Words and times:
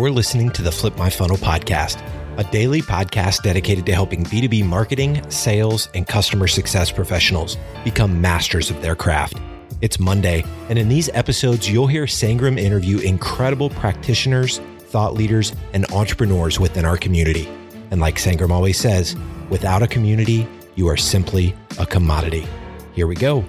you're 0.00 0.10
listening 0.10 0.48
to 0.48 0.62
the 0.62 0.72
Flip 0.72 0.96
My 0.96 1.10
Funnel 1.10 1.36
podcast, 1.36 2.00
a 2.38 2.44
daily 2.44 2.80
podcast 2.80 3.42
dedicated 3.42 3.84
to 3.84 3.92
helping 3.92 4.24
B2B 4.24 4.64
marketing, 4.64 5.20
sales, 5.30 5.90
and 5.94 6.08
customer 6.08 6.46
success 6.46 6.90
professionals 6.90 7.58
become 7.84 8.18
masters 8.18 8.70
of 8.70 8.80
their 8.80 8.96
craft. 8.96 9.36
It's 9.82 10.00
Monday, 10.00 10.42
and 10.70 10.78
in 10.78 10.88
these 10.88 11.10
episodes, 11.10 11.68
you'll 11.68 11.86
hear 11.86 12.04
Sangram 12.04 12.58
interview 12.58 12.96
incredible 13.00 13.68
practitioners, 13.68 14.60
thought 14.78 15.12
leaders, 15.12 15.54
and 15.74 15.84
entrepreneurs 15.92 16.58
within 16.58 16.86
our 16.86 16.96
community. 16.96 17.46
And 17.90 18.00
like 18.00 18.16
Sangram 18.16 18.52
always 18.52 18.78
says, 18.78 19.14
without 19.50 19.82
a 19.82 19.86
community, 19.86 20.48
you 20.76 20.88
are 20.88 20.96
simply 20.96 21.54
a 21.78 21.84
commodity. 21.84 22.46
Here 22.94 23.06
we 23.06 23.16
go. 23.16 23.44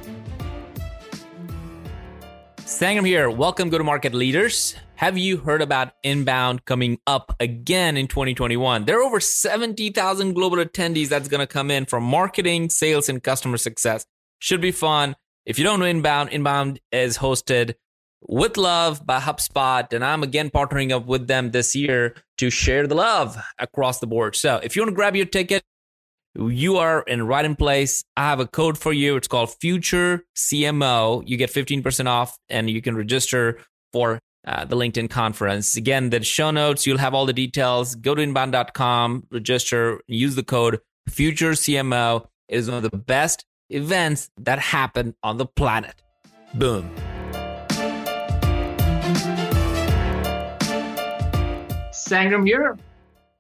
Sangram 2.72 3.06
here. 3.06 3.30
Welcome, 3.30 3.70
go 3.70 3.78
to 3.78 3.84
market 3.84 4.14
leaders. 4.14 4.76
Have 4.96 5.18
you 5.18 5.38
heard 5.38 5.62
about 5.62 5.92
Inbound 6.04 6.64
coming 6.64 7.00
up 7.06 7.36
again 7.42 7.98
in 7.98 8.08
2021? 8.08 8.86
There 8.86 9.00
are 9.00 9.04
over 9.04 9.20
70,000 9.20 10.34
global 10.34 10.58
attendees 10.58 11.10
that's 11.10 11.28
going 11.28 11.42
to 11.42 11.48
come 11.48 11.70
in 11.70 11.86
from 11.86 12.04
marketing, 12.04 12.70
sales, 12.70 13.10
and 13.10 13.22
customer 13.22 13.58
success. 13.58 14.06
Should 14.40 14.62
be 14.62 14.72
fun. 14.72 15.18
If 15.46 15.60
you 15.60 15.66
don't 15.66 15.82
know 15.82 15.86
Inbound, 15.86 16.30
Inbound 16.30 16.80
is 16.94 17.18
hosted 17.18 17.76
with 18.22 18.56
love 18.56 19.06
by 19.06 19.20
HubSpot, 19.20 19.92
and 19.92 20.04
I'm 20.04 20.24
again 20.24 20.50
partnering 20.50 20.92
up 20.92 21.06
with 21.06 21.28
them 21.28 21.52
this 21.52 21.76
year 21.76 22.16
to 22.38 22.50
share 22.50 22.88
the 22.88 22.96
love 22.96 23.38
across 23.60 24.00
the 24.00 24.08
board. 24.08 24.38
So 24.38 24.62
if 24.64 24.78
you 24.78 24.82
want 24.82 24.92
to 24.92 24.96
grab 24.96 25.18
your 25.18 25.26
ticket, 25.26 25.62
you 26.36 26.78
are 26.78 27.02
in 27.02 27.26
right 27.26 27.44
in 27.44 27.56
place. 27.56 28.04
I 28.16 28.30
have 28.30 28.40
a 28.40 28.48
code 28.48 28.78
for 28.78 28.94
you. 28.94 29.16
It's 29.16 29.28
called 29.28 29.54
Future 29.60 30.24
CMO. 30.36 31.24
You 31.26 31.38
get 31.38 31.52
15% 31.52 32.08
off 32.08 32.38
and 32.50 32.70
you 32.70 32.82
can 32.82 32.96
register 32.96 33.60
for 33.92 34.20
uh, 34.48 34.66
the 34.66 34.76
LinkedIn 34.76 35.10
conference. 35.10 35.76
Again, 35.76 36.10
the 36.10 36.24
show 36.24 36.52
notes, 36.52 36.88
you'll 36.88 36.98
have 36.98 37.14
all 37.14 37.26
the 37.26 37.34
details. 37.34 37.96
Go 37.96 38.16
to 38.16 38.22
inbound.com, 38.22 39.28
register, 39.32 40.02
use 40.08 40.36
the 40.36 40.44
code 40.44 40.80
Future 41.10 41.52
CMO. 41.52 42.28
It 42.48 42.58
is 42.58 42.70
one 42.70 42.84
of 42.84 42.90
the 42.90 42.98
best 42.98 43.46
events 43.70 44.30
that 44.38 44.60
happen 44.60 45.16
on 45.24 45.38
the 45.38 45.46
planet. 45.46 46.02
Boom. 46.54 46.92
Sangram 51.92 52.46
here. 52.46 52.78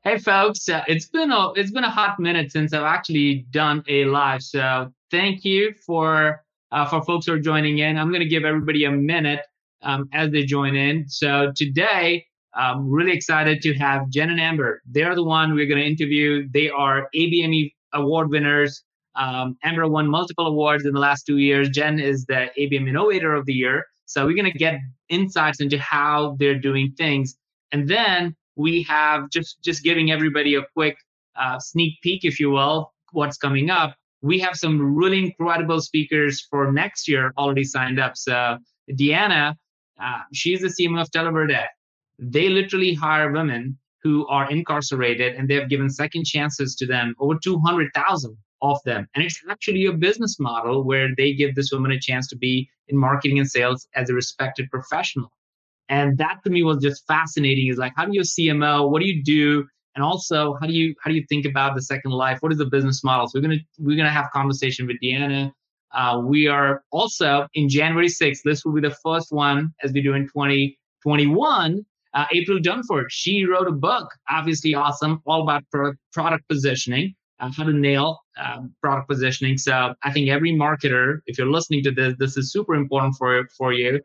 Hey 0.03 0.17
folks, 0.17 0.67
uh, 0.67 0.83
it's 0.87 1.05
been 1.05 1.31
a 1.31 1.51
it's 1.53 1.69
been 1.69 1.83
a 1.83 1.89
hot 1.91 2.19
minute 2.19 2.51
since 2.51 2.73
I've 2.73 2.81
actually 2.81 3.45
done 3.51 3.83
a 3.87 4.05
live. 4.05 4.41
So 4.41 4.91
thank 5.11 5.45
you 5.45 5.75
for 5.85 6.43
uh, 6.71 6.87
for 6.87 7.03
folks 7.03 7.27
who 7.27 7.33
are 7.33 7.39
joining 7.39 7.77
in. 7.77 7.99
I'm 7.99 8.09
going 8.09 8.21
to 8.21 8.27
give 8.27 8.43
everybody 8.43 8.85
a 8.85 8.91
minute 8.91 9.41
um, 9.83 10.09
as 10.11 10.31
they 10.31 10.43
join 10.43 10.75
in. 10.75 11.07
So 11.07 11.51
today, 11.55 12.25
I'm 12.55 12.89
really 12.89 13.11
excited 13.11 13.61
to 13.61 13.75
have 13.75 14.09
Jen 14.09 14.31
and 14.31 14.41
Amber. 14.41 14.81
They're 14.87 15.13
the 15.13 15.23
one 15.23 15.53
we're 15.53 15.67
going 15.67 15.81
to 15.81 15.85
interview. 15.85 16.49
They 16.51 16.71
are 16.71 17.07
ABMie 17.15 17.71
award 17.93 18.31
winners. 18.31 18.83
Um, 19.15 19.55
Amber 19.63 19.87
won 19.87 20.09
multiple 20.09 20.47
awards 20.47 20.83
in 20.83 20.93
the 20.93 20.99
last 20.99 21.27
two 21.27 21.37
years. 21.37 21.69
Jen 21.69 21.99
is 21.99 22.25
the 22.25 22.49
ABM 22.57 22.89
Innovator 22.89 23.35
of 23.35 23.45
the 23.45 23.53
Year. 23.53 23.85
So 24.07 24.25
we're 24.25 24.35
going 24.35 24.51
to 24.51 24.57
get 24.57 24.79
insights 25.09 25.61
into 25.61 25.77
how 25.77 26.37
they're 26.39 26.57
doing 26.57 26.95
things, 26.97 27.35
and 27.71 27.87
then 27.87 28.35
we 28.55 28.83
have 28.83 29.29
just 29.29 29.61
just 29.63 29.83
giving 29.83 30.11
everybody 30.11 30.55
a 30.55 30.63
quick 30.73 30.97
uh, 31.35 31.59
sneak 31.59 32.01
peek, 32.01 32.25
if 32.25 32.39
you 32.39 32.49
will, 32.51 32.93
what's 33.11 33.37
coming 33.37 33.69
up. 33.69 33.95
We 34.21 34.39
have 34.39 34.55
some 34.55 34.95
really 34.95 35.19
incredible 35.19 35.81
speakers 35.81 36.45
for 36.49 36.71
next 36.71 37.07
year 37.07 37.33
already 37.37 37.63
signed 37.63 37.99
up. 37.99 38.15
So 38.17 38.57
Deanna, 38.91 39.55
uh, 40.01 40.19
she's 40.33 40.61
the 40.61 40.67
CMO 40.67 41.01
of 41.01 41.11
Televerde. 41.11 41.65
They 42.19 42.49
literally 42.49 42.93
hire 42.93 43.31
women 43.31 43.77
who 44.03 44.27
are 44.27 44.49
incarcerated, 44.49 45.35
and 45.35 45.49
they 45.49 45.55
have 45.55 45.69
given 45.69 45.89
second 45.89 46.25
chances 46.25 46.75
to 46.75 46.85
them, 46.87 47.15
over 47.19 47.37
200,000 47.41 48.37
of 48.61 48.79
them. 48.83 49.07
And 49.15 49.23
it's 49.23 49.39
actually 49.49 49.85
a 49.85 49.93
business 49.93 50.39
model 50.39 50.83
where 50.83 51.09
they 51.15 51.33
give 51.33 51.55
this 51.55 51.71
woman 51.71 51.91
a 51.91 51.99
chance 51.99 52.27
to 52.29 52.37
be 52.37 52.69
in 52.87 52.97
marketing 52.97 53.39
and 53.39 53.49
sales 53.49 53.87
as 53.95 54.09
a 54.09 54.13
respected 54.13 54.69
professional. 54.69 55.31
And 55.91 56.17
that 56.17 56.37
to 56.45 56.49
me 56.49 56.63
was 56.63 56.81
just 56.81 57.05
fascinating. 57.05 57.67
Is 57.67 57.77
like, 57.77 57.91
how 57.97 58.05
do 58.05 58.11
you 58.13 58.21
CMO? 58.21 58.89
What 58.89 59.01
do 59.01 59.07
you 59.07 59.21
do? 59.21 59.67
And 59.93 60.03
also, 60.03 60.57
how 60.61 60.65
do 60.65 60.73
you 60.73 60.95
how 61.03 61.11
do 61.11 61.17
you 61.17 61.25
think 61.27 61.45
about 61.45 61.75
the 61.75 61.81
second 61.81 62.11
life? 62.11 62.37
What 62.39 62.53
is 62.53 62.57
the 62.57 62.65
business 62.65 63.03
model? 63.03 63.27
So 63.27 63.37
we're 63.37 63.43
gonna 63.43 63.59
we're 63.77 63.97
gonna 63.97 64.09
have 64.09 64.31
conversation 64.31 64.87
with 64.87 64.95
Deanna. 65.03 65.51
Uh, 65.93 66.21
we 66.25 66.47
are 66.47 66.83
also 66.91 67.45
in 67.55 67.67
January 67.67 68.07
6th. 68.07 68.39
This 68.45 68.63
will 68.63 68.71
be 68.71 68.79
the 68.79 68.95
first 69.03 69.33
one 69.33 69.73
as 69.83 69.91
we 69.91 70.01
do 70.01 70.13
in 70.13 70.23
2021. 70.27 71.85
Uh, 72.13 72.25
April 72.31 72.59
Dunford, 72.59 73.05
she 73.09 73.45
wrote 73.45 73.67
a 73.67 73.73
book, 73.73 74.07
obviously 74.29 74.73
awesome, 74.73 75.21
all 75.25 75.41
about 75.41 75.63
product, 75.71 75.97
product 76.13 76.47
positioning, 76.47 77.13
uh, 77.41 77.51
how 77.55 77.65
to 77.65 77.73
nail 77.73 78.19
um, 78.41 78.73
product 78.81 79.09
positioning. 79.09 79.57
So 79.57 79.93
I 80.03 80.11
think 80.13 80.29
every 80.29 80.53
marketer, 80.53 81.19
if 81.25 81.37
you're 81.37 81.51
listening 81.51 81.83
to 81.83 81.91
this, 81.91 82.15
this 82.17 82.37
is 82.37 82.53
super 82.53 82.75
important 82.75 83.15
for 83.17 83.45
for 83.57 83.73
you. 83.73 83.99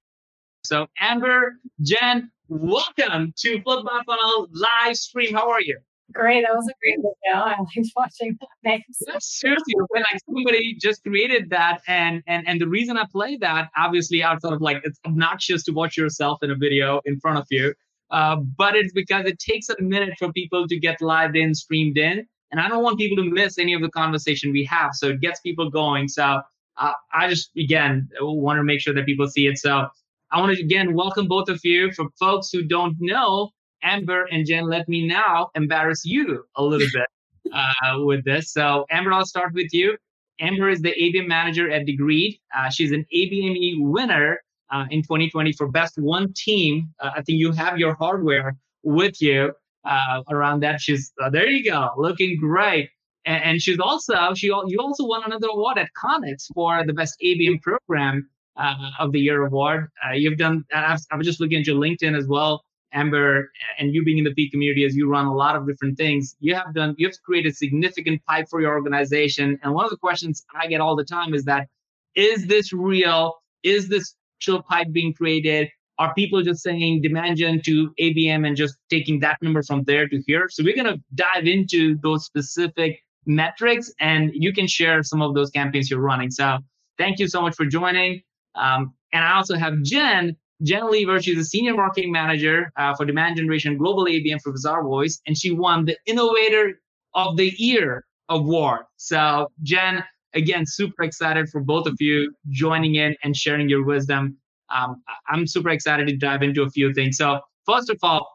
So, 0.66 0.88
Amber, 0.98 1.60
Jen, 1.80 2.28
welcome 2.48 3.32
to 3.36 3.62
Flip 3.62 3.84
My 3.84 4.02
Funnel 4.04 4.48
live 4.50 4.96
stream. 4.96 5.32
How 5.32 5.48
are 5.48 5.60
you? 5.60 5.78
Great. 6.12 6.44
That 6.44 6.56
was 6.56 6.68
a 6.68 6.74
great 6.82 6.96
video. 6.96 7.40
I 7.40 7.56
liked 7.60 7.92
watching 7.96 8.36
that. 8.40 8.48
Thanks. 8.64 8.98
Seriously, 9.20 9.74
when 9.90 10.02
like 10.02 10.20
somebody 10.26 10.76
just 10.80 11.04
created 11.04 11.50
that, 11.50 11.82
and 11.86 12.20
and 12.26 12.48
and 12.48 12.60
the 12.60 12.66
reason 12.66 12.96
I 12.96 13.04
play 13.12 13.36
that, 13.36 13.68
obviously, 13.76 14.24
outside 14.24 14.54
of 14.54 14.60
like 14.60 14.80
it's 14.82 14.98
obnoxious 15.06 15.62
to 15.64 15.72
watch 15.72 15.96
yourself 15.96 16.40
in 16.42 16.50
a 16.50 16.56
video 16.56 17.00
in 17.04 17.20
front 17.20 17.38
of 17.38 17.46
you, 17.48 17.72
uh, 18.10 18.34
but 18.34 18.74
it's 18.74 18.92
because 18.92 19.24
it 19.26 19.38
takes 19.38 19.68
a 19.68 19.80
minute 19.80 20.14
for 20.18 20.32
people 20.32 20.66
to 20.66 20.80
get 20.80 21.00
live 21.00 21.36
in, 21.36 21.54
streamed 21.54 21.96
in, 21.96 22.26
and 22.50 22.60
I 22.60 22.68
don't 22.68 22.82
want 22.82 22.98
people 22.98 23.22
to 23.22 23.30
miss 23.30 23.56
any 23.56 23.72
of 23.72 23.82
the 23.82 23.90
conversation 23.90 24.50
we 24.50 24.64
have. 24.64 24.94
So 24.94 25.10
it 25.10 25.20
gets 25.20 25.38
people 25.40 25.70
going. 25.70 26.08
So 26.08 26.40
uh, 26.76 26.92
I 27.12 27.28
just 27.28 27.50
again 27.56 28.08
want 28.20 28.58
to 28.58 28.64
make 28.64 28.80
sure 28.80 28.94
that 28.94 29.06
people 29.06 29.28
see 29.28 29.46
it. 29.46 29.58
So 29.58 29.86
I 30.32 30.40
want 30.40 30.56
to 30.56 30.62
again 30.62 30.94
welcome 30.94 31.28
both 31.28 31.48
of 31.48 31.60
you. 31.64 31.92
For 31.92 32.06
folks 32.18 32.50
who 32.50 32.62
don't 32.62 32.96
know, 33.00 33.50
Amber 33.82 34.24
and 34.30 34.46
Jen, 34.46 34.68
let 34.68 34.88
me 34.88 35.06
now 35.06 35.50
embarrass 35.54 36.04
you 36.04 36.44
a 36.56 36.62
little 36.62 36.88
bit 36.92 37.52
uh, 37.52 38.04
with 38.04 38.24
this. 38.24 38.52
So, 38.52 38.86
Amber, 38.90 39.12
I'll 39.12 39.26
start 39.26 39.54
with 39.54 39.72
you. 39.72 39.96
Amber 40.40 40.68
is 40.68 40.82
the 40.82 40.92
ABM 41.00 41.28
manager 41.28 41.70
at 41.70 41.86
Degreed. 41.86 42.38
Uh, 42.56 42.68
she's 42.68 42.92
an 42.92 43.06
ABMie 43.14 43.76
winner 43.78 44.40
uh, 44.70 44.84
in 44.90 45.02
2020 45.02 45.52
for 45.52 45.68
Best 45.68 45.96
One 45.96 46.32
Team. 46.34 46.92
Uh, 47.00 47.10
I 47.16 47.22
think 47.22 47.38
you 47.38 47.52
have 47.52 47.78
your 47.78 47.94
hardware 47.94 48.56
with 48.82 49.22
you 49.22 49.52
uh, 49.84 50.22
around 50.28 50.60
that. 50.60 50.80
She's 50.80 51.12
uh, 51.22 51.30
there. 51.30 51.46
You 51.46 51.70
go, 51.70 51.90
looking 51.96 52.38
great. 52.38 52.90
And, 53.24 53.42
and 53.42 53.62
she's 53.62 53.78
also 53.78 54.34
she 54.34 54.48
you 54.48 54.78
also 54.80 55.06
won 55.06 55.22
another 55.24 55.48
award 55.48 55.78
at 55.78 55.88
Connect 55.94 56.42
for 56.54 56.84
the 56.84 56.92
Best 56.92 57.16
ABM 57.24 57.62
Program 57.62 58.28
uh, 58.56 58.90
of 58.98 59.12
the 59.12 59.20
year 59.20 59.46
award. 59.46 59.88
Uh, 60.04 60.12
you've 60.12 60.38
done. 60.38 60.64
I 60.72 60.96
was 61.16 61.26
just 61.26 61.40
looking 61.40 61.60
at 61.60 61.66
your 61.66 61.76
LinkedIn 61.76 62.16
as 62.16 62.26
well, 62.26 62.62
Amber, 62.92 63.50
and 63.78 63.94
you 63.94 64.04
being 64.04 64.18
in 64.18 64.24
the 64.24 64.34
Peak 64.34 64.52
community 64.52 64.84
as 64.84 64.96
you 64.96 65.08
run 65.08 65.26
a 65.26 65.34
lot 65.34 65.56
of 65.56 65.66
different 65.66 65.96
things. 65.96 66.36
You 66.40 66.54
have 66.54 66.74
done. 66.74 66.94
You 66.98 67.06
have 67.08 67.16
created 67.24 67.56
significant 67.56 68.24
pipe 68.26 68.46
for 68.50 68.60
your 68.60 68.72
organization. 68.72 69.58
And 69.62 69.74
one 69.74 69.84
of 69.84 69.90
the 69.90 69.98
questions 69.98 70.44
I 70.54 70.66
get 70.66 70.80
all 70.80 70.96
the 70.96 71.04
time 71.04 71.34
is 71.34 71.44
that, 71.44 71.68
is 72.14 72.46
this 72.46 72.72
real? 72.72 73.34
Is 73.62 73.88
this 73.88 74.14
chill 74.38 74.62
pipe 74.62 74.88
being 74.92 75.12
created? 75.12 75.68
Are 75.98 76.12
people 76.14 76.42
just 76.42 76.62
saying 76.62 77.00
demand 77.00 77.38
gen 77.38 77.62
to 77.64 77.90
ABM 77.98 78.46
and 78.46 78.54
just 78.54 78.76
taking 78.90 79.18
that 79.20 79.38
number 79.40 79.62
from 79.62 79.82
there 79.84 80.06
to 80.08 80.22
here? 80.26 80.46
So 80.50 80.62
we're 80.62 80.76
gonna 80.76 80.98
dive 81.14 81.46
into 81.46 81.96
those 82.02 82.26
specific 82.26 83.00
metrics, 83.24 83.90
and 83.98 84.30
you 84.34 84.52
can 84.52 84.66
share 84.66 85.02
some 85.02 85.22
of 85.22 85.34
those 85.34 85.50
campaigns 85.50 85.90
you're 85.90 86.00
running. 86.00 86.30
So 86.30 86.58
thank 86.98 87.18
you 87.18 87.28
so 87.28 87.40
much 87.40 87.56
for 87.56 87.64
joining. 87.64 88.22
Um, 88.56 88.94
and 89.12 89.24
I 89.24 89.36
also 89.36 89.56
have 89.56 89.82
Jen, 89.82 90.36
Jen 90.62 90.90
Leaver. 90.90 91.20
She's 91.20 91.38
a 91.38 91.44
senior 91.44 91.74
marketing 91.74 92.12
manager 92.12 92.72
uh, 92.76 92.94
for 92.94 93.04
demand 93.04 93.36
generation 93.36 93.76
global 93.76 94.06
ABM 94.06 94.40
for 94.42 94.52
Bazaarvoice, 94.52 95.20
and 95.26 95.36
she 95.36 95.52
won 95.52 95.84
the 95.84 95.96
Innovator 96.06 96.80
of 97.14 97.36
the 97.36 97.52
Year 97.56 98.04
award. 98.28 98.82
So, 98.96 99.50
Jen, 99.62 100.02
again, 100.34 100.64
super 100.66 101.02
excited 101.02 101.48
for 101.48 101.60
both 101.60 101.86
of 101.86 101.96
you 102.00 102.32
joining 102.50 102.96
in 102.96 103.16
and 103.22 103.36
sharing 103.36 103.68
your 103.68 103.84
wisdom. 103.84 104.36
Um, 104.74 105.02
I'm 105.28 105.46
super 105.46 105.70
excited 105.70 106.08
to 106.08 106.16
dive 106.16 106.42
into 106.42 106.62
a 106.62 106.70
few 106.70 106.92
things. 106.92 107.16
So, 107.16 107.40
first 107.64 107.90
of 107.90 107.98
all, 108.02 108.28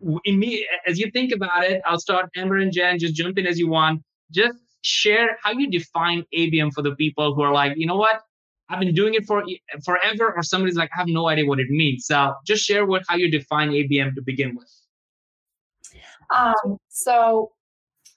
me, 0.00 0.66
as 0.86 0.98
you 0.98 1.10
think 1.10 1.32
about 1.32 1.64
it, 1.64 1.80
I'll 1.86 1.98
start 1.98 2.28
Amber 2.36 2.56
and 2.56 2.72
Jen. 2.72 2.98
Just 2.98 3.14
jump 3.14 3.38
in 3.38 3.46
as 3.46 3.58
you 3.58 3.68
want. 3.68 4.02
Just 4.30 4.58
share 4.82 5.38
how 5.42 5.52
you 5.52 5.70
define 5.70 6.24
ABM 6.34 6.72
for 6.72 6.82
the 6.82 6.94
people 6.94 7.34
who 7.34 7.42
are 7.42 7.52
like, 7.52 7.72
you 7.76 7.86
know 7.86 7.96
what, 7.96 8.20
I've 8.68 8.80
been 8.80 8.94
doing 8.94 9.14
it 9.14 9.26
for 9.26 9.44
forever, 9.84 10.32
or 10.34 10.42
somebody's 10.42 10.76
like, 10.76 10.90
I 10.94 11.00
have 11.00 11.08
no 11.08 11.28
idea 11.28 11.46
what 11.46 11.60
it 11.60 11.70
means. 11.70 12.06
So 12.06 12.34
just 12.46 12.64
share 12.64 12.84
what 12.84 13.02
how 13.08 13.16
you 13.16 13.30
define 13.30 13.70
ABM 13.70 14.14
to 14.14 14.22
begin 14.22 14.56
with. 14.56 14.68
Um, 16.34 16.78
so, 16.88 17.52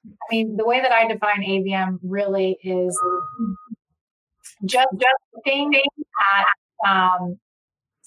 I 0.06 0.26
mean, 0.32 0.58
the 0.58 0.66
way 0.66 0.82
that 0.82 0.92
I 0.92 1.08
define 1.08 1.44
ABM 1.44 2.00
really 2.02 2.58
is 2.64 3.00
just 4.66 4.88
just 4.94 5.22
looking 5.36 5.82
at 6.34 6.90
um, 6.90 7.38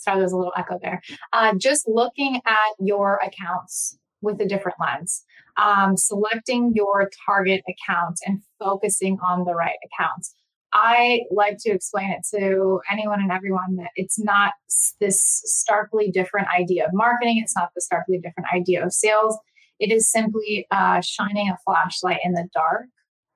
sorry, 0.02 0.18
there's 0.18 0.32
a 0.32 0.36
little 0.36 0.52
echo 0.56 0.78
there. 0.82 1.00
Uh, 1.32 1.54
just 1.56 1.88
looking 1.88 2.40
at 2.46 2.74
your 2.80 3.20
accounts 3.22 3.98
with 4.20 4.40
a 4.40 4.46
different 4.46 4.76
lens, 4.80 5.24
um, 5.56 5.96
selecting 5.96 6.72
your 6.74 7.10
target 7.26 7.62
accounts 7.68 8.20
and 8.26 8.42
focusing 8.58 9.18
on 9.26 9.44
the 9.44 9.54
right 9.54 9.76
accounts. 9.84 10.34
I 10.72 11.22
like 11.30 11.58
to 11.60 11.70
explain 11.70 12.10
it 12.10 12.26
to 12.34 12.80
anyone 12.90 13.20
and 13.20 13.30
everyone 13.30 13.76
that 13.76 13.90
it's 13.94 14.19
not 14.19 14.54
this 15.00 15.42
starkly 15.44 16.10
different 16.10 16.48
idea 16.48 16.86
of 16.86 16.92
marketing. 16.94 17.40
It's 17.42 17.54
not 17.54 17.70
the 17.74 17.82
starkly 17.82 18.19
different 18.19 18.48
idea 18.54 18.84
of 18.84 18.92
sales. 18.92 19.38
It 19.78 19.92
is 19.92 20.10
simply 20.10 20.66
uh, 20.70 21.00
shining 21.02 21.50
a 21.50 21.58
flashlight 21.64 22.20
in 22.24 22.32
the 22.32 22.48
dark 22.54 22.86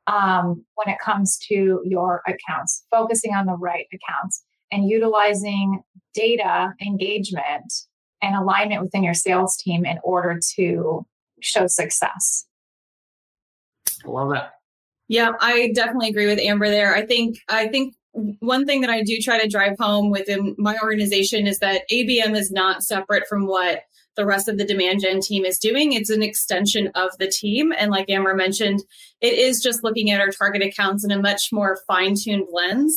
um, 0.07 0.65
when 0.77 0.95
it 0.95 1.01
comes 1.01 1.39
to 1.49 1.83
your 1.85 2.23
accounts, 2.27 2.85
focusing 2.91 3.35
on 3.35 3.47
the 3.47 3.57
right 3.57 3.87
accounts 3.93 4.45
and 4.73 4.89
utilizing 4.89 5.83
data 6.15 6.73
engagement 6.85 7.73
and 8.23 8.35
alignment 8.35 8.83
within 8.83 9.05
your 9.05 9.15
sales 9.15 9.57
team 9.57 9.85
in 9.85 9.99
order 10.03 10.41
to 10.57 11.07
show 11.41 11.67
success. 11.67 12.47
I 14.05 14.09
love 14.09 14.31
that. 14.31 14.56
Yeah, 15.09 15.33
I 15.41 15.71
definitely 15.75 16.09
agree 16.09 16.27
with 16.27 16.41
Amber 16.41 16.69
there. 16.69 16.95
I 16.95 17.07
think 17.07 17.39
I 17.49 17.69
think 17.69 17.95
one 18.41 18.65
thing 18.65 18.81
that 18.81 18.91
I 18.91 19.03
do 19.03 19.19
try 19.19 19.41
to 19.41 19.49
drive 19.49 19.77
home 19.79 20.11
within 20.11 20.55
my 20.59 20.77
organization 20.83 21.47
is 21.47 21.59
that 21.59 21.83
ABM 21.93 22.35
is 22.35 22.51
not 22.51 22.83
separate 22.83 23.29
from 23.29 23.47
what 23.47 23.83
the 24.17 24.27
rest 24.27 24.49
of 24.49 24.57
the 24.57 24.65
demand 24.65 25.03
gen 25.03 25.21
team 25.21 25.45
is 25.45 25.59
doing. 25.59 25.93
It's 25.93 26.11
an 26.11 26.23
extension 26.23 26.91
of 26.95 27.11
the 27.19 27.29
team. 27.29 27.73
And 27.77 27.91
like 27.91 28.09
Amber 28.09 28.35
mentioned, 28.35 28.83
it 29.21 29.35
is 29.35 29.63
just 29.63 29.85
looking 29.85 30.11
at 30.11 30.21
our 30.21 30.31
target 30.31 30.63
accounts 30.63 31.05
in 31.05 31.11
a 31.11 31.21
much 31.21 31.51
more 31.53 31.79
fine 31.87 32.15
tuned 32.15 32.47
lens. 32.51 32.97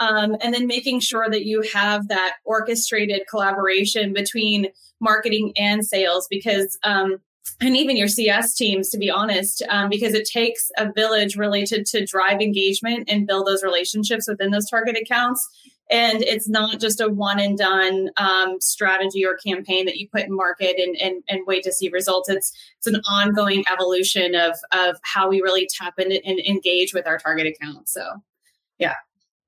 Um, 0.00 0.36
and 0.40 0.54
then 0.54 0.66
making 0.66 1.00
sure 1.00 1.28
that 1.28 1.46
you 1.46 1.64
have 1.72 2.06
that 2.08 2.34
orchestrated 2.44 3.22
collaboration 3.28 4.12
between 4.12 4.68
marketing 5.00 5.52
and 5.56 5.84
sales 5.84 6.28
because 6.30 6.78
um, 6.84 7.18
and 7.60 7.76
even 7.76 7.96
your 7.96 8.08
CS 8.08 8.54
teams, 8.54 8.90
to 8.90 8.98
be 8.98 9.10
honest, 9.10 9.62
um, 9.68 9.88
because 9.88 10.14
it 10.14 10.28
takes 10.28 10.70
a 10.76 10.92
village 10.92 11.36
really 11.36 11.64
to, 11.64 11.84
drive 12.06 12.40
engagement 12.40 13.08
and 13.08 13.26
build 13.26 13.46
those 13.46 13.62
relationships 13.62 14.28
within 14.28 14.50
those 14.50 14.68
target 14.70 14.96
accounts. 14.96 15.46
And 15.90 16.22
it's 16.22 16.48
not 16.48 16.80
just 16.80 17.00
a 17.00 17.08
one 17.08 17.40
and 17.40 17.56
done 17.56 18.10
um, 18.18 18.60
strategy 18.60 19.24
or 19.24 19.36
campaign 19.36 19.86
that 19.86 19.96
you 19.96 20.08
put 20.08 20.22
in 20.22 20.34
market 20.34 20.76
and, 20.78 20.96
and, 21.00 21.22
and 21.28 21.46
wait 21.46 21.64
to 21.64 21.72
see 21.72 21.88
results. 21.88 22.28
It's 22.28 22.52
it's 22.76 22.86
an 22.86 23.00
ongoing 23.08 23.64
evolution 23.72 24.34
of 24.34 24.52
of 24.72 24.96
how 25.02 25.28
we 25.28 25.40
really 25.40 25.66
tap 25.66 25.94
into 25.98 26.24
and 26.24 26.38
engage 26.40 26.92
with 26.92 27.06
our 27.06 27.18
target 27.18 27.46
accounts. 27.46 27.94
So, 27.94 28.04
yeah. 28.78 28.94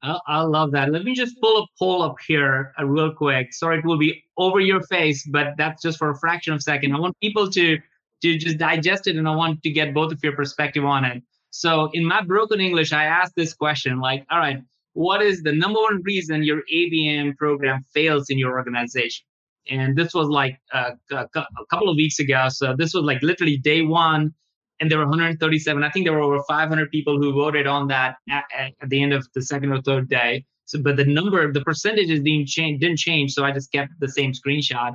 I, 0.03 0.19
I 0.27 0.43
love 0.43 0.73
that. 0.73 0.91
Let 0.91 1.05
me 1.05 1.15
just 1.15 1.39
pull 1.41 1.63
a 1.63 1.67
poll 1.79 2.03
up 2.03 2.17
here 2.27 2.73
uh, 2.79 2.87
real 2.87 3.13
quick. 3.13 3.53
Sorry, 3.53 3.79
it 3.79 3.85
will 3.85 3.99
be 3.99 4.25
over 4.39 4.61
your 4.61 4.83
face, 4.85 5.27
but 5.27 5.49
that's 5.59 5.83
just 5.83 5.99
for 5.99 6.11
a 6.11 6.19
fraction 6.19 6.55
of 6.55 6.59
a 6.59 6.63
second. 6.63 6.95
I 6.95 6.99
want 6.99 7.15
people 7.21 7.51
to 7.51 7.79
to 8.23 8.39
just 8.39 8.59
digest 8.59 9.07
it 9.07 9.17
and 9.17 9.29
I 9.29 9.35
want 9.35 9.63
to 9.63 9.71
get 9.71 9.95
both 9.95 10.13
of 10.13 10.21
your 10.23 10.35
perspective 10.35 10.85
on 10.85 11.05
it. 11.05 11.23
So 11.51 11.91
in 11.93 12.05
my 12.05 12.23
broken 12.23 12.61
English, 12.61 12.93
I 12.93 13.05
asked 13.05 13.35
this 13.37 13.55
question 13.55 14.01
like, 14.01 14.25
all 14.31 14.39
right, 14.39 14.61
what 14.93 15.23
is 15.23 15.43
the 15.43 15.53
number 15.53 15.81
one 15.81 16.03
reason 16.03 16.43
your 16.43 16.63
ABM 16.73 17.37
program 17.37 17.83
fails 17.95 18.31
in 18.31 18.39
your 18.39 18.53
organization? 18.53 19.25
And 19.69 19.97
this 19.97 20.15
was 20.15 20.29
like 20.29 20.59
a, 20.73 20.93
a, 21.13 21.27
a 21.35 21.67
couple 21.71 21.89
of 21.89 21.97
weeks 21.97 22.19
ago. 22.19 22.49
So 22.49 22.75
this 22.77 22.95
was 22.95 23.05
like 23.05 23.23
literally 23.23 23.57
day 23.57 23.83
one. 23.83 24.35
And 24.81 24.91
there 24.91 24.99
were 24.99 25.07
137. 25.07 25.85
I 25.85 25.91
think 25.91 26.07
there 26.07 26.15
were 26.15 26.21
over 26.23 26.43
500 26.49 26.91
people 26.91 27.19
who 27.19 27.35
voted 27.35 27.67
on 27.67 27.89
that 27.89 28.17
at, 28.31 28.45
at 28.57 28.89
the 28.89 29.03
end 29.03 29.13
of 29.13 29.29
the 29.35 29.43
second 29.43 29.73
or 29.73 29.83
third 29.83 30.09
day. 30.09 30.47
So, 30.65 30.81
but 30.81 30.97
the 30.97 31.05
number, 31.05 31.53
the 31.53 31.61
percentages 31.61 32.21
didn't 32.21 32.47
change. 32.47 32.81
Didn't 32.81 32.99
change. 32.99 33.35
So 33.35 33.45
I 33.45 33.53
just 33.53 33.71
kept 33.73 33.93
the 34.01 34.09
same 34.09 34.33
screenshot. 34.33 34.95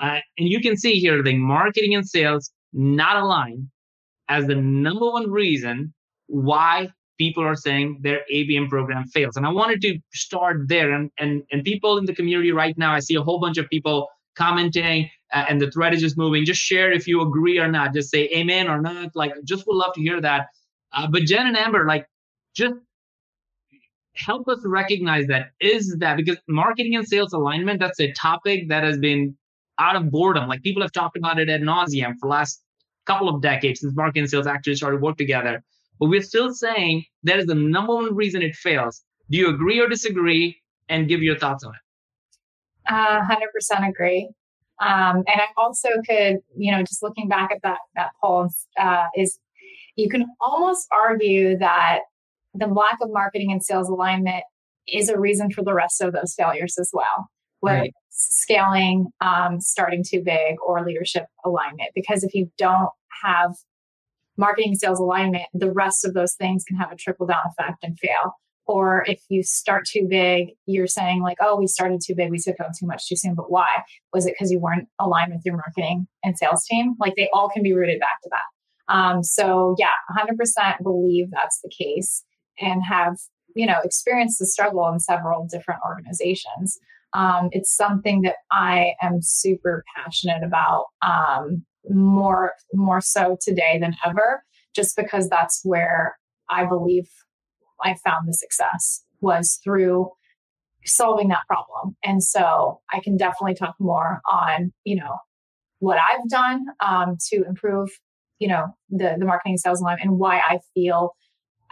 Uh, 0.00 0.18
and 0.38 0.48
you 0.48 0.60
can 0.60 0.76
see 0.76 0.94
here 0.94 1.22
the 1.22 1.36
marketing 1.36 1.94
and 1.94 2.08
sales 2.08 2.50
not 2.72 3.16
aligned 3.16 3.68
as 4.28 4.46
the 4.46 4.54
number 4.54 5.10
one 5.10 5.30
reason 5.30 5.92
why 6.26 6.88
people 7.18 7.44
are 7.44 7.56
saying 7.56 7.98
their 8.00 8.20
ABM 8.32 8.68
program 8.68 9.04
fails. 9.08 9.36
And 9.36 9.44
I 9.44 9.50
wanted 9.50 9.82
to 9.82 9.98
start 10.14 10.68
there. 10.68 10.92
And, 10.92 11.10
and, 11.18 11.42
and 11.52 11.62
people 11.64 11.98
in 11.98 12.06
the 12.06 12.14
community 12.14 12.52
right 12.52 12.76
now, 12.78 12.94
I 12.94 13.00
see 13.00 13.16
a 13.16 13.22
whole 13.22 13.38
bunch 13.38 13.58
of 13.58 13.68
people 13.68 14.08
commenting 14.36 15.10
uh, 15.32 15.44
and 15.48 15.60
the 15.60 15.70
thread 15.70 15.92
is 15.92 16.00
just 16.00 16.16
moving. 16.16 16.44
Just 16.44 16.62
share 16.62 16.90
if 16.90 17.06
you 17.06 17.20
agree 17.20 17.58
or 17.58 17.68
not. 17.68 17.92
Just 17.92 18.10
say 18.10 18.30
amen 18.34 18.68
or 18.68 18.80
not. 18.80 19.10
Like, 19.14 19.32
just 19.44 19.66
would 19.66 19.76
love 19.76 19.92
to 19.94 20.00
hear 20.00 20.20
that. 20.20 20.46
Uh, 20.92 21.06
but 21.08 21.22
Jen 21.22 21.46
and 21.46 21.58
Amber, 21.58 21.86
like, 21.86 22.06
just 22.54 22.74
help 24.16 24.48
us 24.48 24.58
recognize 24.64 25.26
that 25.28 25.50
is 25.60 25.96
that 25.98 26.16
because 26.16 26.38
marketing 26.48 26.96
and 26.96 27.06
sales 27.06 27.32
alignment, 27.32 27.80
that's 27.80 28.00
a 28.00 28.12
topic 28.12 28.68
that 28.68 28.82
has 28.82 28.98
been 28.98 29.36
out 29.80 29.96
of 29.96 30.10
boredom. 30.10 30.48
Like 30.48 30.62
people 30.62 30.82
have 30.82 30.92
talked 30.92 31.16
about 31.16 31.40
it 31.40 31.48
ad 31.48 31.62
nauseum 31.62 32.12
for 32.20 32.26
the 32.26 32.28
last 32.28 32.62
couple 33.06 33.28
of 33.28 33.42
decades 33.42 33.80
since 33.80 33.96
marketing 33.96 34.22
and 34.22 34.30
sales 34.30 34.46
actually 34.46 34.76
started 34.76 35.00
work 35.00 35.16
together. 35.16 35.64
But 35.98 36.08
we're 36.08 36.22
still 36.22 36.52
saying 36.52 37.04
that 37.24 37.38
is 37.38 37.46
the 37.46 37.54
number 37.54 37.94
one 37.94 38.14
reason 38.14 38.42
it 38.42 38.54
fails. 38.54 39.02
Do 39.30 39.38
you 39.38 39.48
agree 39.48 39.80
or 39.80 39.88
disagree? 39.88 40.56
And 40.88 41.08
give 41.08 41.22
your 41.22 41.38
thoughts 41.38 41.62
on 41.62 41.72
it. 41.72 42.92
Uh, 42.92 43.20
100% 43.22 43.88
agree. 43.88 44.28
Um, 44.80 45.18
and 45.18 45.40
I 45.40 45.46
also 45.56 45.88
could, 46.04 46.38
you 46.56 46.72
know, 46.72 46.82
just 46.82 47.00
looking 47.00 47.28
back 47.28 47.52
at 47.52 47.62
that 47.62 47.78
that 47.94 48.10
poll 48.20 48.48
uh, 48.76 49.06
is, 49.16 49.38
you 49.94 50.08
can 50.08 50.26
almost 50.40 50.88
argue 50.90 51.56
that 51.58 52.00
the 52.54 52.66
lack 52.66 52.96
of 53.00 53.10
marketing 53.12 53.52
and 53.52 53.62
sales 53.62 53.88
alignment 53.88 54.42
is 54.88 55.08
a 55.08 55.16
reason 55.16 55.52
for 55.52 55.62
the 55.62 55.74
rest 55.74 56.00
of 56.00 56.12
those 56.12 56.34
failures 56.34 56.76
as 56.76 56.90
well. 56.92 57.28
Where 57.60 57.82
right 57.82 57.94
scaling, 58.20 59.06
um, 59.20 59.60
starting 59.60 60.04
too 60.06 60.22
big, 60.22 60.56
or 60.66 60.84
leadership 60.84 61.26
alignment. 61.44 61.90
Because 61.94 62.24
if 62.24 62.34
you 62.34 62.50
don't 62.58 62.90
have 63.22 63.54
marketing 64.36 64.74
sales 64.74 64.98
alignment, 64.98 65.44
the 65.52 65.70
rest 65.70 66.04
of 66.04 66.14
those 66.14 66.34
things 66.34 66.64
can 66.64 66.76
have 66.76 66.92
a 66.92 66.96
trickle 66.96 67.26
down 67.26 67.42
effect 67.46 67.78
and 67.82 67.98
fail. 67.98 68.34
Or 68.66 69.04
if 69.06 69.20
you 69.28 69.42
start 69.42 69.84
too 69.84 70.06
big, 70.08 70.50
you're 70.66 70.86
saying, 70.86 71.22
like, 71.22 71.38
oh, 71.40 71.56
we 71.56 71.66
started 71.66 72.00
too 72.04 72.14
big, 72.14 72.30
we 72.30 72.38
took 72.38 72.60
on 72.60 72.70
too 72.78 72.86
much 72.86 73.08
too 73.08 73.16
soon. 73.16 73.34
But 73.34 73.50
why? 73.50 73.68
Was 74.12 74.26
it 74.26 74.34
because 74.38 74.52
you 74.52 74.60
weren't 74.60 74.88
aligned 75.00 75.32
with 75.32 75.42
your 75.44 75.56
marketing 75.56 76.06
and 76.22 76.38
sales 76.38 76.64
team? 76.64 76.94
Like, 77.00 77.14
they 77.16 77.28
all 77.32 77.48
can 77.48 77.62
be 77.62 77.72
rooted 77.72 77.98
back 77.98 78.20
to 78.22 78.30
that. 78.30 78.94
Um, 78.94 79.22
so, 79.22 79.74
yeah, 79.78 79.90
100% 80.16 80.82
believe 80.82 81.30
that's 81.30 81.60
the 81.62 81.70
case 81.70 82.24
and 82.60 82.82
have, 82.88 83.16
you 83.54 83.66
know, 83.66 83.78
experienced 83.82 84.38
the 84.38 84.46
struggle 84.46 84.88
in 84.88 85.00
several 85.00 85.46
different 85.50 85.80
organizations 85.84 86.78
um, 87.12 87.48
it's 87.52 87.74
something 87.74 88.22
that 88.22 88.36
I 88.50 88.94
am 89.02 89.20
super 89.20 89.84
passionate 89.96 90.42
about 90.44 90.86
um, 91.02 91.64
more 91.88 92.52
more 92.72 93.00
so 93.00 93.36
today 93.40 93.78
than 93.80 93.94
ever, 94.06 94.44
just 94.74 94.96
because 94.96 95.28
that's 95.28 95.60
where 95.64 96.18
I 96.48 96.64
believe 96.64 97.08
I 97.82 97.96
found 98.04 98.28
the 98.28 98.34
success 98.34 99.02
was 99.20 99.58
through 99.62 100.10
solving 100.84 101.28
that 101.28 101.46
problem. 101.46 101.96
And 102.04 102.22
so 102.22 102.80
I 102.92 103.00
can 103.00 103.16
definitely 103.16 103.54
talk 103.54 103.74
more 103.78 104.20
on 104.30 104.72
you 104.84 104.96
know 104.96 105.16
what 105.80 105.98
I've 105.98 106.28
done 106.28 106.66
um, 106.84 107.16
to 107.30 107.44
improve 107.44 107.90
you 108.38 108.48
know 108.48 108.66
the 108.88 109.16
the 109.18 109.26
marketing 109.26 109.58
sales 109.58 109.82
line 109.82 109.98
and 110.00 110.18
why 110.18 110.38
I 110.38 110.60
feel 110.74 111.16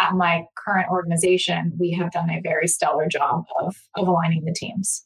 at 0.00 0.14
my 0.14 0.44
current 0.56 0.88
organization 0.90 1.72
we 1.78 1.90
have 1.92 2.12
done 2.12 2.30
a 2.30 2.40
very 2.40 2.68
stellar 2.68 3.08
job 3.08 3.44
of 3.60 3.76
of 3.94 4.08
aligning 4.08 4.44
the 4.44 4.54
teams. 4.54 5.04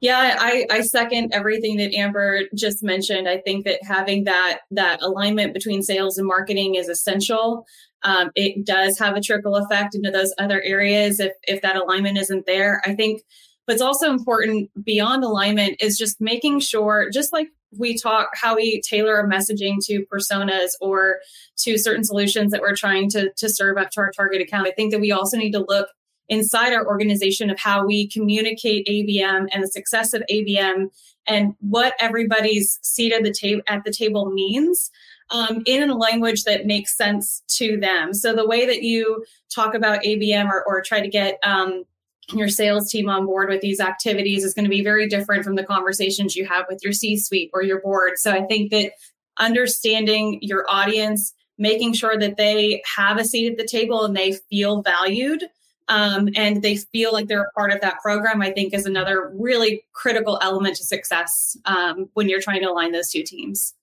Yeah, 0.00 0.36
I, 0.38 0.66
I 0.70 0.80
second 0.82 1.32
everything 1.32 1.78
that 1.78 1.94
Amber 1.94 2.42
just 2.54 2.82
mentioned. 2.82 3.28
I 3.28 3.38
think 3.38 3.64
that 3.64 3.80
having 3.82 4.24
that 4.24 4.60
that 4.70 5.00
alignment 5.02 5.54
between 5.54 5.82
sales 5.82 6.18
and 6.18 6.26
marketing 6.26 6.74
is 6.74 6.88
essential. 6.88 7.64
Um, 8.02 8.30
it 8.34 8.64
does 8.66 8.98
have 8.98 9.16
a 9.16 9.20
trickle 9.20 9.56
effect 9.56 9.94
into 9.94 10.10
those 10.10 10.34
other 10.38 10.60
areas 10.62 11.18
if 11.18 11.32
if 11.44 11.62
that 11.62 11.76
alignment 11.76 12.18
isn't 12.18 12.44
there. 12.46 12.82
I 12.84 12.94
think 12.94 13.22
what's 13.64 13.80
also 13.80 14.10
important 14.10 14.70
beyond 14.84 15.24
alignment 15.24 15.76
is 15.80 15.96
just 15.96 16.20
making 16.20 16.60
sure, 16.60 17.08
just 17.12 17.32
like 17.32 17.48
we 17.78 17.96
talk 17.96 18.28
how 18.34 18.54
we 18.56 18.82
tailor 18.82 19.16
our 19.16 19.28
messaging 19.28 19.76
to 19.82 20.04
personas 20.12 20.70
or 20.80 21.16
to 21.58 21.78
certain 21.78 22.04
solutions 22.04 22.52
that 22.52 22.60
we're 22.60 22.76
trying 22.76 23.08
to 23.10 23.30
to 23.38 23.48
serve 23.48 23.78
up 23.78 23.90
to 23.92 24.00
our 24.00 24.10
target 24.12 24.42
account. 24.42 24.68
I 24.68 24.72
think 24.72 24.92
that 24.92 25.00
we 25.00 25.10
also 25.10 25.38
need 25.38 25.52
to 25.52 25.64
look 25.66 25.88
inside 26.28 26.72
our 26.72 26.86
organization 26.86 27.50
of 27.50 27.58
how 27.58 27.84
we 27.86 28.08
communicate 28.08 28.86
ABM 28.86 29.46
and 29.52 29.62
the 29.62 29.68
success 29.68 30.12
of 30.12 30.22
ABM 30.30 30.88
and 31.26 31.54
what 31.60 31.94
everybody's 32.00 32.78
seat 32.82 33.12
at 33.12 33.22
the 33.22 33.32
table 33.32 33.62
at 33.68 33.84
the 33.84 33.92
table 33.92 34.30
means 34.30 34.90
um, 35.30 35.62
in 35.66 35.88
a 35.88 35.96
language 35.96 36.44
that 36.44 36.66
makes 36.66 36.96
sense 36.96 37.42
to 37.48 37.78
them. 37.78 38.14
So 38.14 38.34
the 38.34 38.46
way 38.46 38.66
that 38.66 38.82
you 38.82 39.24
talk 39.52 39.74
about 39.74 40.02
ABM 40.02 40.48
or, 40.48 40.64
or 40.64 40.82
try 40.82 41.00
to 41.00 41.08
get 41.08 41.38
um, 41.42 41.84
your 42.32 42.48
sales 42.48 42.90
team 42.90 43.08
on 43.08 43.26
board 43.26 43.48
with 43.48 43.60
these 43.60 43.80
activities 43.80 44.44
is 44.44 44.54
going 44.54 44.64
to 44.64 44.70
be 44.70 44.82
very 44.82 45.08
different 45.08 45.44
from 45.44 45.56
the 45.56 45.64
conversations 45.64 46.36
you 46.36 46.46
have 46.46 46.66
with 46.68 46.80
your 46.82 46.92
C 46.92 47.16
suite 47.16 47.50
or 47.52 47.62
your 47.62 47.80
board. 47.80 48.12
So 48.16 48.32
I 48.32 48.42
think 48.42 48.70
that 48.70 48.92
understanding 49.38 50.38
your 50.42 50.64
audience, 50.68 51.32
making 51.58 51.92
sure 51.94 52.18
that 52.18 52.36
they 52.36 52.82
have 52.96 53.18
a 53.18 53.24
seat 53.24 53.52
at 53.52 53.58
the 53.58 53.66
table 53.66 54.04
and 54.04 54.16
they 54.16 54.32
feel 54.50 54.82
valued 54.82 55.44
um, 55.88 56.28
and 56.34 56.62
they 56.62 56.76
feel 56.76 57.12
like 57.12 57.28
they're 57.28 57.44
a 57.44 57.52
part 57.52 57.72
of 57.72 57.80
that 57.80 58.00
program, 58.00 58.42
I 58.42 58.50
think 58.50 58.74
is 58.74 58.86
another 58.86 59.32
really 59.34 59.84
critical 59.92 60.38
element 60.42 60.76
to 60.76 60.84
success 60.84 61.56
um, 61.64 62.08
when 62.14 62.28
you're 62.28 62.40
trying 62.40 62.62
to 62.62 62.70
align 62.70 62.92
those 62.92 63.10
two 63.10 63.22
teams. 63.22 63.74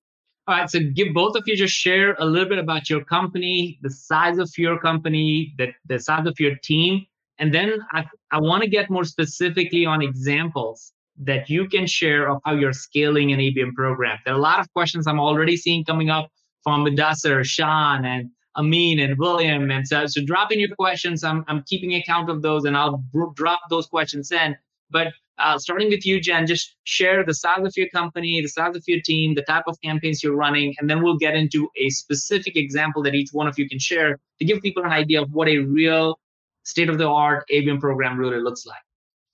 All 0.45 0.55
right, 0.55 0.69
so 0.69 0.79
give 0.93 1.13
both 1.13 1.37
of 1.37 1.43
you 1.45 1.55
just 1.55 1.73
share 1.73 2.15
a 2.19 2.25
little 2.25 2.49
bit 2.49 2.57
about 2.57 2.89
your 2.89 3.05
company, 3.05 3.79
the 3.81 3.89
size 3.89 4.37
of 4.37 4.51
your 4.57 4.77
company, 4.77 5.53
the, 5.57 5.67
the 5.87 5.99
size 5.99 6.27
of 6.27 6.37
your 6.37 6.55
team, 6.63 7.05
and 7.39 7.53
then 7.53 7.79
I, 7.91 8.05
I 8.31 8.39
want 8.39 8.63
to 8.63 8.69
get 8.69 8.89
more 8.89 9.05
specifically 9.05 9.85
on 9.85 10.01
examples 10.01 10.91
that 11.21 11.49
you 11.49 11.67
can 11.67 11.87
share 11.87 12.29
of 12.29 12.41
how 12.43 12.53
you're 12.53 12.73
scaling 12.73 13.31
an 13.31 13.39
ABM 13.39 13.73
program. 13.73 14.17
There 14.25 14.33
are 14.33 14.37
a 14.37 14.41
lot 14.41 14.59
of 14.59 14.71
questions 14.73 15.07
I'm 15.07 15.19
already 15.19 15.55
seeing 15.55 15.85
coming 15.85 16.09
up 16.09 16.29
from 16.63 16.85
Mudassir, 16.85 17.45
Sean, 17.45 18.05
and 18.05 18.29
Amin 18.55 18.99
and 18.99 19.17
William. 19.17 19.71
And 19.71 19.87
so, 19.87 20.05
so 20.05 20.23
drop 20.23 20.51
in 20.51 20.59
your 20.59 20.75
questions. 20.75 21.23
I'm, 21.23 21.43
I'm 21.47 21.63
keeping 21.63 21.95
account 21.95 22.29
of 22.29 22.41
those 22.41 22.65
and 22.65 22.77
I'll 22.77 23.03
drop 23.35 23.61
those 23.69 23.87
questions 23.87 24.31
in. 24.31 24.55
But 24.91 25.13
uh, 25.39 25.57
starting 25.57 25.89
with 25.89 26.05
you, 26.05 26.21
Jen, 26.21 26.45
just 26.45 26.75
share 26.83 27.25
the 27.25 27.33
size 27.33 27.65
of 27.65 27.73
your 27.75 27.89
company, 27.89 28.39
the 28.41 28.47
size 28.47 28.75
of 28.75 28.83
your 28.85 29.01
team, 29.01 29.33
the 29.33 29.41
type 29.41 29.63
of 29.67 29.79
campaigns 29.81 30.23
you're 30.23 30.35
running, 30.35 30.75
and 30.79 30.89
then 30.89 31.01
we'll 31.01 31.17
get 31.17 31.35
into 31.35 31.69
a 31.77 31.89
specific 31.89 32.55
example 32.55 33.01
that 33.03 33.15
each 33.15 33.29
one 33.31 33.47
of 33.47 33.57
you 33.57 33.67
can 33.67 33.79
share 33.79 34.19
to 34.39 34.45
give 34.45 34.61
people 34.61 34.83
an 34.83 34.91
idea 34.91 35.21
of 35.21 35.31
what 35.31 35.47
a 35.47 35.57
real 35.57 36.19
state 36.63 36.89
of 36.89 36.97
the 36.99 37.07
art 37.07 37.45
ABM 37.51 37.79
program 37.79 38.17
really 38.17 38.39
looks 38.39 38.65
like. 38.65 38.77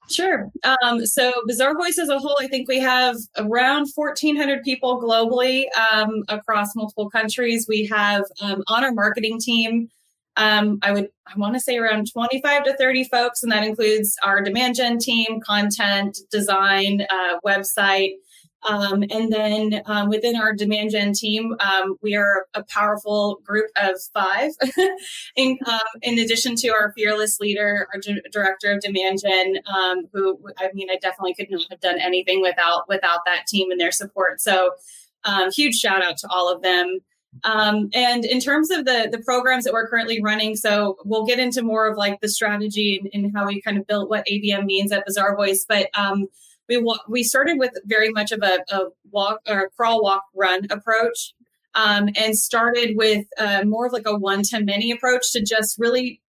Sure. 0.10 0.50
Um, 0.84 1.06
so 1.06 1.32
Bazaarvoice 1.50 2.00
as 2.00 2.10
a 2.10 2.18
whole, 2.18 2.36
I 2.40 2.48
think 2.48 2.68
we 2.68 2.80
have 2.80 3.16
around 3.38 3.90
1,400 3.94 4.64
people 4.64 5.02
globally 5.02 5.66
um, 5.78 6.24
across 6.30 6.76
multiple 6.76 7.10
countries. 7.10 7.68
We 7.68 7.86
have 7.88 8.24
um, 8.42 8.64
on 8.68 8.84
our 8.84 8.92
marketing 8.92 9.40
team, 9.40 9.90
um, 10.40 10.80
I 10.82 10.94
would 10.94 11.10
I 11.28 11.38
want 11.38 11.54
to 11.56 11.60
say 11.60 11.78
around 11.78 12.12
25 12.12 12.64
to 12.64 12.78
30 12.78 13.04
folks, 13.06 13.44
and 13.44 13.52
that 13.52 13.64
includes 13.64 14.16
our 14.24 14.42
demand 14.42 14.76
gen 14.76 14.98
team, 14.98 15.42
content, 15.42 16.18
design, 16.32 17.06
uh, 17.10 17.40
website, 17.46 18.14
um, 18.68 19.04
and 19.10 19.32
then 19.32 19.82
um, 19.86 20.10
within 20.10 20.36
our 20.36 20.54
demand 20.54 20.92
gen 20.92 21.14
team, 21.14 21.56
um, 21.60 21.96
we 22.02 22.16
are 22.16 22.46
a 22.54 22.64
powerful 22.64 23.40
group 23.46 23.68
of 23.78 23.96
five. 24.14 24.52
in, 25.36 25.58
um, 25.66 25.80
in, 26.02 26.20
addition 26.20 26.56
to 26.58 26.70
our 26.70 26.92
fearless 26.94 27.40
leader, 27.40 27.88
our 27.94 28.00
d- 28.02 28.22
director 28.32 28.74
of 28.74 28.82
demand 28.82 29.20
gen, 29.24 29.56
um, 29.74 30.06
who 30.14 30.38
I 30.58 30.70
mean, 30.74 30.90
I 30.90 30.98
definitely 30.98 31.36
could 31.36 31.50
not 31.50 31.66
have 31.70 31.80
done 31.80 32.00
anything 32.00 32.42
without 32.42 32.88
without 32.90 33.22
that 33.26 33.48
team 33.48 33.72
and 33.72 33.80
their 33.80 33.92
support. 33.92 34.42
So, 34.42 34.72
um, 35.24 35.52
huge 35.52 35.76
shout 35.76 36.04
out 36.04 36.18
to 36.18 36.28
all 36.30 36.52
of 36.54 36.62
them. 36.62 37.00
and 37.46 38.26
in 38.26 38.42
terms 38.42 38.72
of 38.72 38.84
the 38.84 39.08
the 39.10 39.20
programs 39.20 39.64
that 39.64 39.74
we're 39.74 39.88
currently 39.88 40.22
running, 40.22 40.58
so 40.58 40.98
we'll 41.06 41.26
get 41.26 41.40
into 41.40 41.62
more 41.62 41.88
of 41.88 41.96
like 41.96 42.20
the 42.20 42.28
strategy 42.28 43.00
and, 43.02 43.26
and 43.26 43.34
how 43.34 43.48
we 43.48 43.62
kind 43.62 43.78
of 43.78 43.88
built 43.88 44.10
what 44.10 44.28
ABM 44.28 44.66
means 44.66 44.92
at 44.92 45.08
Bazaarvoice, 45.08 45.62
but 45.68 45.88
we 46.70 46.96
we 47.08 47.24
started 47.24 47.58
with 47.58 47.72
very 47.86 48.12
much 48.12 48.32
of 48.32 48.42
a, 48.44 48.60
a 48.70 48.86
walk 49.12 49.42
or 49.48 49.70
crawl 49.76 50.02
walk 50.02 50.24
run 50.36 50.68
approach 50.70 51.34
um, 51.76 52.10
and 52.16 52.38
started 52.38 52.96
with 52.96 53.26
uh, 53.38 53.64
more 53.66 53.88
of 53.88 53.94
like 53.94 54.08
a 54.08 54.18
one 54.18 54.44
to 54.44 54.64
many 54.64 54.92
approach 54.92 55.32
to 55.34 55.42
just 55.42 55.78
really 55.78 56.22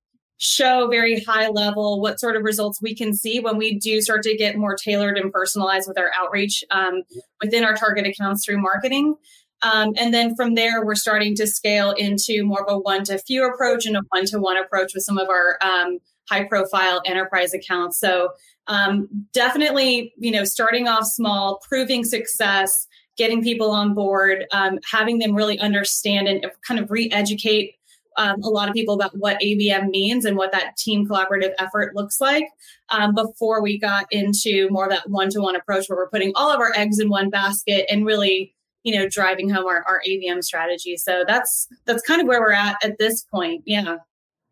show 0.43 0.89
very 0.89 1.21
high 1.21 1.49
level 1.49 2.01
what 2.01 2.19
sort 2.19 2.35
of 2.35 2.43
results 2.43 2.81
we 2.81 2.95
can 2.95 3.15
see 3.15 3.41
when 3.41 3.59
we 3.59 3.79
do 3.79 4.01
start 4.01 4.23
to 4.23 4.35
get 4.37 4.57
more 4.57 4.75
tailored 4.75 5.19
and 5.19 5.31
personalized 5.31 5.87
with 5.87 5.99
our 5.99 6.11
outreach 6.19 6.65
um, 6.71 7.03
within 7.43 7.63
our 7.63 7.77
target 7.77 8.07
accounts 8.07 8.45
through 8.45 8.61
marketing. 8.61 9.15
Um, 9.63 9.93
and 9.99 10.15
then 10.15 10.35
from 10.35 10.55
there, 10.55 10.83
we're 10.83 10.95
starting 10.95 11.37
to 11.37 11.47
scale 11.47 11.91
into 11.93 12.43
more 12.47 12.67
of 12.67 12.75
a 12.75 12.79
one 12.79 13.05
to 13.05 13.19
few 13.19 13.47
approach 13.47 13.85
and 13.85 13.97
a 13.97 14.01
one 14.09 14.25
to 14.27 14.39
one 14.39 14.57
approach 14.57 14.95
with 14.95 15.03
some 15.03 15.19
of 15.19 15.29
our 15.29 15.59
um, 15.61 15.99
high 16.31 16.45
profile 16.45 17.03
enterprise 17.05 17.53
accounts. 17.53 17.99
So 17.99 18.31
um, 18.67 19.09
definitely, 19.33 20.13
you 20.17 20.31
know, 20.31 20.45
starting 20.45 20.87
off 20.87 21.05
small, 21.05 21.61
proving 21.69 22.05
success, 22.05 22.87
getting 23.17 23.43
people 23.43 23.71
on 23.71 23.95
board, 23.95 24.45
um, 24.53 24.79
having 24.91 25.19
them 25.19 25.35
really 25.35 25.59
understand 25.59 26.29
and 26.29 26.47
kind 26.67 26.81
of 26.81 26.91
re-educate 26.91 27.75
um, 28.17 28.43
a 28.43 28.49
lot 28.49 28.69
of 28.69 28.75
people 28.75 28.95
about 28.95 29.17
what 29.17 29.41
ABM 29.41 29.89
means 29.89 30.25
and 30.25 30.37
what 30.37 30.53
that 30.53 30.77
team 30.77 31.07
collaborative 31.07 31.53
effort 31.59 31.95
looks 31.95 32.21
like 32.21 32.45
um, 32.91 33.15
before 33.15 33.63
we 33.63 33.79
got 33.79 34.07
into 34.11 34.69
more 34.71 34.85
of 34.85 34.91
that 34.91 35.09
one-to-one 35.09 35.57
approach 35.57 35.89
where 35.89 35.97
we're 35.97 36.11
putting 36.11 36.33
all 36.35 36.51
of 36.51 36.61
our 36.61 36.73
eggs 36.77 36.99
in 36.99 37.09
one 37.09 37.31
basket 37.31 37.87
and 37.91 38.05
really 38.05 38.55
you 38.83 38.95
know 38.95 39.09
driving 39.09 39.49
home 39.49 39.67
our, 39.67 39.85
our 39.87 40.03
ABM 40.09 40.43
strategy. 40.43 40.97
So 40.97 41.25
that's 41.27 41.69
that's 41.85 42.03
kind 42.03 42.21
of 42.21 42.27
where 42.27 42.41
we're 42.41 42.53
at 42.53 42.77
at 42.83 42.99
this 42.99 43.23
point. 43.23 43.63
Yeah. 43.67 43.99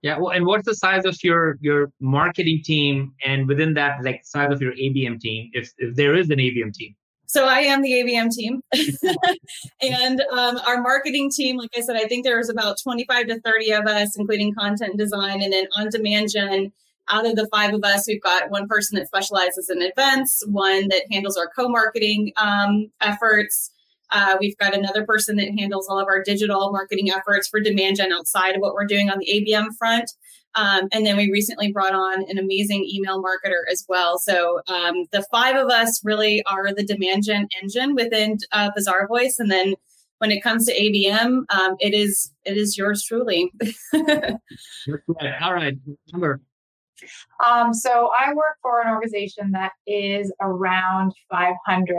Yeah, 0.02 0.18
well, 0.18 0.30
and 0.30 0.46
what's 0.46 0.64
the 0.64 0.74
size 0.74 1.04
of 1.04 1.16
your 1.24 1.58
your 1.60 1.90
marketing 2.00 2.60
team, 2.64 3.12
and 3.24 3.48
within 3.48 3.74
that, 3.74 4.04
like 4.04 4.20
size 4.24 4.52
of 4.52 4.62
your 4.62 4.72
ABM 4.72 5.20
team, 5.20 5.50
if 5.52 5.72
if 5.78 5.96
there 5.96 6.14
is 6.14 6.30
an 6.30 6.38
ABM 6.38 6.72
team? 6.72 6.94
So 7.26 7.46
I 7.46 7.58
am 7.60 7.82
the 7.82 7.92
ABM 7.92 8.30
team, 8.30 8.62
and 9.82 10.20
um, 10.32 10.58
our 10.66 10.80
marketing 10.80 11.30
team. 11.30 11.56
Like 11.56 11.70
I 11.76 11.80
said, 11.80 11.96
I 11.96 12.06
think 12.06 12.24
there's 12.24 12.48
about 12.48 12.76
25 12.82 13.26
to 13.26 13.40
30 13.40 13.72
of 13.72 13.86
us, 13.86 14.16
including 14.16 14.54
content 14.54 14.96
design, 14.96 15.42
and 15.42 15.52
then 15.52 15.66
on 15.76 15.88
demand 15.88 16.30
gen. 16.32 16.72
Out 17.10 17.24
of 17.24 17.36
the 17.36 17.48
five 17.50 17.72
of 17.72 17.82
us, 17.84 18.06
we've 18.06 18.22
got 18.22 18.50
one 18.50 18.68
person 18.68 18.98
that 18.98 19.06
specializes 19.06 19.70
in 19.70 19.80
events, 19.80 20.42
one 20.46 20.88
that 20.88 21.04
handles 21.10 21.38
our 21.38 21.48
co-marketing 21.56 22.32
um, 22.36 22.90
efforts 23.00 23.70
uh, 24.10 24.36
we've 24.40 24.56
got 24.58 24.74
another 24.74 25.04
person 25.04 25.36
that 25.36 25.50
handles 25.58 25.88
all 25.88 25.98
of 25.98 26.06
our 26.06 26.22
digital 26.22 26.70
marketing 26.72 27.10
efforts 27.10 27.48
for 27.48 27.60
demand 27.60 27.96
gen 27.96 28.12
outside 28.12 28.54
of 28.54 28.60
what 28.60 28.74
we're 28.74 28.86
doing 28.86 29.10
on 29.10 29.18
the 29.18 29.26
ABM 29.26 29.68
front. 29.78 30.10
Um, 30.54 30.88
and 30.92 31.04
then 31.04 31.16
we 31.16 31.30
recently 31.30 31.70
brought 31.70 31.94
on 31.94 32.24
an 32.28 32.38
amazing 32.38 32.88
email 32.92 33.22
marketer 33.22 33.70
as 33.70 33.84
well. 33.88 34.18
So 34.18 34.60
um, 34.66 35.04
the 35.12 35.24
five 35.30 35.56
of 35.56 35.68
us 35.70 36.00
really 36.04 36.42
are 36.44 36.72
the 36.74 36.84
demand 36.84 37.24
gen 37.24 37.48
engine 37.62 37.94
within 37.94 38.38
uh, 38.52 38.70
Bazaarvoice. 38.76 39.38
And 39.38 39.50
then 39.50 39.74
when 40.18 40.30
it 40.30 40.42
comes 40.42 40.66
to 40.66 40.74
ABM, 40.74 41.44
um, 41.50 41.76
it 41.78 41.94
is 41.94 42.32
it 42.44 42.56
is 42.56 42.76
yours 42.76 43.04
truly. 43.04 43.52
All 43.94 45.54
right, 45.54 45.74
number 46.12 46.40
um, 47.46 47.72
so 47.72 48.10
I 48.18 48.32
work 48.34 48.56
for 48.62 48.80
an 48.80 48.88
organization 48.88 49.52
that 49.52 49.72
is 49.86 50.32
around 50.40 51.12
500 51.30 51.96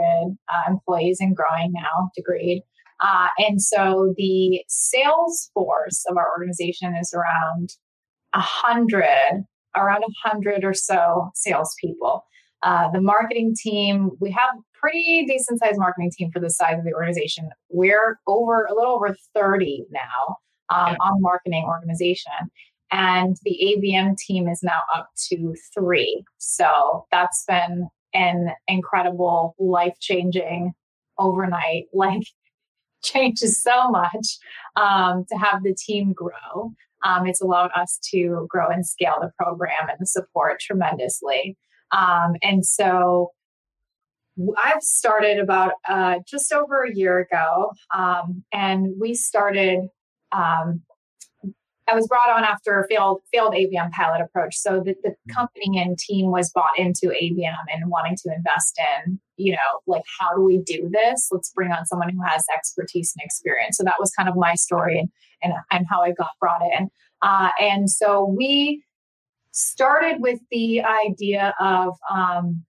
uh, 0.52 0.62
employees 0.68 1.18
and 1.20 1.36
growing 1.36 1.72
now, 1.72 2.10
degreed. 2.18 2.60
Uh, 3.00 3.28
and 3.38 3.62
so 3.62 4.14
the 4.16 4.62
sales 4.68 5.50
force 5.54 6.04
of 6.08 6.16
our 6.16 6.30
organization 6.30 6.94
is 7.00 7.14
around 7.14 7.70
100, 8.34 9.44
around 9.76 10.00
100 10.00 10.64
or 10.64 10.74
so 10.74 11.30
salespeople. 11.34 12.24
Uh, 12.62 12.90
the 12.92 13.00
marketing 13.00 13.54
team, 13.58 14.10
we 14.20 14.30
have 14.30 14.50
pretty 14.74 15.24
decent 15.26 15.58
sized 15.60 15.78
marketing 15.78 16.10
team 16.16 16.30
for 16.30 16.40
the 16.40 16.50
size 16.50 16.78
of 16.78 16.84
the 16.84 16.92
organization. 16.92 17.48
We're 17.70 18.18
over 18.26 18.64
a 18.64 18.74
little 18.74 18.92
over 18.92 19.16
30 19.34 19.86
now 19.90 20.36
um, 20.68 20.96
on 21.00 21.22
marketing 21.22 21.64
organization 21.66 22.32
and 22.90 23.36
the 23.44 23.58
ABM 23.62 24.16
team 24.16 24.48
is 24.48 24.62
now 24.62 24.82
up 24.94 25.10
to 25.28 25.54
three. 25.74 26.24
So 26.38 27.06
that's 27.10 27.44
been 27.46 27.88
an 28.14 28.50
incredible, 28.68 29.54
life 29.58 29.94
changing 30.00 30.72
overnight, 31.18 31.86
like 31.94 32.22
changes 33.02 33.62
so 33.62 33.90
much 33.90 34.38
um, 34.76 35.24
to 35.30 35.36
have 35.36 35.62
the 35.62 35.74
team 35.74 36.12
grow. 36.12 36.72
Um, 37.04 37.26
it's 37.26 37.40
allowed 37.40 37.70
us 37.74 37.98
to 38.10 38.46
grow 38.50 38.68
and 38.68 38.86
scale 38.86 39.16
the 39.20 39.30
program 39.38 39.88
and 39.88 39.98
the 39.98 40.06
support 40.06 40.60
tremendously. 40.60 41.56
Um, 41.92 42.34
and 42.42 42.64
so 42.64 43.30
I've 44.62 44.82
started 44.82 45.38
about 45.38 45.72
uh, 45.88 46.18
just 46.26 46.52
over 46.52 46.82
a 46.82 46.94
year 46.94 47.18
ago, 47.18 47.72
um, 47.94 48.44
and 48.52 48.94
we 49.00 49.14
started 49.14 49.88
um, 50.32 50.82
I 51.90 51.94
was 51.94 52.06
brought 52.06 52.30
on 52.30 52.44
after 52.44 52.80
a 52.80 52.86
failed 52.88 53.22
failed 53.32 53.54
ABM 53.54 53.90
pilot 53.92 54.20
approach. 54.20 54.56
So 54.56 54.82
the, 54.84 54.94
the 55.02 55.10
mm-hmm. 55.10 55.32
company 55.32 55.78
and 55.78 55.98
team 55.98 56.30
was 56.30 56.50
bought 56.52 56.78
into 56.78 57.08
ABM 57.08 57.64
and 57.72 57.90
wanting 57.90 58.16
to 58.24 58.34
invest 58.34 58.78
in, 59.04 59.18
you 59.36 59.52
know, 59.52 59.80
like 59.86 60.02
how 60.18 60.34
do 60.34 60.42
we 60.42 60.58
do 60.58 60.88
this? 60.92 61.28
Let's 61.30 61.52
bring 61.52 61.72
on 61.72 61.86
someone 61.86 62.10
who 62.10 62.22
has 62.26 62.44
expertise 62.54 63.14
and 63.16 63.24
experience. 63.24 63.76
So 63.76 63.84
that 63.84 63.96
was 63.98 64.12
kind 64.12 64.28
of 64.28 64.36
my 64.36 64.54
story 64.54 64.98
and 64.98 65.08
and, 65.42 65.54
and 65.70 65.86
how 65.88 66.02
I 66.02 66.12
got 66.12 66.30
brought 66.38 66.62
in. 66.62 66.88
Uh, 67.22 67.50
and 67.60 67.90
so 67.90 68.24
we 68.24 68.82
started 69.52 70.20
with 70.20 70.40
the 70.50 70.82
idea 70.82 71.54
of 71.60 71.94
um, 72.10 72.64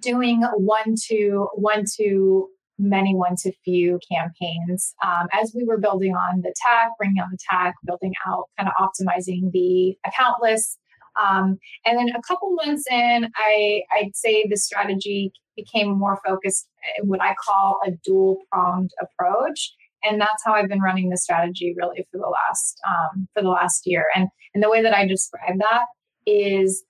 doing 0.00 0.42
one 0.56 0.94
to 1.08 1.48
one 1.54 1.84
to 1.96 2.48
many 2.78 3.14
one 3.14 3.34
to 3.38 3.52
few 3.64 3.98
campaigns 4.10 4.94
um, 5.04 5.26
as 5.32 5.52
we 5.54 5.64
were 5.64 5.78
building 5.78 6.14
on 6.14 6.42
the 6.42 6.54
tech, 6.66 6.90
bringing 6.98 7.22
on 7.22 7.28
the 7.30 7.38
tech, 7.50 7.74
building 7.84 8.12
out, 8.26 8.44
kind 8.58 8.68
of 8.68 8.74
optimizing 8.80 9.50
the 9.52 9.96
account 10.06 10.36
list. 10.42 10.78
Um, 11.20 11.58
and 11.86 11.98
then 11.98 12.08
a 12.10 12.22
couple 12.26 12.50
months 12.52 12.84
in, 12.90 13.30
I, 13.36 13.82
I'd 13.92 14.14
say 14.14 14.46
the 14.48 14.56
strategy 14.56 15.32
became 15.56 15.98
more 15.98 16.18
focused, 16.26 16.68
what 17.02 17.22
I 17.22 17.34
call 17.34 17.78
a 17.86 17.92
dual 18.04 18.38
pronged 18.52 18.90
approach. 19.00 19.72
And 20.02 20.20
that's 20.20 20.44
how 20.44 20.52
I've 20.52 20.68
been 20.68 20.82
running 20.82 21.08
the 21.08 21.16
strategy 21.16 21.74
really 21.76 22.06
for 22.12 22.18
the 22.18 22.28
last 22.28 22.78
um, 22.86 23.26
for 23.34 23.42
the 23.42 23.48
last 23.48 23.86
year. 23.86 24.04
And 24.14 24.28
and 24.54 24.62
the 24.62 24.70
way 24.70 24.82
that 24.82 24.94
I 24.94 25.06
describe 25.06 25.58
that 25.58 25.86
is 26.26 26.84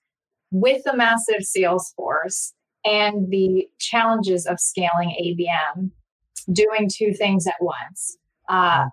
with 0.51 0.83
the 0.83 0.95
massive 0.95 1.43
sales 1.43 1.93
force 1.95 2.53
and 2.85 3.29
the 3.29 3.67
challenges 3.79 4.45
of 4.45 4.59
scaling 4.59 5.09
ABM, 5.21 5.91
doing 6.51 6.89
two 6.91 7.13
things 7.13 7.47
at 7.47 7.55
once. 7.59 8.17
Uh, 8.49 8.85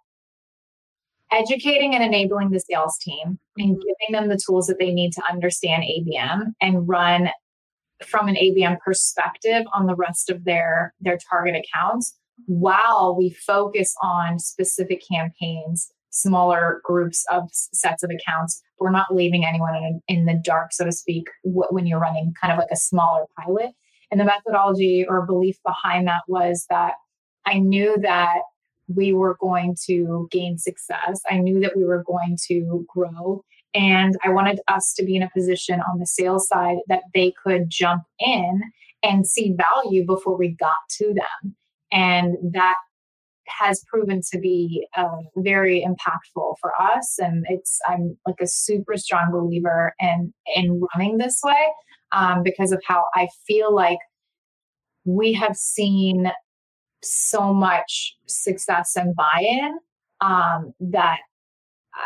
educating 1.33 1.95
and 1.95 2.05
enabling 2.05 2.51
the 2.51 2.61
sales 2.61 2.97
team 2.99 3.39
and 3.57 3.71
mm-hmm. 3.71 3.81
giving 3.81 4.13
them 4.13 4.29
the 4.29 4.41
tools 4.45 4.67
that 4.67 4.79
they 4.79 4.93
need 4.93 5.13
to 5.13 5.23
understand 5.31 5.83
ABM 5.83 6.53
and 6.61 6.89
run 6.89 7.29
from 8.05 8.29
an 8.29 8.37
ABM 8.37 8.79
perspective 8.81 9.65
on 9.73 9.87
the 9.87 9.95
rest 9.95 10.31
of 10.31 10.45
their 10.45 10.95
their 11.01 11.19
target 11.31 11.55
accounts 11.57 12.17
while 12.47 13.15
we 13.17 13.31
focus 13.31 13.95
on 14.03 14.39
specific 14.39 15.03
campaigns 15.11 15.91
smaller 16.11 16.81
groups 16.85 17.25
of 17.31 17.49
sets 17.53 18.03
of 18.03 18.11
accounts 18.11 18.63
we're 18.79 18.91
not 18.91 19.15
leaving 19.15 19.45
anyone 19.45 19.75
in, 19.75 20.01
in 20.09 20.27
the 20.27 20.41
dark 20.45 20.73
so 20.73 20.85
to 20.85 20.93
speak 20.93 21.29
when 21.45 21.87
you're 21.87 22.01
running 22.01 22.33
kind 22.41 22.53
of 22.53 22.59
like 22.59 22.69
a 22.71 22.77
smaller 22.77 23.25
pilot 23.39 23.71
and 24.11 24.21
the 24.21 24.25
methodology 24.25 25.05
or 25.09 25.27
belief 25.27 25.57
behind 25.65 26.07
that 26.07 26.23
was 26.29 26.67
that 26.71 26.95
i 27.47 27.59
knew 27.59 27.97
that 28.01 28.41
we 28.89 29.13
were 29.13 29.37
going 29.41 29.77
to 29.87 30.29
gain 30.31 30.59
success. 30.59 31.21
I 31.31 31.39
knew 31.39 31.61
that 31.61 31.77
we 31.77 31.85
were 31.85 32.03
going 32.07 32.37
to 32.49 32.87
grow. 32.89 33.45
And 33.75 34.15
I 34.23 34.29
wanted 34.31 34.61
us 34.69 34.93
to 34.97 35.05
be 35.05 35.17
in 35.17 35.23
a 35.23 35.31
position 35.31 35.81
on 35.81 35.99
the 35.99 36.07
sales 36.07 36.47
side 36.47 36.77
that 36.89 37.03
they 37.13 37.33
could 37.43 37.69
jump 37.69 38.03
in 38.21 38.63
and 39.03 39.27
see 39.27 39.55
value 39.57 40.07
before 40.07 40.37
we 40.37 40.51
got 40.51 40.89
to 40.99 41.15
them. 41.15 41.57
And 41.91 42.37
that 42.53 42.77
has 43.47 43.85
proven 43.89 44.21
to 44.33 44.39
be 44.39 44.87
uh, 44.97 45.19
very 45.37 45.85
impactful 45.87 46.55
for 46.61 46.73
us. 46.81 47.19
And 47.19 47.45
it's, 47.49 47.79
I'm 47.89 48.17
like 48.27 48.41
a 48.41 48.47
super 48.47 48.97
strong 48.97 49.31
believer 49.33 49.95
in, 50.01 50.33
in 50.55 50.81
running 50.95 51.19
this 51.19 51.41
way 51.45 51.69
um, 52.13 52.43
because 52.43 52.73
of 52.73 52.83
how 52.87 53.07
I 53.15 53.29
feel 53.47 53.75
like 53.75 53.99
we 55.05 55.33
have 55.35 55.57
seen 55.57 56.31
so 57.03 57.53
much 57.53 58.17
success 58.27 58.97
and 58.97 59.15
buy-in 59.15 59.79
um, 60.21 60.73
that 60.81 61.19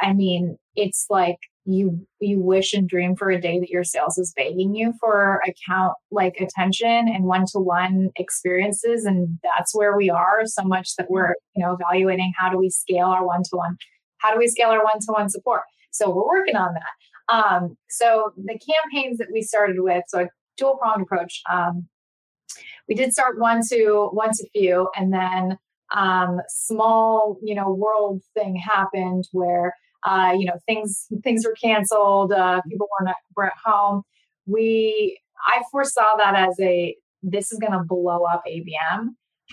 I 0.02 0.12
mean, 0.12 0.59
it's 0.75 1.07
like 1.09 1.38
you 1.68 2.06
you 2.20 2.40
wish 2.40 2.72
and 2.72 2.88
dream 2.88 3.14
for 3.14 3.30
a 3.30 3.40
day 3.40 3.60
that 3.60 3.68
your 3.68 3.84
sales 3.84 4.16
is 4.16 4.32
begging 4.34 4.75
you 4.75 4.92
for 4.98 5.42
account 5.46 5.92
like 6.10 6.34
attention 6.40 7.08
and 7.08 7.25
one-to-one 7.25 8.10
experiences 8.16 9.04
and 9.04 9.38
that's 9.42 9.75
where 9.75 9.96
we 9.96 10.08
are 10.08 10.46
so 10.46 10.62
much 10.64 10.96
that 10.96 11.10
we're 11.10 11.34
you 11.54 11.62
know 11.62 11.76
evaluating 11.78 12.32
how 12.37 12.48
do 12.48 12.56
we 12.56 12.70
scale 12.70 13.06
our 13.06 13.26
one-to-one 13.26 13.76
how 14.18 14.32
do 14.32 14.38
we 14.38 14.48
scale 14.48 14.68
our 14.68 14.84
one-to-one 14.84 15.30
support? 15.30 15.62
So 15.90 16.10
we're 16.10 16.26
working 16.26 16.56
on 16.56 16.75
that. 16.75 17.34
Um, 17.34 17.76
so 17.88 18.32
the 18.37 18.58
campaigns 18.58 19.18
that 19.18 19.28
we 19.32 19.42
started 19.42 19.76
with 19.80 20.04
so 20.08 20.20
a 20.20 20.28
dual 20.56 20.76
pronged 20.76 21.02
approach 21.02 21.42
um, 21.50 21.87
we 22.88 22.94
did 22.94 23.12
start 23.12 23.38
one 23.38 23.60
to 23.70 24.08
one 24.12 24.30
to 24.32 24.48
few, 24.54 24.88
and 24.96 25.12
then 25.12 25.58
um, 25.94 26.40
small, 26.48 27.37
you 27.42 27.54
know, 27.54 27.70
world 27.70 28.22
thing 28.34 28.56
happened 28.56 29.28
where 29.32 29.75
uh, 30.04 30.34
you 30.36 30.46
know 30.46 30.58
things 30.66 31.06
things 31.22 31.44
were 31.46 31.54
canceled, 31.60 32.32
uh, 32.32 32.60
people 32.68 32.88
were 32.98 33.06
not 33.06 33.16
were 33.36 33.46
at 33.46 33.52
home. 33.64 34.02
We 34.46 35.18
I 35.46 35.62
foresaw 35.70 36.16
that 36.18 36.34
as 36.34 36.58
a 36.60 36.96
this 37.22 37.52
is 37.52 37.58
going 37.58 37.72
to 37.72 37.84
blow 37.84 38.24
up 38.24 38.42
ABM. 38.46 39.08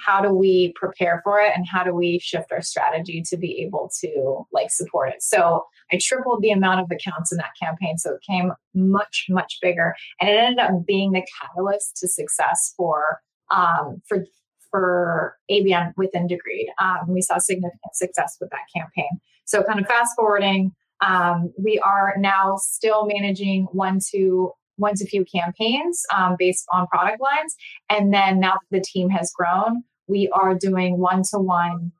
How 0.06 0.22
do 0.22 0.34
we 0.34 0.74
prepare 0.76 1.22
for 1.24 1.40
it, 1.40 1.54
and 1.56 1.66
how 1.68 1.84
do 1.84 1.94
we 1.94 2.20
shift 2.20 2.52
our 2.52 2.62
strategy 2.62 3.24
to 3.30 3.38
be 3.38 3.62
able 3.62 3.90
to 4.02 4.46
like 4.52 4.70
support 4.70 5.10
it? 5.10 5.24
So 5.24 5.66
I 5.92 6.00
tripled 6.02 6.42
the 6.42 6.52
amount 6.52 6.82
of 6.82 6.92
accounts 6.92 7.32
in 7.32 7.38
that 7.38 7.54
campaign. 7.62 7.98
So 7.98 8.16
it 8.16 8.22
came 8.28 8.52
much, 8.74 9.28
much 9.30 9.60
bigger. 9.62 9.96
And 10.20 10.30
it 10.30 10.38
ended 10.38 10.60
up 10.60 10.86
being 10.86 11.12
the 11.12 11.26
catalyst 11.42 11.98
to 11.98 12.08
success 12.08 12.74
for 12.76 13.22
um, 13.52 14.02
for 14.08 14.26
for 14.70 15.38
ABM 15.50 15.94
within 15.96 16.28
Degreed. 16.28 16.68
Um, 16.82 17.08
we 17.08 17.22
saw 17.22 17.38
significant 17.38 17.96
success 17.96 18.38
with 18.42 18.50
that 18.50 18.68
campaign. 18.76 19.22
So 19.46 19.64
kind 19.64 19.80
of 19.80 19.88
fast 19.88 20.14
forwarding, 20.16 20.74
um, 21.02 21.54
we 21.58 21.80
are 21.80 22.16
now 22.18 22.58
still 22.58 23.06
managing 23.06 23.66
one 23.72 24.00
to 24.12 24.52
one 24.78 24.96
to 24.96 25.06
few 25.06 25.24
campaigns 25.24 26.04
um, 26.14 26.36
based 26.38 26.66
on 26.74 26.88
product 26.88 27.22
lines. 27.22 27.56
And 27.90 28.14
then 28.14 28.40
now 28.40 28.54
that 28.54 28.78
the 28.78 28.82
team 28.82 29.10
has 29.10 29.32
grown, 29.34 29.84
we 30.08 30.30
are 30.34 30.54
doing 30.54 30.98
one 30.98 31.24
to 31.32 31.40
one, 31.40 31.92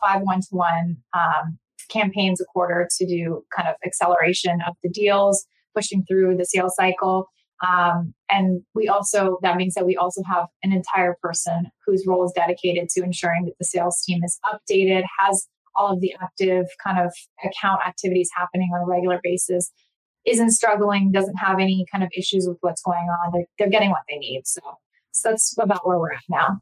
five 0.00 0.22
one 0.22 0.40
to 0.40 0.48
one 0.50 0.98
campaigns 1.88 2.40
a 2.40 2.44
quarter 2.44 2.88
to 2.98 3.06
do 3.06 3.44
kind 3.54 3.68
of 3.68 3.74
acceleration 3.84 4.60
of 4.66 4.74
the 4.82 4.90
deals, 4.90 5.46
pushing 5.74 6.04
through 6.04 6.36
the 6.36 6.44
sales 6.44 6.74
cycle. 6.76 7.28
Um, 7.66 8.14
and 8.30 8.62
we 8.74 8.88
also, 8.88 9.38
that 9.42 9.56
means 9.56 9.74
that 9.74 9.86
we 9.86 9.96
also 9.96 10.22
have 10.30 10.46
an 10.62 10.72
entire 10.72 11.16
person 11.20 11.70
whose 11.84 12.04
role 12.06 12.24
is 12.24 12.32
dedicated 12.32 12.88
to 12.90 13.02
ensuring 13.02 13.46
that 13.46 13.54
the 13.58 13.64
sales 13.64 14.02
team 14.06 14.22
is 14.22 14.38
updated, 14.44 15.02
has 15.18 15.48
all 15.78 15.92
of 15.94 16.00
the 16.00 16.14
active 16.20 16.66
kind 16.82 16.98
of 16.98 17.12
account 17.44 17.80
activities 17.86 18.28
happening 18.36 18.70
on 18.74 18.82
a 18.82 18.86
regular 18.86 19.20
basis, 19.22 19.70
isn't 20.26 20.50
struggling, 20.50 21.12
doesn't 21.12 21.36
have 21.36 21.58
any 21.58 21.86
kind 21.90 22.04
of 22.04 22.10
issues 22.16 22.46
with 22.46 22.58
what's 22.60 22.82
going 22.82 23.08
on. 23.08 23.32
They're, 23.32 23.46
they're 23.58 23.70
getting 23.70 23.90
what 23.90 24.02
they 24.08 24.18
need. 24.18 24.42
So, 24.46 24.60
so 25.12 25.30
that's 25.30 25.56
about 25.58 25.86
where 25.86 25.98
we're 25.98 26.12
at 26.12 26.22
now. 26.28 26.60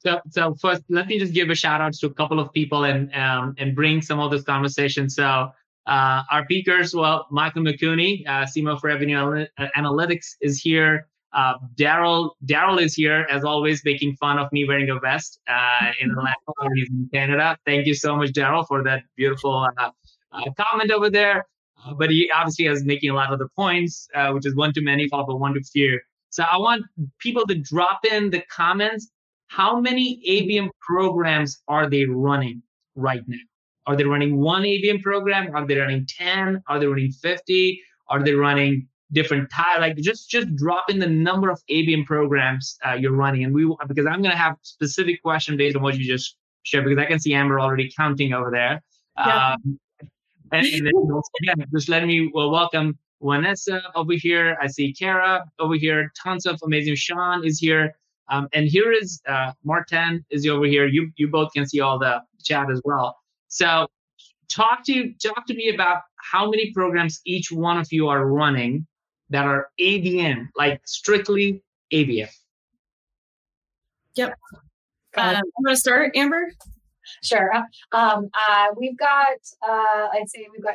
So, 0.00 0.20
so 0.30 0.54
first, 0.60 0.82
let 0.88 1.06
me 1.06 1.18
just 1.18 1.32
give 1.32 1.48
a 1.50 1.54
shout 1.54 1.80
out 1.80 1.94
to 1.94 2.06
a 2.06 2.14
couple 2.14 2.40
of 2.40 2.52
people 2.52 2.84
and 2.84 3.14
um, 3.14 3.54
and 3.58 3.74
bring 3.74 4.02
some 4.02 4.18
of 4.18 4.30
this 4.30 4.42
conversation. 4.42 5.08
So, 5.08 5.50
uh, 5.86 6.22
our 6.30 6.44
speakers, 6.44 6.94
well, 6.94 7.26
Michael 7.30 7.62
McCooney, 7.62 8.26
uh, 8.26 8.44
CMO 8.44 8.80
for 8.80 8.88
Revenue 8.88 9.46
uh, 9.58 9.66
Analytics, 9.76 10.36
is 10.40 10.60
here. 10.60 11.08
Uh, 11.34 11.54
Daryl, 11.76 12.30
Daryl 12.44 12.80
is 12.80 12.94
here 12.94 13.26
as 13.30 13.44
always, 13.44 13.82
making 13.84 14.16
fun 14.16 14.38
of 14.38 14.52
me 14.52 14.66
wearing 14.66 14.90
a 14.90 14.98
vest 14.98 15.40
uh, 15.48 15.90
in 16.00 16.10
Atlanta. 16.10 16.74
He's 16.74 16.90
in 16.90 17.08
Canada. 17.12 17.56
Thank 17.64 17.86
you 17.86 17.94
so 17.94 18.16
much, 18.16 18.30
Daryl, 18.30 18.66
for 18.66 18.82
that 18.84 19.02
beautiful 19.16 19.66
uh, 19.78 19.90
uh, 20.32 20.44
comment 20.58 20.90
over 20.90 21.08
there. 21.08 21.46
Uh, 21.84 21.94
but 21.94 22.10
he 22.10 22.30
obviously 22.30 22.66
is 22.66 22.84
making 22.84 23.10
a 23.10 23.14
lot 23.14 23.32
of 23.32 23.38
the 23.38 23.48
points, 23.56 24.08
uh, 24.14 24.30
which 24.32 24.46
is 24.46 24.54
one 24.54 24.72
to 24.74 24.82
many, 24.82 25.08
followed 25.08 25.26
by 25.26 25.34
one 25.34 25.54
to 25.54 25.62
few. 25.62 25.98
So 26.30 26.44
I 26.44 26.58
want 26.58 26.84
people 27.18 27.46
to 27.46 27.54
drop 27.54 28.04
in 28.04 28.30
the 28.30 28.42
comments 28.50 29.10
how 29.48 29.78
many 29.78 30.22
ABM 30.26 30.70
programs 30.80 31.62
are 31.68 31.88
they 31.90 32.06
running 32.06 32.62
right 32.94 33.22
now? 33.26 33.36
Are 33.86 33.96
they 33.96 34.04
running 34.04 34.38
one 34.38 34.62
ABM 34.62 35.02
program? 35.02 35.54
Are 35.54 35.66
they 35.66 35.76
running 35.76 36.06
10? 36.06 36.62
Are 36.68 36.78
they 36.78 36.86
running 36.86 37.12
50? 37.12 37.82
Are 38.08 38.22
they 38.22 38.32
running 38.32 38.88
different 39.12 39.50
type? 39.50 39.80
Like 39.80 39.96
just 39.96 40.28
just 40.30 40.54
drop 40.56 40.90
in 40.90 40.98
the 40.98 41.06
number 41.06 41.50
of 41.50 41.60
ABM 41.70 42.06
programs 42.06 42.78
uh, 42.86 42.94
you're 42.94 43.12
running, 43.12 43.44
and 43.44 43.54
we 43.54 43.64
because 43.86 44.06
I'm 44.06 44.22
gonna 44.22 44.36
have 44.36 44.56
specific 44.62 45.22
question 45.22 45.56
based 45.56 45.76
on 45.76 45.82
what 45.82 45.96
you 45.96 46.04
just 46.06 46.36
shared 46.64 46.84
because 46.84 46.98
I 46.98 47.06
can 47.06 47.18
see 47.18 47.34
Amber 47.34 47.60
already 47.60 47.90
counting 47.96 48.32
over 48.32 48.50
there. 48.50 48.82
Yeah. 49.16 49.52
Um, 49.52 49.78
and, 50.52 50.66
and 50.66 50.86
then 50.86 50.92
again, 51.42 51.66
just 51.72 51.88
let 51.88 52.04
me 52.06 52.30
well, 52.32 52.50
welcome 52.50 52.98
Vanessa 53.22 53.82
over 53.94 54.12
here. 54.14 54.56
I 54.60 54.66
see 54.66 54.92
Kara 54.92 55.44
over 55.58 55.74
here. 55.74 56.12
Tons 56.22 56.46
of 56.46 56.60
amazing. 56.64 56.96
Sean 56.96 57.44
is 57.44 57.58
here. 57.58 57.96
Um, 58.28 58.48
and 58.52 58.66
here 58.66 58.92
is 58.92 59.20
uh, 59.28 59.52
Martin 59.64 60.24
is 60.30 60.46
over 60.46 60.66
here. 60.66 60.86
You 60.86 61.10
you 61.16 61.28
both 61.28 61.52
can 61.52 61.66
see 61.66 61.80
all 61.80 61.98
the 61.98 62.22
chat 62.42 62.70
as 62.70 62.80
well. 62.84 63.16
So 63.48 63.86
talk 64.48 64.84
to 64.86 65.12
talk 65.14 65.46
to 65.46 65.54
me 65.54 65.70
about 65.74 66.02
how 66.16 66.50
many 66.50 66.72
programs 66.72 67.20
each 67.24 67.50
one 67.50 67.78
of 67.78 67.90
you 67.90 68.08
are 68.08 68.26
running 68.26 68.86
that 69.32 69.46
are 69.46 69.68
ABM, 69.80 70.48
like 70.56 70.80
strictly 70.84 71.62
ABM. 71.92 72.28
Yep. 74.14 74.38
Um, 75.16 75.36
I'm 75.36 75.64
going 75.64 75.74
to 75.74 75.76
start, 75.76 76.16
Amber. 76.16 76.52
Sure. 77.22 77.52
Um, 77.92 78.28
uh, 78.48 78.66
we've 78.76 78.96
got, 78.96 79.38
uh, 79.66 80.08
I'd 80.12 80.28
say 80.28 80.46
we've 80.52 80.62
got 80.62 80.74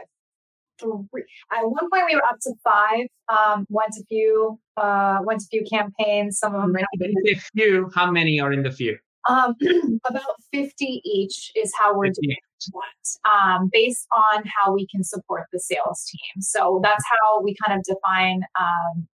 three. 0.80 1.24
At 1.52 1.63
one 1.63 1.89
point, 1.91 2.06
we 2.10 2.15
were 2.15 2.24
up 2.24 2.39
to 2.41 2.54
five. 2.63 3.08
Um, 3.30 3.65
one 3.70 3.89
to 3.91 4.04
few, 4.06 4.60
uh, 4.76 5.20
one 5.20 5.38
to 5.38 5.46
few 5.46 5.63
campaigns. 5.70 6.39
Some 6.39 6.56
of 6.56 6.62
them. 6.62 6.76
A 6.76 7.36
few. 7.56 7.89
How 7.93 8.12
many 8.12 8.39
are 8.39 8.52
in 8.52 8.63
the 8.63 8.72
few? 8.72 8.98
Um, 9.30 9.56
about 10.06 10.36
50 10.54 11.02
each 11.04 11.52
is 11.56 11.74
how 11.78 11.96
we're 11.96 12.10
doing 12.10 12.38
that, 12.65 13.30
um, 13.30 13.70
based 13.72 14.08
on 14.15 14.43
how 14.46 14.74
we 14.74 14.88
can 14.88 15.04
support 15.04 15.46
the 15.52 15.60
sales 15.60 16.06
team. 16.10 16.41
So 16.41 16.80
that's 16.84 17.04
how 17.10 17.41
we 17.41 17.56
kind 17.65 17.78
of 17.78 17.84
define 17.84 18.41
um, 18.60 19.08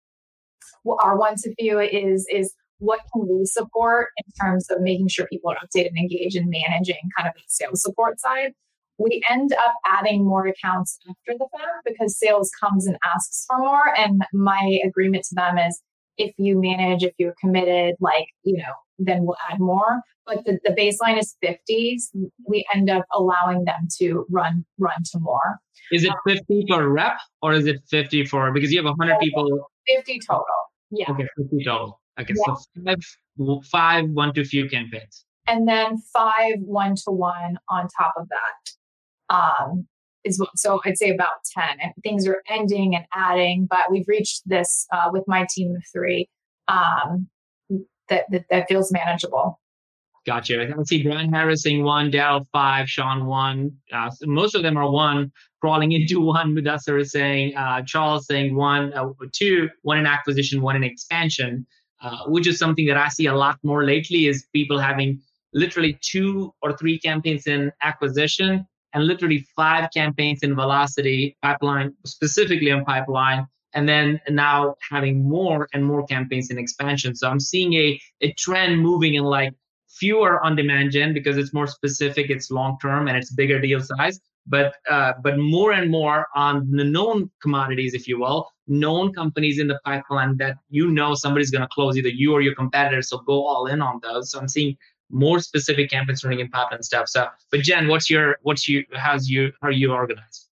our 1.02 1.18
one 1.18 1.36
to 1.38 1.54
few 1.56 1.80
is 1.80 2.28
is 2.32 2.54
what 2.80 3.00
can 3.14 3.28
we 3.28 3.46
support 3.46 4.10
in 4.18 4.32
terms 4.42 4.70
of 4.70 4.82
making 4.82 5.08
sure 5.08 5.26
people 5.28 5.50
are 5.52 5.58
updated 5.58 5.90
and 5.90 5.98
engaged 5.98 6.36
and 6.36 6.50
managing 6.50 7.10
kind 7.18 7.30
of 7.30 7.34
the 7.36 7.42
sales 7.48 7.82
support 7.82 8.20
side 8.20 8.52
we 8.98 9.22
end 9.30 9.54
up 9.54 9.76
adding 9.86 10.26
more 10.26 10.48
accounts 10.48 11.00
after 11.10 11.38
the 11.38 11.48
fact 11.52 11.86
because 11.86 12.18
sales 12.18 12.52
comes 12.62 12.86
and 12.86 12.98
asks 13.16 13.46
for 13.48 13.58
more. 13.60 13.96
And 13.98 14.22
my 14.34 14.80
agreement 14.86 15.26
to 15.26 15.36
them 15.36 15.58
is 15.58 15.82
if 16.18 16.34
you 16.38 16.60
manage, 16.60 17.04
if 17.04 17.14
you're 17.18 17.36
committed, 17.40 17.96
like, 18.00 18.26
you 18.44 18.58
know, 18.58 18.74
then 19.00 19.26
we'll 19.26 19.38
add 19.52 19.60
more. 19.60 20.02
But 20.26 20.46
the, 20.46 20.60
the 20.64 20.72
baseline 20.72 21.20
is 21.20 21.36
50s. 21.44 22.04
We 22.48 22.66
end 22.74 22.90
up 22.90 23.06
allowing 23.14 23.66
them 23.66 23.88
to 24.00 24.26
run 24.30 24.66
run 24.78 25.04
to 25.12 25.20
more. 25.20 25.60
Is 25.92 26.06
it 26.06 26.14
50 26.26 26.66
for 26.70 26.90
rep 26.90 27.18
or 27.42 27.54
is 27.54 27.66
it 27.66 27.82
50 27.90 28.26
for 28.26 28.52
because 28.52 28.72
you 28.72 28.78
have 28.78 28.86
100 28.98 29.20
people? 29.20 29.70
50 29.88 30.20
total. 30.28 30.46
Yeah. 30.92 31.12
Okay, 31.12 31.28
50 31.38 31.64
total. 31.66 32.00
Okay, 32.20 32.34
yeah. 32.36 32.54
so 32.54 32.64
five, 32.86 33.64
five 33.72 34.10
one 34.10 34.34
to 34.36 34.46
few 34.46 34.70
campaigns. 34.70 35.26
And 35.48 35.68
then 35.68 35.98
five 36.14 36.56
one 36.60 36.96
to 37.04 37.12
one 37.12 37.58
on 37.70 37.88
top 37.98 38.14
of 38.16 38.28
that. 38.30 39.36
Um, 39.36 39.88
is 40.24 40.40
what, 40.40 40.50
so 40.58 40.80
I'd 40.86 40.98
say 40.98 41.10
about 41.10 41.44
10 41.58 41.64
and 41.82 41.94
things 42.04 42.28
are 42.28 42.42
ending 42.50 42.96
and 42.96 43.06
adding, 43.14 43.68
but 43.70 43.92
we've 43.92 44.08
reached 44.08 44.42
this 44.46 44.88
uh, 44.92 45.10
with 45.12 45.24
my 45.28 45.46
team 45.50 45.76
of 45.76 45.84
three 45.92 46.30
um, 46.68 47.28
that, 48.10 48.26
that, 48.32 48.46
that 48.50 48.68
feels 48.68 48.92
manageable. 48.92 49.60
Gotcha. 50.26 50.74
I 50.80 50.84
see 50.84 51.04
Brian 51.04 51.34
Harris 51.34 51.64
saying 51.64 51.84
one, 51.84 52.10
Daryl 52.10 52.46
five, 52.54 52.90
Sean 52.90 53.26
one. 53.26 53.72
Uh, 53.92 54.10
so 54.10 54.26
most 54.26 54.56
of 54.56 54.64
them 54.64 54.78
are 54.78 54.90
one, 54.90 55.32
crawling 55.60 55.92
into 55.92 56.22
one. 56.26 56.56
Mudassar 56.56 57.02
is 57.02 57.12
saying, 57.12 57.56
uh, 57.58 57.82
Charles 57.82 58.28
saying 58.28 58.56
one, 58.56 58.94
uh, 58.94 59.10
two, 59.34 59.70
one 59.82 59.98
in 59.98 60.06
acquisition, 60.06 60.62
one 60.62 60.78
in 60.78 60.84
expansion, 60.84 61.66
uh, 62.02 62.20
which 62.28 62.48
is 62.48 62.58
something 62.58 62.86
that 62.88 62.98
I 62.98 63.10
see 63.10 63.26
a 63.26 63.36
lot 63.36 63.60
more 63.64 63.84
lately 63.84 64.28
is 64.28 64.48
people 64.54 64.80
having 64.80 65.22
literally 65.54 66.00
two 66.02 66.54
or 66.62 66.76
three 66.78 66.98
campaigns 66.98 67.46
in 67.46 67.72
acquisition 67.82 68.66
and 68.94 69.06
literally 69.06 69.46
five 69.56 69.90
campaigns 69.94 70.44
in 70.44 70.56
velocity 70.56 71.36
pipeline, 71.42 71.94
specifically 72.06 72.72
on 72.72 72.86
pipeline, 72.86 73.48
and 73.74 73.90
then 73.90 74.20
now 74.30 74.76
having 74.92 75.28
more 75.28 75.68
and 75.74 75.86
more 75.86 76.06
campaigns 76.06 76.50
in 76.52 76.58
expansion. 76.58 77.16
So 77.16 77.30
I'm 77.30 77.40
seeing 77.40 77.74
a, 77.74 78.00
a 78.22 78.34
trend 78.34 78.80
moving 78.80 79.16
in 79.16 79.24
like 79.24 79.54
fewer 79.90 80.44
on 80.44 80.56
demand 80.56 80.92
gen 80.92 81.14
because 81.14 81.38
it's 81.38 81.54
more 81.54 81.68
specific, 81.68 82.30
it's 82.30 82.52
long 82.52 82.78
term, 82.82 83.08
and 83.08 83.18
it's 83.18 83.32
bigger 83.32 83.60
deal 83.60 83.82
size. 83.82 84.20
But 84.46 84.76
uh, 84.90 85.14
but 85.24 85.38
more 85.38 85.72
and 85.72 85.90
more 85.90 86.28
on 86.36 86.70
the 86.70 86.84
known 86.84 87.32
commodities, 87.42 87.94
if 87.94 88.10
you 88.10 88.20
will, 88.20 88.50
known 88.68 89.14
companies 89.14 89.58
in 89.58 89.68
the 89.68 89.80
pipeline 89.86 90.36
that 90.38 90.58
you 90.70 90.90
know 90.92 91.16
somebody's 91.16 91.50
going 91.50 91.62
to 91.62 91.68
close 91.70 91.98
either 91.98 92.10
you 92.10 92.34
or 92.34 92.42
your 92.42 92.54
competitor. 92.54 93.02
So 93.02 93.20
go 93.20 93.46
all 93.46 93.68
in 93.68 93.82
on 93.82 94.02
those. 94.04 94.32
So 94.32 94.40
I'm 94.40 94.50
seeing 94.50 94.76
more 95.14 95.40
specific 95.40 95.90
campaigns 95.90 96.24
running 96.24 96.40
in 96.40 96.50
pipeline 96.50 96.84
stuff. 96.84 97.08
So, 97.08 97.28
but 97.52 97.62
Jen, 97.62 97.88
what's 97.88 98.10
your 98.10 98.38
what's 98.42 98.68
you 98.68 98.84
how's 98.94 99.30
you 99.30 99.54
how 99.62 99.70
are 99.70 99.72
you 99.72 99.94
organized? 99.94 100.50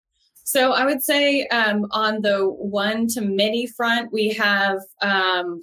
So 0.44 0.74
I 0.74 0.86
would 0.86 1.04
say 1.04 1.48
um, 1.48 1.88
on 1.92 2.22
the 2.22 2.48
one 2.48 3.08
to 3.10 3.22
many 3.22 3.68
front, 3.68 4.14
we 4.14 4.30
have 4.34 4.80
um, 5.02 5.62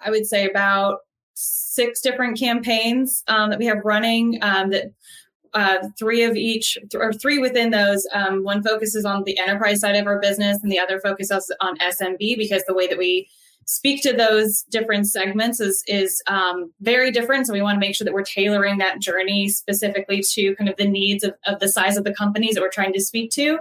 I 0.00 0.10
would 0.10 0.26
say 0.26 0.48
about 0.48 0.98
six 1.34 2.00
different 2.00 2.38
campaigns 2.38 3.22
um, 3.28 3.50
that 3.50 3.58
we 3.58 3.66
have 3.66 3.78
running 3.84 4.38
um, 4.42 4.70
that 4.70 4.92
uh, 5.54 5.88
three 5.98 6.22
of 6.22 6.36
each 6.36 6.74
th- 6.90 7.00
or 7.00 7.12
three 7.12 7.38
within 7.38 7.70
those 7.70 8.06
um, 8.12 8.44
one 8.44 8.62
focuses 8.62 9.04
on 9.04 9.22
the 9.24 9.38
enterprise 9.38 9.80
side 9.80 9.96
of 9.96 10.06
our 10.06 10.18
business 10.18 10.62
and 10.62 10.70
the 10.70 10.78
other 10.78 11.00
focuses 11.00 11.50
on 11.60 11.78
smb 11.78 12.36
because 12.36 12.62
the 12.66 12.74
way 12.74 12.86
that 12.86 12.98
we 12.98 13.26
speak 13.66 14.02
to 14.02 14.12
those 14.12 14.62
different 14.70 15.06
segments 15.08 15.60
is 15.60 15.82
is 15.86 16.22
um, 16.26 16.72
very 16.80 17.10
different 17.10 17.46
so 17.46 17.52
we 17.52 17.62
want 17.62 17.76
to 17.76 17.80
make 17.80 17.94
sure 17.94 18.04
that 18.04 18.14
we're 18.14 18.22
tailoring 18.22 18.78
that 18.78 19.00
journey 19.00 19.48
specifically 19.48 20.22
to 20.22 20.54
kind 20.56 20.70
of 20.70 20.76
the 20.76 20.88
needs 20.88 21.24
of, 21.24 21.34
of 21.46 21.58
the 21.60 21.68
size 21.68 21.96
of 21.96 22.04
the 22.04 22.14
companies 22.14 22.54
that 22.54 22.60
we're 22.60 22.70
trying 22.70 22.92
to 22.92 23.00
speak 23.00 23.30
to 23.30 23.58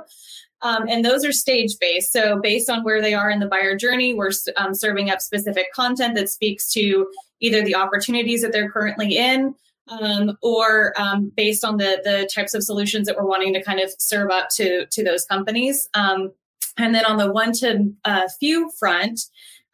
um, 0.62 0.88
and 0.90 1.06
those 1.06 1.24
are 1.24 1.32
stage 1.32 1.78
based. 1.80 2.12
So, 2.12 2.40
based 2.42 2.72
on 2.72 2.84
where 2.84 3.00
they 3.00 3.14
are 3.14 3.30
in 3.30 3.40
the 3.40 3.46
buyer 3.46 3.76
journey, 3.76 4.16
we're 4.16 4.32
um, 4.58 4.74
serving 4.74 5.12
up 5.12 5.22
specific 5.22 5.72
content 5.74 6.16
that 6.16 6.30
speaks 6.30 6.72
to 6.72 7.08
either 7.40 7.62
the 7.62 7.76
opportunities 7.76 8.42
that 8.42 8.52
they're 8.52 8.72
currently 8.72 9.18
in 9.18 9.54
um, 9.88 10.38
or 10.42 11.00
um, 11.00 11.32
based 11.36 11.64
on 11.64 11.78
the, 11.78 12.02
the 12.04 12.30
types 12.34 12.54
of 12.54 12.64
solutions 12.64 13.08
that 13.08 13.16
we're 13.16 13.28
wanting 13.28 13.54
to 13.54 13.64
kind 13.64 13.80
of 13.80 13.92
serve 14.00 14.32
up 14.32 14.50
to, 14.50 14.86
to 14.88 15.04
those 15.04 15.26
companies. 15.26 15.88
Um, 15.94 16.32
and 16.78 16.94
then 16.94 17.06
on 17.06 17.18
the 17.18 17.32
one 17.32 17.52
to 17.54 17.94
uh, 18.04 18.28
few 18.40 18.72
front, 18.80 19.22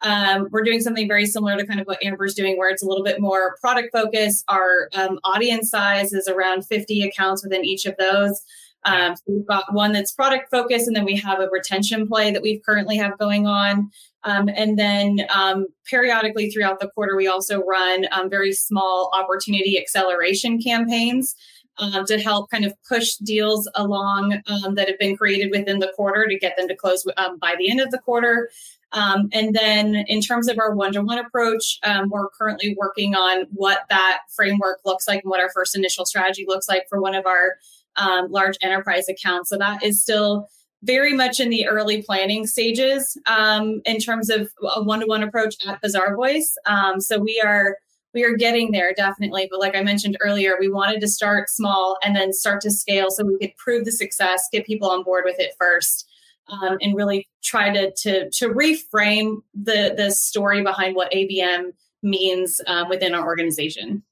um, 0.02 0.48
we're 0.50 0.62
doing 0.62 0.80
something 0.80 1.08
very 1.08 1.26
similar 1.26 1.56
to 1.56 1.66
kind 1.66 1.80
of 1.80 1.86
what 1.86 2.04
Amber's 2.04 2.34
doing, 2.34 2.58
where 2.58 2.70
it's 2.70 2.82
a 2.82 2.86
little 2.86 3.04
bit 3.04 3.20
more 3.20 3.56
product 3.60 3.90
focused. 3.92 4.44
Our 4.48 4.88
audience 5.24 5.70
size 5.70 6.12
is 6.12 6.28
around 6.28 6.66
50 6.66 7.02
accounts 7.02 7.42
within 7.42 7.64
each 7.64 7.86
of 7.86 7.94
those. 7.98 8.42
Um, 8.84 9.14
so 9.14 9.22
we've 9.28 9.46
got 9.46 9.72
one 9.72 9.92
that's 9.92 10.12
product 10.12 10.50
focused, 10.50 10.86
and 10.86 10.96
then 10.96 11.04
we 11.04 11.16
have 11.16 11.40
a 11.40 11.48
retention 11.50 12.08
play 12.08 12.32
that 12.32 12.42
we 12.42 12.58
currently 12.58 12.96
have 12.96 13.18
going 13.18 13.46
on. 13.46 13.90
Um, 14.24 14.48
and 14.48 14.78
then 14.78 15.20
um, 15.34 15.66
periodically 15.84 16.50
throughout 16.50 16.80
the 16.80 16.88
quarter, 16.88 17.16
we 17.16 17.26
also 17.26 17.62
run 17.62 18.06
um, 18.12 18.30
very 18.30 18.52
small 18.52 19.10
opportunity 19.12 19.78
acceleration 19.78 20.60
campaigns 20.60 21.34
uh, 21.78 22.04
to 22.04 22.18
help 22.18 22.50
kind 22.50 22.64
of 22.64 22.74
push 22.88 23.14
deals 23.16 23.68
along 23.74 24.40
um, 24.46 24.74
that 24.74 24.88
have 24.88 24.98
been 24.98 25.16
created 25.16 25.50
within 25.50 25.78
the 25.78 25.92
quarter 25.96 26.26
to 26.26 26.38
get 26.38 26.56
them 26.56 26.68
to 26.68 26.76
close 26.76 27.04
um, 27.16 27.38
by 27.38 27.54
the 27.58 27.70
end 27.70 27.80
of 27.80 27.90
the 27.90 27.98
quarter. 27.98 28.50
Um, 28.92 29.28
and 29.32 29.54
then 29.54 30.04
in 30.06 30.20
terms 30.20 30.48
of 30.48 30.58
our 30.58 30.74
one 30.74 30.92
to 30.92 31.02
one 31.02 31.18
approach, 31.18 31.78
um, 31.82 32.10
we're 32.10 32.28
currently 32.30 32.76
working 32.78 33.14
on 33.14 33.46
what 33.52 33.80
that 33.88 34.20
framework 34.34 34.80
looks 34.84 35.08
like 35.08 35.22
and 35.22 35.30
what 35.30 35.40
our 35.40 35.50
first 35.50 35.76
initial 35.76 36.04
strategy 36.04 36.44
looks 36.46 36.68
like 36.68 36.84
for 36.88 37.00
one 37.00 37.14
of 37.14 37.26
our 37.26 37.56
um, 37.96 38.30
large 38.30 38.56
enterprise 38.62 39.08
accounts. 39.08 39.50
So 39.50 39.58
that 39.58 39.82
is 39.82 40.02
still 40.02 40.48
very 40.82 41.12
much 41.14 41.40
in 41.40 41.48
the 41.48 41.66
early 41.66 42.02
planning 42.02 42.46
stages 42.46 43.16
um, 43.26 43.80
in 43.84 43.98
terms 43.98 44.28
of 44.28 44.50
a 44.74 44.82
one-to-one 44.82 45.22
approach 45.22 45.54
at 45.66 45.80
Bazaarvoice. 45.80 46.54
Um, 46.66 47.00
so 47.00 47.18
we 47.18 47.40
are 47.44 47.76
we 48.14 48.24
are 48.24 48.36
getting 48.36 48.72
there 48.72 48.92
definitely. 48.94 49.48
But 49.50 49.60
like 49.60 49.74
I 49.74 49.82
mentioned 49.82 50.18
earlier, 50.20 50.56
we 50.60 50.68
wanted 50.68 51.00
to 51.00 51.08
start 51.08 51.48
small 51.48 51.96
and 52.02 52.14
then 52.14 52.32
start 52.32 52.60
to 52.62 52.70
scale 52.70 53.10
so 53.10 53.24
we 53.24 53.38
could 53.38 53.56
prove 53.56 53.84
the 53.86 53.92
success, 53.92 54.48
get 54.52 54.66
people 54.66 54.90
on 54.90 55.02
board 55.02 55.24
with 55.24 55.38
it 55.38 55.52
first. 55.58 56.06
Um, 56.52 56.76
and 56.82 56.94
really 56.94 57.26
try 57.42 57.72
to, 57.72 57.90
to 58.02 58.28
to 58.28 58.48
reframe 58.50 59.36
the 59.54 59.94
the 59.96 60.10
story 60.10 60.62
behind 60.62 60.94
what 60.94 61.10
ABM 61.10 61.72
means 62.02 62.60
um, 62.66 62.90
within 62.90 63.14
our 63.14 63.24
organization. 63.24 64.02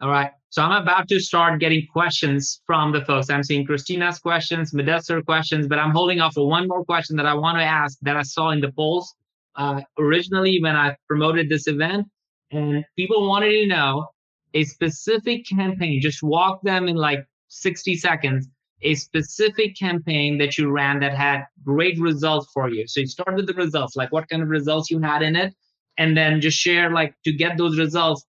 All 0.00 0.10
right. 0.10 0.30
So 0.50 0.62
I'm 0.62 0.82
about 0.82 1.08
to 1.08 1.18
start 1.18 1.60
getting 1.60 1.86
questions 1.92 2.60
from 2.66 2.92
the 2.92 3.04
folks. 3.04 3.28
I'm 3.30 3.42
seeing 3.42 3.66
Christina's 3.66 4.18
questions, 4.18 4.72
Mudassar 4.72 5.24
questions, 5.24 5.66
but 5.66 5.78
I'm 5.78 5.90
holding 5.90 6.20
off 6.20 6.34
for 6.34 6.48
one 6.48 6.68
more 6.68 6.84
question 6.84 7.16
that 7.16 7.26
I 7.26 7.34
want 7.34 7.58
to 7.58 7.64
ask 7.64 7.98
that 8.02 8.16
I 8.16 8.22
saw 8.22 8.50
in 8.50 8.60
the 8.60 8.70
polls 8.70 9.14
uh, 9.56 9.80
originally 9.98 10.60
when 10.62 10.76
I 10.76 10.96
promoted 11.08 11.48
this 11.48 11.66
event. 11.66 12.06
And 12.50 12.84
people 12.96 13.28
wanted 13.28 13.52
to 13.52 13.66
know 13.66 14.08
a 14.52 14.64
specific 14.64 15.46
campaign, 15.46 16.00
just 16.00 16.22
walk 16.22 16.62
them 16.62 16.86
in 16.86 16.96
like 16.96 17.26
60 17.48 17.96
seconds, 17.96 18.48
a 18.84 18.94
specific 18.94 19.76
campaign 19.76 20.38
that 20.38 20.56
you 20.58 20.70
ran 20.70 21.00
that 21.00 21.14
had 21.14 21.44
great 21.64 21.98
results 21.98 22.48
for 22.52 22.68
you. 22.68 22.86
So 22.86 23.00
you 23.00 23.06
start 23.06 23.34
with 23.34 23.46
the 23.46 23.54
results, 23.54 23.96
like 23.96 24.12
what 24.12 24.28
kind 24.28 24.42
of 24.42 24.48
results 24.48 24.90
you 24.90 25.00
had 25.00 25.22
in 25.22 25.36
it, 25.36 25.54
and 25.98 26.16
then 26.16 26.40
just 26.40 26.58
share 26.58 26.90
like 26.90 27.14
to 27.24 27.32
get 27.32 27.56
those 27.56 27.78
results 27.78 28.24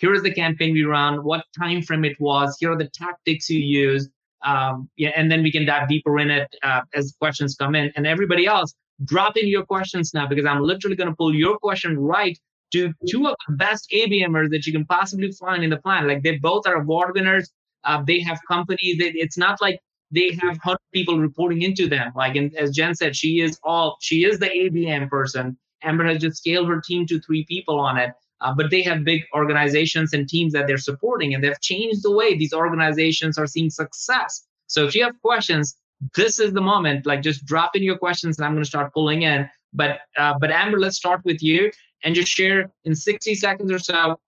here 0.00 0.14
is 0.14 0.22
the 0.22 0.32
campaign 0.32 0.72
we 0.72 0.84
ran, 0.84 1.22
what 1.22 1.44
time 1.58 1.82
frame 1.82 2.06
it 2.06 2.18
was, 2.18 2.56
here 2.58 2.72
are 2.72 2.78
the 2.78 2.88
tactics 2.88 3.50
you 3.50 3.60
used. 3.60 4.08
Um, 4.42 4.88
yeah, 4.96 5.10
and 5.14 5.30
then 5.30 5.42
we 5.42 5.52
can 5.52 5.66
dive 5.66 5.90
deeper 5.90 6.18
in 6.18 6.30
it 6.30 6.48
uh, 6.62 6.80
as 6.94 7.14
questions 7.20 7.54
come 7.54 7.74
in. 7.74 7.92
And 7.96 8.06
everybody 8.06 8.46
else, 8.46 8.74
drop 9.04 9.36
in 9.36 9.46
your 9.46 9.66
questions 9.66 10.14
now 10.14 10.26
because 10.26 10.46
I'm 10.46 10.62
literally 10.62 10.96
going 10.96 11.10
to 11.10 11.14
pull 11.14 11.34
your 11.34 11.58
question 11.58 11.98
right 11.98 12.38
to 12.72 12.94
two 13.10 13.26
of 13.26 13.34
the 13.46 13.56
best 13.56 13.90
ABMers 13.92 14.48
that 14.52 14.66
you 14.66 14.72
can 14.72 14.86
possibly 14.86 15.32
find 15.32 15.62
in 15.62 15.68
the 15.68 15.76
planet. 15.76 16.08
Like 16.08 16.22
they 16.22 16.38
both 16.38 16.66
are 16.66 16.76
award 16.76 17.14
winners. 17.14 17.50
Uh, 17.84 18.02
they 18.02 18.20
have 18.20 18.38
companies. 18.48 18.96
It's 19.00 19.36
not 19.36 19.60
like 19.60 19.80
they 20.10 20.38
have 20.42 20.58
hundred 20.58 20.78
people 20.92 21.18
reporting 21.18 21.62
into 21.62 21.88
them. 21.88 22.12
Like 22.16 22.36
in, 22.36 22.54
as 22.56 22.70
Jen 22.70 22.94
said, 22.94 23.16
she 23.16 23.40
is 23.40 23.58
all 23.62 23.96
she 24.00 24.24
is 24.24 24.38
the 24.38 24.46
ABM 24.46 25.08
person. 25.08 25.56
Amber 25.82 26.04
has 26.04 26.18
just 26.18 26.38
scaled 26.38 26.68
her 26.68 26.80
team 26.80 27.06
to 27.06 27.20
three 27.20 27.44
people 27.46 27.78
on 27.78 27.96
it. 27.96 28.12
Uh, 28.42 28.54
but 28.54 28.70
they 28.70 28.82
have 28.82 29.04
big 29.04 29.22
organizations 29.34 30.14
and 30.14 30.26
teams 30.26 30.54
that 30.54 30.66
they're 30.66 30.78
supporting 30.78 31.34
and 31.34 31.44
they've 31.44 31.60
changed 31.60 32.02
the 32.02 32.10
way 32.10 32.34
these 32.34 32.54
organizations 32.54 33.36
are 33.36 33.46
seeing 33.46 33.68
success. 33.68 34.46
So 34.66 34.86
if 34.86 34.94
you 34.94 35.04
have 35.04 35.12
questions 35.20 35.76
this 36.14 36.40
is 36.40 36.52
the 36.52 36.60
moment. 36.60 37.06
Like 37.06 37.22
just 37.22 37.44
drop 37.44 37.76
in 37.76 37.82
your 37.82 37.98
questions 37.98 38.38
and 38.38 38.46
i'm 38.46 38.52
going 38.52 38.64
to 38.64 38.68
start 38.68 38.92
pulling 38.92 39.22
in. 39.22 39.48
But 39.72 40.00
uh, 40.16 40.34
but 40.38 40.50
amber 40.50 40.78
let's 40.78 40.96
start 40.96 41.20
with 41.24 41.42
you 41.42 41.70
and 42.02 42.14
just 42.14 42.28
share 42.28 42.70
in 42.84 42.94
60 42.94 43.34
seconds 43.34 43.70
or 43.70 43.78
so 43.78 44.18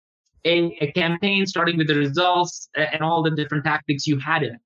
a, 0.44 0.76
a 0.80 0.92
campaign 0.92 1.46
starting 1.46 1.76
with 1.78 1.88
the 1.88 1.94
results 1.94 2.68
and 2.76 3.02
all 3.02 3.22
the 3.22 3.30
different 3.30 3.64
tactics 3.64 4.06
you 4.06 4.18
had 4.18 4.42
in 4.42 4.54
it 4.54 4.60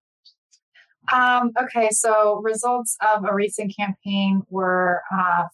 um, 1.13 1.53
okay, 1.63 1.89
so 1.91 2.41
results 2.43 2.97
of 3.15 3.25
a 3.25 3.35
recent 3.35 3.75
campaign 3.77 4.43
were 4.49 5.03
uh, 5.13 5.45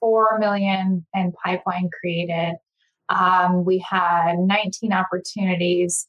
4 0.00 0.38
million 0.38 1.06
in 1.14 1.32
pipeline 1.44 1.90
created, 2.00 2.56
um, 3.08 3.64
we 3.64 3.78
had 3.78 4.38
19 4.38 4.92
opportunities, 4.92 6.08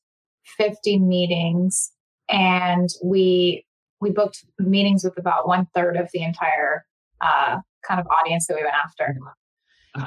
50 0.57 0.99
meetings, 0.99 1.91
and 2.29 2.89
we 3.03 3.65
we 3.99 4.09
booked 4.11 4.43
meetings 4.59 5.03
with 5.03 5.17
about 5.17 5.47
one 5.47 5.67
third 5.73 5.95
of 5.95 6.09
the 6.13 6.23
entire 6.23 6.85
uh, 7.21 7.57
kind 7.87 8.01
of 8.01 8.07
audience 8.07 8.47
that 8.47 8.55
we 8.55 8.63
went 8.63 8.75
after. 8.83 9.15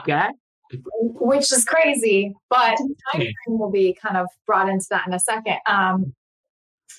Okay. 0.01 0.29
which 1.01 1.51
is 1.53 1.65
crazy. 1.65 2.35
But 2.51 2.77
time 3.13 3.29
will 3.47 3.71
be 3.71 3.97
kind 4.01 4.17
of 4.17 4.27
brought 4.47 4.69
into 4.69 4.87
that 4.91 5.07
in 5.07 5.15
a 5.15 5.19
second. 5.19 5.59
Um, 5.67 6.13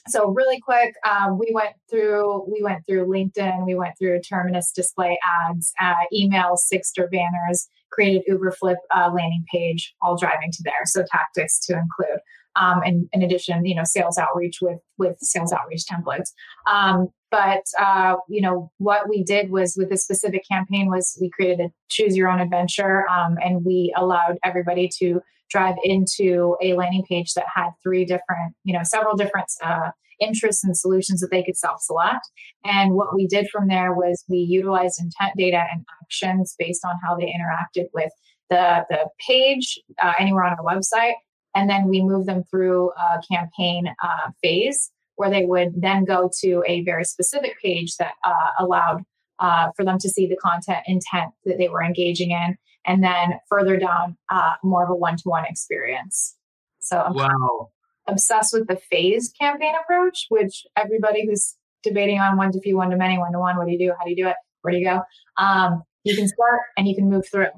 so 0.08 0.30
really 0.30 0.60
quick, 0.60 0.94
um, 1.08 1.38
we 1.38 1.52
went 1.54 1.76
through 1.90 2.46
we 2.52 2.62
went 2.64 2.86
through 2.86 3.08
LinkedIn, 3.08 3.66
we 3.66 3.76
went 3.76 3.98
through 3.98 4.22
Terminus 4.22 4.72
display 4.72 5.18
ads, 5.48 5.74
uh, 5.82 5.94
emails, 6.14 6.60
Sigstr 6.72 7.10
banners, 7.12 7.68
created 7.92 8.24
Uberflip 8.30 8.76
uh, 8.96 9.12
landing 9.14 9.46
page, 9.52 9.96
all 10.02 10.18
driving 10.18 10.52
to 10.52 10.64
there. 10.64 10.74
So 10.86 11.04
tactics 11.12 11.60
to 11.68 11.74
include. 11.74 12.20
Um, 12.56 12.82
and 12.84 13.08
in 13.14 13.22
addition, 13.22 13.66
you 13.66 13.76
know, 13.76 13.84
sales 13.84 14.18
outreach 14.18 14.60
with 14.62 14.80
with 14.98 15.18
sales 15.22 15.54
outreach 15.54 15.84
templates. 15.86 16.32
Um, 16.72 17.10
but 17.30 17.64
uh, 17.80 18.16
you 18.30 18.42
know, 18.42 18.72
what 18.78 19.10
we 19.10 19.24
did 19.24 19.52
was 19.52 19.76
with 19.78 19.90
this 19.90 20.04
specific 20.04 20.44
campaign 20.50 20.90
was 20.90 21.18
we 21.22 21.30
created 21.30 21.60
a 21.60 21.70
choose 21.90 22.16
your 22.16 22.30
own 22.30 22.40
adventure, 22.40 23.08
um, 23.10 23.38
and 23.44 23.64
we 23.64 23.94
allowed 23.96 24.38
everybody 24.44 24.90
to 25.00 25.22
drive 25.50 25.76
into 25.84 26.56
a 26.62 26.74
landing 26.74 27.04
page 27.08 27.34
that 27.34 27.46
had 27.54 27.72
three 27.84 28.06
different, 28.06 28.54
you 28.64 28.74
know, 28.74 28.84
several 28.84 29.16
different 29.16 29.48
uh, 29.64 29.92
interests 30.20 30.64
and 30.64 30.76
solutions 30.76 31.22
that 31.22 31.30
they 31.32 31.44
could 31.44 31.58
self-select. 31.58 32.28
And 32.66 32.94
what 32.94 33.16
we 33.16 33.28
did 33.28 33.48
from 33.50 33.68
there 33.68 33.94
was 33.94 34.24
we 34.28 34.38
utilized 34.38 35.00
intent 35.00 35.34
data 35.38 35.64
and 35.72 35.86
actions 36.02 36.56
based 36.58 36.84
on 36.86 36.96
how 37.04 37.16
they 37.16 37.26
interacted 37.26 37.86
with 37.94 38.12
the 38.50 38.86
the 38.90 39.10
page 39.28 39.78
uh, 40.02 40.14
anywhere 40.20 40.44
on 40.44 40.56
our 40.58 40.64
website 40.64 41.16
and 41.58 41.68
then 41.68 41.88
we 41.88 42.04
moved 42.04 42.28
them 42.28 42.44
through 42.44 42.92
a 42.92 43.20
campaign 43.32 43.88
uh, 44.04 44.30
phase 44.44 44.92
where 45.16 45.32
they 45.32 45.44
would 45.44 45.74
then 45.76 46.06
go 46.06 46.30
to 46.42 46.64
a 46.68 46.84
very 46.84 47.04
specific 47.04 47.56
page 47.60 47.96
that 47.98 48.14
uh, 48.24 48.50
allowed 48.60 49.02
uh, 49.40 49.72
for 49.76 49.84
them 49.84 49.98
to 50.00 50.08
see 50.08 50.28
the 50.28 50.36
content 50.36 50.84
intent 50.86 51.32
that 51.46 51.58
they 51.58 51.68
were 51.68 51.84
engaging 51.84 52.30
in, 52.30 52.56
and 52.88 53.04
then 53.04 53.34
further 53.50 53.78
down, 53.78 54.18
uh, 54.32 54.54
more 54.64 54.84
of 54.84 54.90
a 54.90 54.96
one-to-one 54.96 55.46
experience. 55.46 56.36
So 56.80 57.00
I'm 57.00 57.14
wow. 57.14 57.70
obsessed 58.08 58.54
with 58.54 58.68
the 58.68 58.78
phased 58.90 59.36
campaign 59.40 59.74
approach, 59.84 60.26
which 60.30 60.66
everybody 60.78 61.28
who's 61.28 61.56
debating 61.84 62.20
on 62.20 62.38
one 62.38 62.52
to 62.54 62.62
few, 62.62 62.78
one 62.78 62.90
to 62.90 62.98
many, 62.98 63.18
one 63.18 63.34
to 63.34 63.40
one, 63.40 63.58
what 63.58 63.68
do 63.68 63.74
you 63.74 63.78
do? 63.78 63.94
How 63.98 64.06
do 64.06 64.10
you 64.10 64.16
do 64.16 64.28
it? 64.28 64.36
Where 64.62 64.72
do 64.72 64.80
you 64.80 64.86
go? 64.86 65.02
Um, 65.38 65.84
you 66.04 66.16
can 66.16 66.28
start 66.28 66.62
and 66.78 66.88
you 66.88 66.96
can 66.96 67.10
move 67.10 67.26
through. 67.30 67.52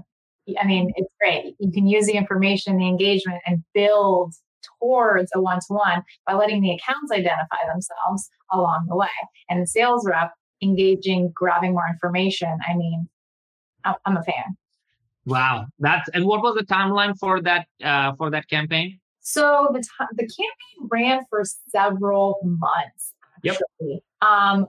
I 0.59 0.65
mean, 0.65 0.91
it's 0.95 1.13
great. 1.21 1.55
You 1.59 1.71
can 1.71 1.85
use 1.85 2.07
the 2.07 2.13
information, 2.13 2.77
the 2.77 2.87
engagement, 2.87 3.41
and 3.45 3.63
build 3.75 4.33
towards 4.81 5.31
a 5.35 5.41
one 5.41 5.59
to 5.59 5.73
one 5.73 6.03
by 6.25 6.33
letting 6.33 6.61
the 6.61 6.71
accounts 6.71 7.11
identify 7.11 7.57
themselves 7.71 8.29
along 8.51 8.87
the 8.89 8.95
way. 8.95 9.07
And 9.49 9.61
the 9.61 9.67
sales 9.67 10.05
rep 10.07 10.33
engaging, 10.61 11.31
grabbing 11.33 11.73
more 11.73 11.87
information. 11.91 12.57
I 12.67 12.75
mean, 12.75 13.07
I'm 13.85 14.17
a 14.17 14.23
fan. 14.23 14.57
Wow, 15.29 15.67
that's 15.79 16.09
and 16.13 16.25
what 16.25 16.41
was 16.41 16.55
the 16.55 16.65
timeline 16.65 17.17
for 17.17 17.41
that 17.41 17.67
uh, 17.83 18.13
for 18.15 18.29
that 18.31 18.49
campaign? 18.49 18.99
So 19.21 19.69
the 19.71 19.79
t- 19.79 20.15
the 20.17 20.23
campaign 20.23 20.89
ran 20.89 21.21
for 21.29 21.43
several 21.69 22.39
months. 22.43 23.13
Actually. 23.37 24.01
Yep. 24.21 24.29
Um, 24.29 24.67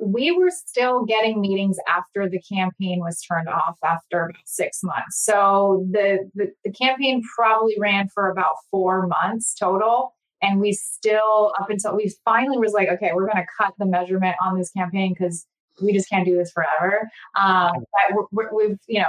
we 0.00 0.30
were 0.32 0.50
still 0.50 1.04
getting 1.04 1.40
meetings 1.40 1.76
after 1.88 2.28
the 2.28 2.40
campaign 2.40 3.00
was 3.00 3.20
turned 3.20 3.48
off 3.48 3.78
after 3.84 4.24
about 4.24 4.46
six 4.46 4.82
months. 4.82 5.22
So 5.22 5.86
the, 5.90 6.30
the, 6.34 6.52
the 6.64 6.72
campaign 6.72 7.22
probably 7.36 7.76
ran 7.78 8.08
for 8.08 8.30
about 8.30 8.56
four 8.70 9.06
months 9.06 9.54
total. 9.54 10.14
And 10.42 10.58
we 10.58 10.72
still, 10.72 11.52
up 11.60 11.68
until 11.68 11.94
we 11.94 12.12
finally 12.24 12.56
was 12.56 12.72
like, 12.72 12.88
okay, 12.88 13.10
we're 13.12 13.26
going 13.26 13.44
to 13.44 13.46
cut 13.58 13.74
the 13.78 13.84
measurement 13.84 14.36
on 14.42 14.58
this 14.58 14.70
campaign 14.70 15.12
because 15.12 15.46
we 15.80 15.92
just 15.92 16.08
can't 16.08 16.26
do 16.26 16.36
this 16.36 16.52
forever. 16.52 17.08
Um, 17.36 17.84
but 18.32 18.54
we 18.54 18.68
have 18.68 18.78
you 18.86 19.00
know, 19.00 19.06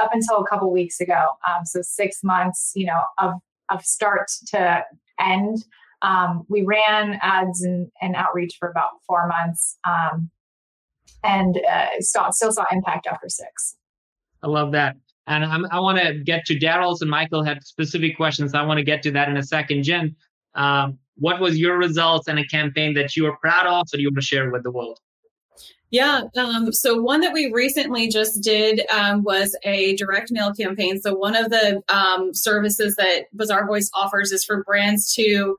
up 0.00 0.10
until 0.12 0.38
a 0.38 0.46
couple 0.46 0.70
weeks 0.72 1.00
ago, 1.00 1.30
um, 1.46 1.64
so 1.64 1.80
six 1.82 2.22
months, 2.22 2.72
you 2.74 2.86
know, 2.86 3.00
of 3.18 3.34
of 3.70 3.84
start 3.84 4.28
to 4.48 4.84
end, 5.20 5.64
um, 6.02 6.44
we 6.48 6.62
ran 6.62 7.18
ads 7.22 7.62
and, 7.62 7.90
and, 8.00 8.16
outreach 8.16 8.56
for 8.58 8.68
about 8.68 8.90
four 9.06 9.28
months 9.28 9.78
um, 9.84 10.30
and 11.22 11.60
uh, 11.70 11.86
saw, 12.00 12.30
still 12.30 12.52
saw 12.52 12.64
impact 12.72 13.06
after 13.06 13.28
six. 13.28 13.76
I 14.42 14.48
love 14.48 14.72
that. 14.72 14.96
And 15.26 15.44
I'm, 15.44 15.66
i 15.70 15.78
want 15.78 15.98
to 15.98 16.14
get 16.14 16.44
to 16.46 16.58
Daryl's 16.58 17.02
and 17.02 17.10
Michael 17.10 17.44
had 17.44 17.62
specific 17.62 18.16
questions. 18.16 18.54
I 18.54 18.62
want 18.62 18.78
to 18.78 18.84
get 18.84 19.02
to 19.02 19.10
that 19.12 19.28
in 19.28 19.36
a 19.36 19.42
second. 19.42 19.82
Jen, 19.82 20.16
um, 20.54 20.98
what 21.16 21.40
was 21.40 21.58
your 21.58 21.76
results 21.76 22.26
in 22.26 22.38
a 22.38 22.46
campaign 22.46 22.94
that 22.94 23.14
you 23.14 23.24
were 23.24 23.36
proud 23.36 23.66
of 23.66 23.88
that 23.90 24.00
you 24.00 24.08
want 24.08 24.16
to 24.16 24.22
share 24.22 24.50
with 24.50 24.62
the 24.62 24.70
world? 24.70 24.98
Yeah. 25.90 26.22
Um, 26.36 26.72
so 26.72 27.00
one 27.00 27.20
that 27.20 27.32
we 27.32 27.50
recently 27.52 28.08
just 28.08 28.40
did 28.42 28.88
um, 28.90 29.24
was 29.24 29.56
a 29.64 29.96
direct 29.96 30.30
mail 30.30 30.54
campaign. 30.54 31.00
So 31.00 31.14
one 31.14 31.34
of 31.34 31.50
the 31.50 31.82
um, 31.88 32.32
services 32.32 32.94
that 32.94 33.24
Bazaarvoice 33.36 33.88
offers 33.92 34.30
is 34.30 34.44
for 34.44 34.62
brands 34.62 35.12
to 35.14 35.56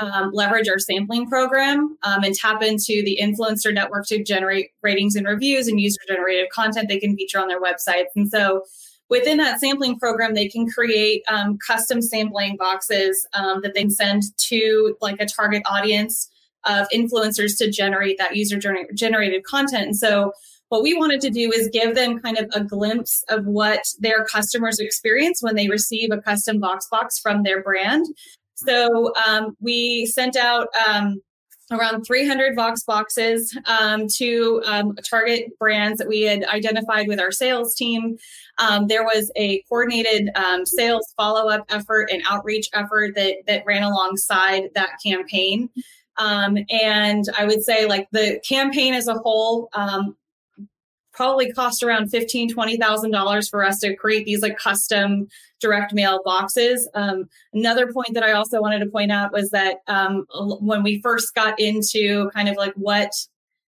um, 0.00 0.30
leverage 0.32 0.68
our 0.68 0.78
sampling 0.78 1.28
program 1.28 1.98
um, 2.02 2.24
and 2.24 2.34
tap 2.34 2.62
into 2.62 3.02
the 3.04 3.18
influencer 3.20 3.72
network 3.72 4.06
to 4.06 4.24
generate 4.24 4.70
ratings 4.82 5.16
and 5.16 5.26
reviews 5.26 5.68
and 5.68 5.78
user 5.78 6.00
generated 6.08 6.48
content 6.50 6.88
they 6.88 6.98
can 6.98 7.14
feature 7.14 7.38
on 7.38 7.48
their 7.48 7.60
websites. 7.60 8.06
And 8.16 8.28
so 8.28 8.62
within 9.10 9.36
that 9.36 9.60
sampling 9.60 9.98
program, 9.98 10.32
they 10.32 10.48
can 10.48 10.66
create 10.66 11.22
um, 11.28 11.58
custom 11.64 12.00
sampling 12.00 12.56
boxes 12.56 13.28
that 13.34 13.72
they 13.74 13.82
can 13.82 13.90
send 13.90 14.22
to 14.38 14.96
like 15.02 15.20
a 15.20 15.26
target 15.26 15.62
audience 15.66 16.30
of 16.66 16.86
influencers 16.94 17.56
to 17.58 17.70
generate 17.70 18.18
that 18.18 18.36
user 18.36 18.58
generated 18.94 19.44
content. 19.44 19.86
And 19.86 19.96
so 19.96 20.32
what 20.68 20.82
we 20.82 20.94
wanted 20.94 21.20
to 21.22 21.30
do 21.30 21.52
is 21.52 21.68
give 21.72 21.94
them 21.94 22.18
kind 22.18 22.38
of 22.38 22.50
a 22.54 22.64
glimpse 22.64 23.22
of 23.28 23.44
what 23.46 23.84
their 24.00 24.24
customers 24.24 24.80
experience 24.80 25.42
when 25.42 25.54
they 25.54 25.68
receive 25.68 26.10
a 26.10 26.20
custom 26.20 26.58
box 26.58 26.88
box 26.90 27.18
from 27.18 27.42
their 27.42 27.62
brand 27.62 28.06
so 28.54 29.12
um, 29.26 29.56
we 29.60 30.06
sent 30.06 30.36
out 30.36 30.68
um, 30.86 31.20
around 31.70 32.04
300 32.04 32.56
VoxBoxes 32.56 33.56
um, 33.66 34.06
to 34.16 34.62
um, 34.66 34.94
target 35.08 35.58
brands 35.58 35.98
that 35.98 36.08
we 36.08 36.22
had 36.22 36.44
identified 36.44 37.08
with 37.08 37.20
our 37.20 37.32
sales 37.32 37.74
team. 37.74 38.16
Um, 38.58 38.86
there 38.86 39.02
was 39.02 39.32
a 39.36 39.62
coordinated 39.68 40.30
um, 40.36 40.66
sales 40.66 41.12
follow 41.16 41.48
up 41.48 41.64
effort 41.70 42.10
and 42.12 42.22
outreach 42.28 42.68
effort 42.72 43.14
that 43.16 43.36
that 43.46 43.64
ran 43.66 43.82
alongside 43.82 44.70
that 44.74 44.90
campaign. 45.04 45.68
And 46.18 47.24
I 47.38 47.44
would 47.44 47.64
say, 47.64 47.86
like 47.86 48.08
the 48.12 48.40
campaign 48.46 48.94
as 48.94 49.08
a 49.08 49.14
whole, 49.14 49.70
probably 51.12 51.52
cost 51.52 51.82
around 51.82 52.08
fifteen, 52.08 52.52
twenty 52.52 52.76
thousand 52.76 53.12
dollars 53.12 53.48
for 53.48 53.64
us 53.64 53.78
to 53.80 53.94
create 53.94 54.26
these 54.26 54.42
like 54.42 54.58
custom 54.58 55.28
direct 55.60 55.94
mail 55.94 56.20
boxes. 56.24 56.88
Um, 56.94 57.28
another 57.52 57.92
point 57.92 58.14
that 58.14 58.22
I 58.22 58.32
also 58.32 58.60
wanted 58.60 58.80
to 58.80 58.86
point 58.86 59.12
out 59.12 59.32
was 59.32 59.50
that 59.50 59.78
um, 59.86 60.26
when 60.60 60.82
we 60.82 61.00
first 61.00 61.34
got 61.34 61.58
into 61.58 62.30
kind 62.34 62.48
of 62.48 62.56
like 62.56 62.74
what 62.74 63.12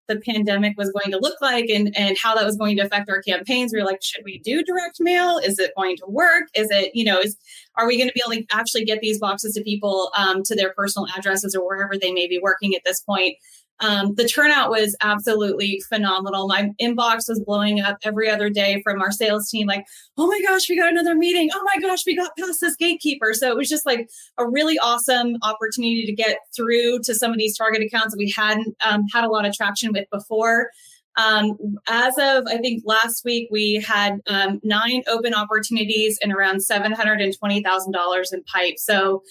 the 0.08 0.20
pandemic 0.20 0.76
was 0.76 0.90
going 0.90 1.10
to 1.12 1.18
look 1.18 1.40
like 1.40 1.68
and, 1.68 1.96
and 1.96 2.16
how 2.22 2.34
that 2.34 2.44
was 2.44 2.56
going 2.56 2.76
to 2.76 2.82
affect 2.82 3.08
our 3.10 3.22
campaigns. 3.22 3.72
We 3.72 3.80
were 3.80 3.86
like, 3.86 4.02
should 4.02 4.24
we 4.24 4.38
do 4.38 4.62
direct 4.62 4.98
mail? 5.00 5.38
Is 5.38 5.58
it 5.58 5.72
going 5.76 5.96
to 5.98 6.06
work? 6.08 6.44
Is 6.54 6.68
it, 6.70 6.92
you 6.94 7.04
know, 7.04 7.18
is 7.18 7.36
are 7.76 7.86
we 7.86 7.96
going 7.96 8.08
to 8.08 8.14
be 8.14 8.22
able 8.26 8.42
to 8.42 8.56
actually 8.56 8.84
get 8.84 9.00
these 9.00 9.18
boxes 9.18 9.54
to 9.54 9.62
people 9.62 10.10
um, 10.16 10.42
to 10.44 10.54
their 10.54 10.72
personal 10.74 11.06
addresses 11.16 11.54
or 11.54 11.66
wherever 11.66 11.96
they 11.96 12.12
may 12.12 12.26
be 12.26 12.38
working 12.38 12.74
at 12.74 12.82
this 12.84 13.00
point? 13.00 13.36
Um, 13.80 14.14
the 14.14 14.26
turnout 14.26 14.70
was 14.70 14.96
absolutely 15.02 15.82
phenomenal. 15.88 16.48
My 16.48 16.70
inbox 16.80 17.28
was 17.28 17.42
blowing 17.44 17.80
up 17.80 17.98
every 18.04 18.30
other 18.30 18.48
day 18.48 18.80
from 18.82 19.02
our 19.02 19.12
sales 19.12 19.50
team, 19.50 19.66
like, 19.66 19.84
oh 20.16 20.26
my 20.26 20.40
gosh, 20.40 20.68
we 20.68 20.76
got 20.76 20.90
another 20.90 21.14
meeting. 21.14 21.50
Oh 21.52 21.62
my 21.64 21.80
gosh, 21.80 22.06
we 22.06 22.16
got 22.16 22.36
past 22.38 22.60
this 22.60 22.76
gatekeeper. 22.76 23.34
So 23.34 23.50
it 23.50 23.56
was 23.56 23.68
just 23.68 23.84
like 23.84 24.08
a 24.38 24.48
really 24.48 24.78
awesome 24.78 25.36
opportunity 25.42 26.06
to 26.06 26.12
get 26.14 26.38
through 26.54 27.00
to 27.00 27.14
some 27.14 27.32
of 27.32 27.38
these 27.38 27.56
target 27.56 27.82
accounts 27.82 28.14
that 28.14 28.18
we 28.18 28.32
hadn't 28.34 28.74
um, 28.84 29.04
had 29.12 29.24
a 29.24 29.28
lot 29.28 29.44
of 29.44 29.52
traction 29.52 29.92
with 29.92 30.08
before. 30.10 30.70
Um, 31.16 31.56
as 31.88 32.14
of, 32.18 32.44
I 32.46 32.58
think 32.58 32.82
last 32.84 33.24
week, 33.24 33.48
we 33.50 33.82
had 33.86 34.20
um, 34.26 34.60
nine 34.62 35.02
open 35.08 35.34
opportunities 35.34 36.18
and 36.22 36.32
around 36.32 36.58
$720,000 36.58 38.32
in 38.32 38.44
pipe. 38.44 38.74
So 38.78 39.22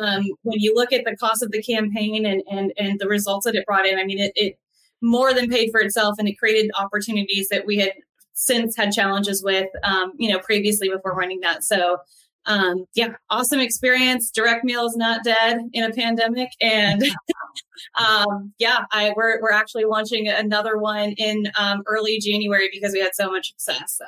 um, 0.00 0.24
when 0.42 0.60
you 0.60 0.74
look 0.74 0.92
at 0.92 1.04
the 1.04 1.16
cost 1.16 1.42
of 1.42 1.50
the 1.50 1.62
campaign 1.62 2.24
and, 2.26 2.42
and, 2.50 2.72
and 2.76 3.00
the 3.00 3.08
results 3.08 3.46
that 3.46 3.56
it 3.56 3.66
brought 3.66 3.86
in, 3.86 3.98
I 3.98 4.04
mean, 4.04 4.20
it, 4.20 4.32
it 4.36 4.58
more 5.00 5.34
than 5.34 5.50
paid 5.50 5.70
for 5.72 5.80
itself 5.80 6.14
and 6.18 6.28
it 6.28 6.38
created 6.38 6.70
opportunities 6.78 7.48
that 7.48 7.66
we 7.66 7.78
had 7.78 7.92
since 8.34 8.76
had 8.76 8.92
challenges 8.92 9.42
with, 9.42 9.68
um, 9.82 10.12
you 10.16 10.30
know, 10.30 10.38
previously 10.38 10.88
before 10.88 11.14
running 11.14 11.40
that. 11.40 11.64
So 11.64 11.98
um, 12.46 12.84
yeah, 12.94 13.14
awesome 13.30 13.60
experience. 13.60 14.30
Direct 14.30 14.64
mail 14.64 14.86
is 14.86 14.96
not 14.96 15.24
dead 15.24 15.60
in 15.72 15.84
a 15.84 15.90
pandemic, 15.90 16.48
and 16.60 17.02
um, 17.98 18.52
yeah, 18.58 18.84
I 18.90 19.12
we're 19.16 19.40
we're 19.40 19.52
actually 19.52 19.84
launching 19.84 20.28
another 20.28 20.78
one 20.78 21.12
in 21.18 21.44
um, 21.58 21.82
early 21.86 22.18
January 22.18 22.68
because 22.72 22.92
we 22.92 23.00
had 23.00 23.14
so 23.14 23.30
much 23.30 23.52
success. 23.56 23.96
So. 23.98 24.04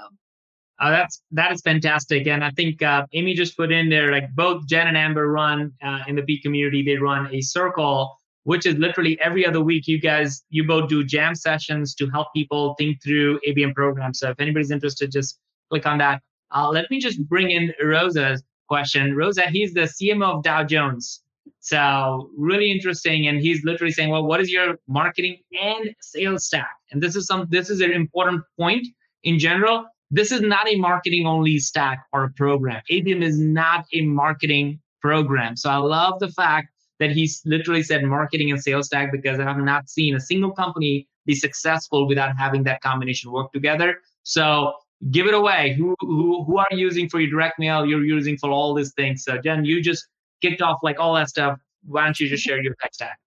Uh, 0.80 0.90
that's 0.90 1.22
that 1.30 1.52
is 1.52 1.60
fantastic, 1.60 2.26
and 2.26 2.42
I 2.42 2.50
think 2.50 2.82
uh, 2.82 3.06
Amy 3.12 3.34
just 3.34 3.56
put 3.56 3.70
in 3.70 3.88
there 3.88 4.10
like 4.10 4.34
both 4.34 4.66
Jen 4.66 4.88
and 4.88 4.96
Amber 4.96 5.30
run 5.30 5.72
uh, 5.80 6.00
in 6.08 6.16
the 6.16 6.22
B 6.22 6.42
community. 6.42 6.82
They 6.82 6.96
run 6.96 7.32
a 7.32 7.40
circle, 7.40 8.16
which 8.42 8.66
is 8.66 8.74
literally 8.76 9.18
every 9.20 9.46
other 9.46 9.60
week. 9.60 9.86
You 9.86 10.00
guys, 10.00 10.42
you 10.48 10.66
both 10.66 10.88
do 10.88 11.04
jam 11.04 11.36
sessions 11.36 11.94
to 11.94 12.10
help 12.10 12.26
people 12.34 12.74
think 12.76 13.00
through 13.04 13.38
ABM 13.46 13.72
programs. 13.72 14.18
So 14.18 14.30
if 14.30 14.40
anybody's 14.40 14.72
interested, 14.72 15.12
just 15.12 15.38
click 15.70 15.86
on 15.86 15.98
that 15.98 16.20
Uh, 16.54 16.70
let 16.70 16.90
me 16.90 17.00
just 17.00 17.26
bring 17.28 17.50
in 17.50 17.72
Rosa's 17.82 18.42
question. 18.68 19.16
Rosa, 19.16 19.42
he's 19.50 19.74
the 19.74 19.82
CMO 19.82 20.36
of 20.36 20.42
Dow 20.42 20.64
Jones. 20.64 21.20
So 21.60 22.30
really 22.36 22.70
interesting. 22.70 23.26
And 23.26 23.40
he's 23.40 23.64
literally 23.64 23.92
saying, 23.92 24.10
well, 24.10 24.24
what 24.24 24.40
is 24.40 24.50
your 24.50 24.76
marketing 24.88 25.38
and 25.60 25.94
sales 26.00 26.46
stack? 26.46 26.74
And 26.90 27.02
this 27.02 27.16
is 27.16 27.26
some 27.26 27.46
this 27.50 27.70
is 27.70 27.80
an 27.80 27.92
important 27.92 28.42
point 28.58 28.86
in 29.24 29.38
general. 29.38 29.84
This 30.10 30.30
is 30.30 30.42
not 30.42 30.68
a 30.68 30.76
marketing 30.76 31.26
only 31.26 31.58
stack 31.58 32.04
or 32.12 32.24
a 32.24 32.30
program. 32.30 32.82
ABM 32.90 33.22
is 33.22 33.38
not 33.38 33.84
a 33.92 34.02
marketing 34.02 34.80
program. 35.00 35.56
So 35.56 35.70
I 35.70 35.76
love 35.76 36.20
the 36.20 36.28
fact 36.28 36.68
that 37.00 37.10
he's 37.10 37.42
literally 37.44 37.82
said 37.82 38.04
marketing 38.04 38.50
and 38.50 38.62
sales 38.62 38.86
stack 38.86 39.10
because 39.10 39.40
I 39.40 39.44
have 39.44 39.58
not 39.58 39.88
seen 39.88 40.14
a 40.14 40.20
single 40.20 40.52
company 40.52 41.08
be 41.26 41.34
successful 41.34 42.06
without 42.06 42.36
having 42.38 42.62
that 42.64 42.80
combination 42.80 43.32
work 43.32 43.52
together. 43.52 43.96
So 44.22 44.74
give 45.10 45.26
it 45.26 45.34
away. 45.34 45.74
Who 45.78 45.94
who 46.00 46.44
who 46.44 46.58
are 46.58 46.66
you 46.70 46.78
using 46.78 47.08
for 47.08 47.20
your 47.20 47.30
direct 47.30 47.58
mail? 47.58 47.86
You're 47.86 48.04
using 48.04 48.36
for 48.36 48.50
all 48.50 48.74
these 48.74 48.92
things. 48.94 49.24
So 49.24 49.38
Jen, 49.38 49.64
you 49.64 49.82
just 49.82 50.06
kicked 50.40 50.62
off 50.62 50.78
like 50.82 50.98
all 50.98 51.14
that 51.14 51.28
stuff. 51.28 51.58
Why 51.86 52.04
don't 52.04 52.18
you 52.18 52.28
just 52.28 52.42
share 52.42 52.62
your 52.62 52.74
tech 52.80 52.94
stack? 52.94 53.18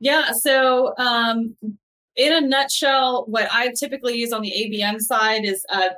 Yeah. 0.00 0.32
So 0.32 0.94
um, 0.98 1.56
in 2.16 2.32
a 2.32 2.40
nutshell, 2.40 3.24
what 3.26 3.48
I 3.50 3.72
typically 3.78 4.16
use 4.16 4.32
on 4.32 4.42
the 4.42 4.52
ABM 4.52 5.00
side 5.00 5.44
is 5.44 5.64
uh, 5.70 5.90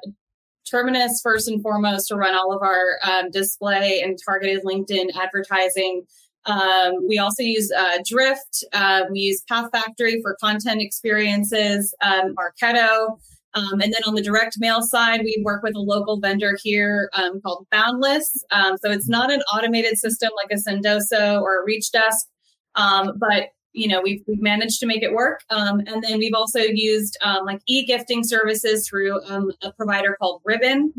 Terminus 0.68 1.20
first 1.22 1.48
and 1.48 1.62
foremost 1.62 2.08
to 2.08 2.16
run 2.16 2.34
all 2.34 2.52
of 2.52 2.62
our 2.62 2.98
um, 3.04 3.30
display 3.30 4.00
and 4.02 4.18
targeted 4.24 4.64
LinkedIn 4.64 5.14
advertising. 5.16 6.04
Um, 6.44 7.06
we 7.06 7.18
also 7.18 7.42
use 7.42 7.70
uh, 7.72 7.98
Drift. 8.04 8.64
Uh, 8.72 9.02
we 9.10 9.20
use 9.20 9.42
Path 9.48 9.70
Factory 9.72 10.20
for 10.22 10.36
content 10.40 10.80
experiences, 10.80 11.94
um, 12.02 12.34
Marketo. 12.34 13.18
Um, 13.56 13.80
and 13.80 13.92
then 13.92 14.02
on 14.06 14.14
the 14.14 14.22
direct 14.22 14.58
mail 14.58 14.82
side, 14.82 15.20
we 15.24 15.40
work 15.42 15.62
with 15.62 15.74
a 15.74 15.80
local 15.80 16.20
vendor 16.20 16.58
here 16.62 17.08
um, 17.14 17.40
called 17.40 17.66
Boundless. 17.72 18.44
Um, 18.50 18.76
so 18.76 18.90
it's 18.90 19.08
not 19.08 19.32
an 19.32 19.40
automated 19.52 19.96
system 19.96 20.30
like 20.36 20.52
a 20.52 20.60
Sendoso 20.60 21.40
or 21.40 21.62
a 21.62 21.66
Reachdesk, 21.66 22.26
um, 22.74 23.14
but 23.18 23.48
you 23.72 23.88
know 23.88 24.00
we've, 24.02 24.22
we've 24.28 24.42
managed 24.42 24.78
to 24.80 24.86
make 24.86 25.02
it 25.02 25.12
work. 25.12 25.40
Um, 25.48 25.80
and 25.86 26.02
then 26.02 26.18
we've 26.18 26.34
also 26.34 26.60
used 26.60 27.16
um, 27.22 27.46
like 27.46 27.60
e-gifting 27.66 28.24
services 28.24 28.86
through 28.86 29.20
a 29.62 29.72
provider 29.72 30.16
called 30.20 30.42
Ribbon. 30.44 30.92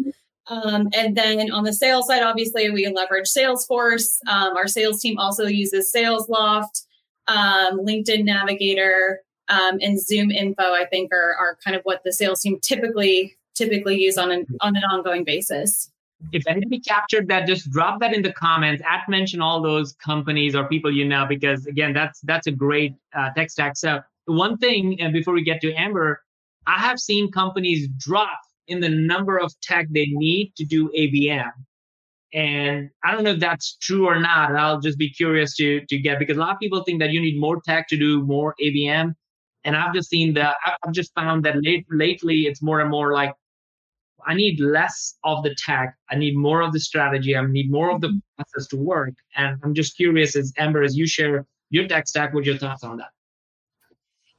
and 0.50 1.16
then 1.16 1.52
on 1.52 1.64
the 1.64 1.74
sales 1.74 2.08
side, 2.08 2.24
obviously 2.24 2.72
we 2.72 2.88
leverage 2.88 3.28
Salesforce. 3.28 4.18
our 4.28 4.68
sales 4.68 5.00
team 5.00 5.20
also 5.20 5.46
uses 5.46 5.94
SalesLoft, 5.96 6.86
LinkedIn 7.30 8.26
Navigator 8.26 9.22
um, 9.50 9.78
and 9.82 9.98
ZoomInfo, 9.98 10.60
I 10.60 10.86
think, 10.86 11.14
are, 11.14 11.36
are 11.36 11.58
kind 11.64 11.76
of 11.76 11.82
what 11.84 12.04
the 12.04 12.12
sales 12.12 12.42
team 12.42 12.60
typically 12.62 13.38
typically 13.56 13.98
use 13.98 14.18
on 14.18 14.32
an 14.32 14.46
on 14.62 14.76
an 14.76 14.84
ongoing 14.84 15.24
basis. 15.24 15.92
If 16.32 16.48
anybody 16.48 16.80
captured 16.80 17.28
that, 17.28 17.46
just 17.46 17.70
drop 17.70 18.00
that 18.00 18.14
in 18.14 18.24
the 18.24 18.34
comments. 18.34 18.82
At 18.90 19.08
mention 19.08 19.42
all 19.42 19.62
those 19.62 19.94
companies 19.94 20.56
or 20.56 20.68
people 20.68 20.92
you 20.92 21.06
know, 21.06 21.26
because 21.28 21.66
again, 21.68 21.94
that's 21.94 22.22
that's 22.22 22.48
a 22.48 22.52
great 22.52 22.94
uh, 23.16 23.30
tech 23.32 23.50
stack. 23.50 23.78
So 23.78 24.02
one 24.26 24.58
thing, 24.58 25.00
and 25.00 25.14
before 25.14 25.34
we 25.34 25.44
get 25.44 25.62
to 25.62 25.74
Amber, 25.74 26.22
I 26.66 26.80
have 26.80 27.00
seen 27.00 27.32
companies 27.32 27.88
drop 27.98 28.40
in 28.68 28.80
the 28.80 28.90
number 28.90 29.38
of 29.38 29.54
tech 29.62 29.88
they 29.92 30.08
need 30.08 30.54
to 30.58 30.66
do 30.66 30.90
ABM. 30.90 31.52
And 32.34 32.90
I 33.04 33.14
don't 33.14 33.24
know 33.24 33.32
if 33.32 33.40
that's 33.40 33.78
true 33.78 34.06
or 34.08 34.20
not. 34.20 34.54
I'll 34.54 34.82
just 34.82 34.98
be 34.98 35.10
curious 35.10 35.56
to 35.58 35.86
to 35.86 35.98
get 35.98 36.20
because 36.20 36.38
a 36.38 36.40
lot 36.40 36.54
of 36.54 36.60
people 36.60 36.84
think 36.84 37.00
that 37.00 37.12
you 37.12 37.22
need 37.22 37.40
more 37.40 37.62
tech 37.62 37.88
to 37.90 37.98
do 37.98 38.24
more 38.24 38.56
ABM. 38.62 39.14
And 39.68 39.76
I've 39.76 39.94
just 39.94 40.10
seen 40.10 40.34
that, 40.36 40.56
I've 40.66 40.94
just 40.94 41.14
found 41.14 41.44
that 41.44 41.62
late, 41.62 41.86
lately 41.92 42.44
it's 42.44 42.62
more 42.62 42.80
and 42.80 42.90
more 42.90 43.12
like, 43.12 43.34
I 44.26 44.34
need 44.34 44.62
less 44.62 45.18
of 45.26 45.44
the 45.44 45.54
tech. 45.56 45.94
I 46.10 46.16
need 46.16 46.38
more 46.38 46.62
of 46.62 46.72
the 46.72 46.80
strategy. 46.80 47.36
I 47.36 47.46
need 47.46 47.70
more 47.70 47.92
of 47.92 48.00
the 48.00 48.08
mm-hmm. 48.08 48.18
process 48.38 48.68
to 48.70 48.78
work. 48.78 49.14
And 49.36 49.60
I'm 49.64 49.74
just 49.74 49.98
curious, 49.98 50.38
as 50.38 50.54
Amber, 50.58 50.84
as 50.84 50.96
you 50.96 51.06
share 51.06 51.46
your 51.70 51.86
tech 51.86 52.08
stack, 52.08 52.34
what 52.34 52.46
your 52.46 52.58
thoughts 52.58 52.84
on 52.86 52.96
that? 52.98 53.10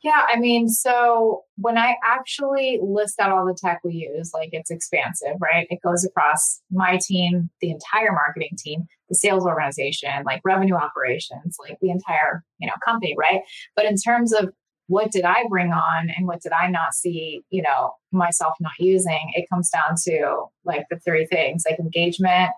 Yeah, 0.03 0.25
I 0.33 0.39
mean, 0.39 0.69
so 0.71 1.43
when 1.57 1.77
I 1.77 1.97
actually 2.03 2.79
list 2.83 3.21
out 3.21 3.31
all 3.31 3.45
the 3.45 3.55
tech 3.55 3.81
we 3.85 4.09
use, 4.11 4.31
like 4.33 4.49
it's 4.53 4.71
expansive, 4.71 5.35
right? 5.41 5.67
It 5.69 5.81
goes 5.85 6.05
across 6.05 6.63
my 6.71 6.99
team, 7.03 7.51
the 7.61 7.71
entire 7.71 8.13
marketing 8.13 8.57
team, 8.57 8.87
the 9.11 9.15
sales 9.15 9.45
organization, 9.45 10.23
like 10.25 10.41
revenue 10.43 10.77
operations, 10.77 11.57
like 11.61 11.79
the 11.83 11.91
entire, 11.91 12.45
you 12.59 12.67
know, 12.67 12.75
company, 12.83 13.15
right? 13.19 13.43
But 13.77 13.85
in 13.85 13.97
terms 13.97 14.33
of 14.33 14.51
what 14.89 15.13
did 15.13 15.25
I 15.25 15.45
bring 15.49 15.71
on 15.71 16.11
and 16.11 16.27
what 16.27 16.41
did 16.41 16.53
I 16.53 16.69
not 16.69 16.95
see, 16.95 17.43
you 17.51 17.63
know, 17.63 17.93
myself 18.11 18.55
not 18.59 18.73
using? 18.79 19.33
It 19.35 19.47
comes 19.53 19.71
down 19.71 19.97
to 20.05 20.47
like 20.65 20.87
the 20.91 20.99
three 20.99 21.27
things 21.27 21.65
like 21.69 21.79
engagement, 21.79 22.51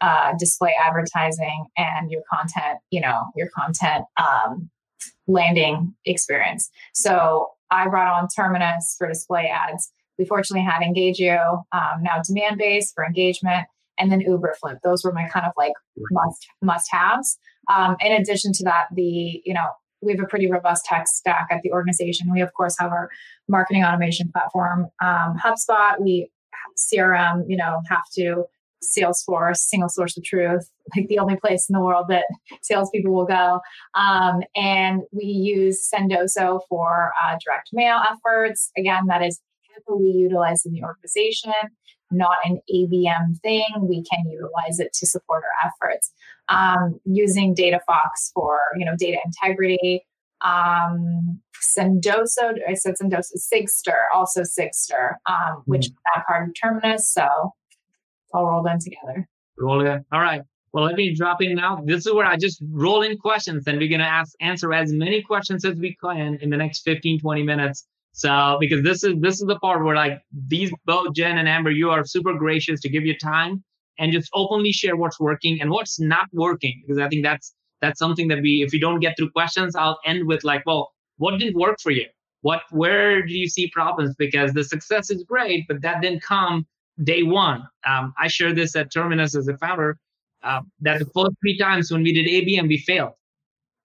uh, 0.00 0.32
display 0.38 0.74
advertising, 0.80 1.66
and 1.76 2.10
your 2.10 2.22
content, 2.32 2.78
you 2.90 3.00
know, 3.00 3.24
your 3.36 3.48
content 3.56 4.04
um, 4.16 4.70
landing 5.26 5.94
experience. 6.04 6.70
So 6.94 7.48
I 7.70 7.88
brought 7.88 8.22
on 8.22 8.28
Terminus 8.28 8.94
for 8.96 9.08
display 9.08 9.48
ads. 9.52 9.92
We 10.18 10.24
fortunately 10.24 10.64
had 10.64 10.82
Engagio, 10.82 11.64
um, 11.72 12.02
now 12.02 12.20
Demandbase 12.28 12.94
for 12.94 13.04
engagement, 13.04 13.66
and 13.98 14.12
then 14.12 14.20
Uberflip. 14.20 14.78
Those 14.84 15.02
were 15.02 15.12
my 15.12 15.26
kind 15.28 15.46
of 15.46 15.52
like 15.56 15.72
must 16.12 16.46
must 16.62 16.88
haves. 16.92 17.38
Um, 17.72 17.96
in 18.00 18.12
addition 18.12 18.52
to 18.52 18.64
that, 18.64 18.86
the 18.94 19.42
you 19.44 19.52
know 19.52 19.66
we 20.02 20.12
have 20.12 20.20
a 20.20 20.26
pretty 20.26 20.50
robust 20.50 20.84
tech 20.84 21.06
stack 21.08 21.48
at 21.50 21.62
the 21.62 21.72
organization. 21.72 22.32
We 22.32 22.40
of 22.40 22.52
course 22.54 22.76
have 22.78 22.90
our 22.90 23.08
marketing 23.48 23.84
automation 23.84 24.30
platform, 24.32 24.88
um, 25.00 25.36
HubSpot. 25.42 26.00
We 26.00 26.30
CRM, 26.76 27.44
you 27.48 27.56
know, 27.56 27.80
have 27.88 28.04
to 28.14 28.44
Salesforce, 28.82 29.58
single 29.58 29.88
source 29.88 30.16
of 30.16 30.24
truth, 30.24 30.68
like 30.96 31.06
the 31.08 31.18
only 31.18 31.36
place 31.36 31.68
in 31.68 31.74
the 31.74 31.80
world 31.80 32.06
that 32.08 32.24
salespeople 32.62 33.12
will 33.12 33.26
go. 33.26 33.60
Um, 33.94 34.42
and 34.56 35.02
we 35.12 35.24
use 35.24 35.88
Sendoso 35.92 36.60
for 36.68 37.12
uh, 37.22 37.36
direct 37.44 37.70
mail 37.72 38.00
efforts. 38.10 38.70
Again, 38.76 39.06
that 39.06 39.22
is 39.22 39.40
heavily 39.72 40.10
utilized 40.10 40.66
in 40.66 40.72
the 40.72 40.82
organization 40.82 41.52
not 42.12 42.36
an 42.44 42.60
ABM 42.72 43.40
thing. 43.40 43.66
We 43.80 44.04
can 44.04 44.24
utilize 44.30 44.78
it 44.78 44.92
to 44.94 45.06
support 45.06 45.42
our 45.44 45.70
efforts. 45.70 46.12
Um, 46.48 47.00
using 47.04 47.54
DataFox 47.54 48.32
for 48.34 48.60
you 48.76 48.84
know 48.84 48.96
data 48.96 49.18
integrity. 49.24 50.04
Um, 50.42 51.40
Sendoso, 51.62 52.58
I 52.68 52.74
said 52.74 52.94
Sendoso, 53.00 53.36
Sigstr, 53.36 53.94
also 54.12 54.42
Sigstr, 54.42 55.14
um, 55.26 55.62
which 55.66 55.86
mm-hmm. 55.86 55.94
that 56.14 56.26
part 56.26 56.48
of 56.48 56.54
Terminus. 56.60 57.08
So 57.08 57.22
it's 57.22 58.34
all 58.34 58.46
rolled 58.46 58.66
in 58.66 58.78
together. 58.78 59.28
Roll 59.58 59.86
in. 59.86 60.04
All 60.12 60.20
right. 60.20 60.42
Well, 60.72 60.84
let 60.84 60.96
me 60.96 61.14
drop 61.14 61.42
in 61.42 61.54
now. 61.54 61.82
This 61.84 62.06
is 62.06 62.12
where 62.12 62.26
I 62.26 62.36
just 62.36 62.62
roll 62.70 63.02
in 63.02 63.18
questions 63.18 63.66
and 63.66 63.78
we're 63.78 63.88
going 63.88 64.00
to 64.00 64.06
ask, 64.06 64.34
answer 64.40 64.72
as 64.72 64.90
many 64.92 65.22
questions 65.22 65.64
as 65.64 65.76
we 65.76 65.94
can 66.02 66.38
in 66.40 66.48
the 66.48 66.56
next 66.56 66.80
15, 66.80 67.20
20 67.20 67.42
minutes. 67.42 67.86
So 68.12 68.56
because 68.60 68.82
this 68.82 69.04
is 69.04 69.14
this 69.20 69.40
is 69.40 69.46
the 69.46 69.58
part 69.58 69.84
where 69.84 69.96
like 69.96 70.20
these 70.48 70.70
both 70.84 71.14
Jen 71.14 71.38
and 71.38 71.48
Amber, 71.48 71.70
you 71.70 71.90
are 71.90 72.04
super 72.04 72.34
gracious 72.34 72.80
to 72.82 72.88
give 72.88 73.04
your 73.04 73.16
time 73.16 73.64
and 73.98 74.12
just 74.12 74.30
openly 74.34 74.72
share 74.72 74.96
what's 74.96 75.18
working 75.18 75.60
and 75.60 75.70
what's 75.70 75.98
not 75.98 76.26
working. 76.32 76.82
Because 76.82 77.00
I 77.00 77.08
think 77.08 77.24
that's 77.24 77.54
that's 77.80 77.98
something 77.98 78.28
that 78.28 78.42
we 78.42 78.62
if 78.62 78.72
we 78.72 78.78
don't 78.78 79.00
get 79.00 79.16
through 79.16 79.30
questions, 79.30 79.74
I'll 79.74 79.98
end 80.04 80.26
with 80.26 80.44
like, 80.44 80.62
well, 80.66 80.92
what 81.16 81.38
didn't 81.38 81.58
work 81.58 81.80
for 81.80 81.90
you? 81.90 82.06
What 82.42 82.62
where 82.70 83.24
do 83.24 83.32
you 83.32 83.48
see 83.48 83.68
problems? 83.70 84.14
Because 84.16 84.52
the 84.52 84.64
success 84.64 85.10
is 85.10 85.24
great, 85.24 85.64
but 85.66 85.80
that 85.82 86.02
didn't 86.02 86.22
come 86.22 86.66
day 87.02 87.22
one. 87.22 87.66
Um, 87.86 88.12
I 88.20 88.28
share 88.28 88.54
this 88.54 88.76
at 88.76 88.92
Terminus 88.92 89.34
as 89.34 89.48
a 89.48 89.56
founder. 89.56 89.98
Uh, 90.42 90.60
that 90.80 90.98
the 90.98 91.04
first 91.14 91.36
three 91.40 91.56
times 91.56 91.92
when 91.92 92.02
we 92.02 92.12
did 92.12 92.26
ABM, 92.26 92.68
we 92.68 92.76
failed 92.76 93.12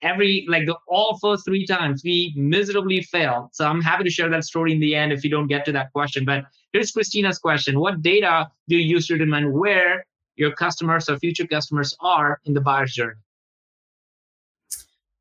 every 0.02 0.46
like 0.48 0.66
the 0.66 0.76
all 0.88 1.18
first 1.18 1.46
three 1.46 1.66
times 1.66 2.02
we 2.04 2.34
miserably 2.36 3.02
failed. 3.02 3.50
So 3.54 3.66
i'm 3.66 3.82
happy 3.82 4.04
to 4.04 4.10
share 4.10 4.30
that 4.30 4.44
story 4.44 4.72
in 4.74 4.80
the 4.80 4.96
end 4.96 5.12
if 5.12 5.24
you 5.24 5.30
don't 5.30 5.48
get 5.48 5.66
to 5.66 5.72
that 5.74 5.92
question. 5.94 6.26
But 6.26 6.46
here's 6.74 6.92
christina's 6.92 7.40
question. 7.40 7.80
What 7.80 8.02
data 8.02 8.48
do 8.68 8.78
you 8.78 8.86
use 8.96 9.08
to 9.08 9.18
determine 9.18 9.54
where 9.54 10.06
your 10.36 10.52
customers 10.52 11.10
or 11.10 11.18
future 11.18 11.48
customers 11.48 11.96
are 12.00 12.40
in 12.46 12.54
the 12.54 12.62
buyer's 12.62 12.94
journey? 12.94 13.16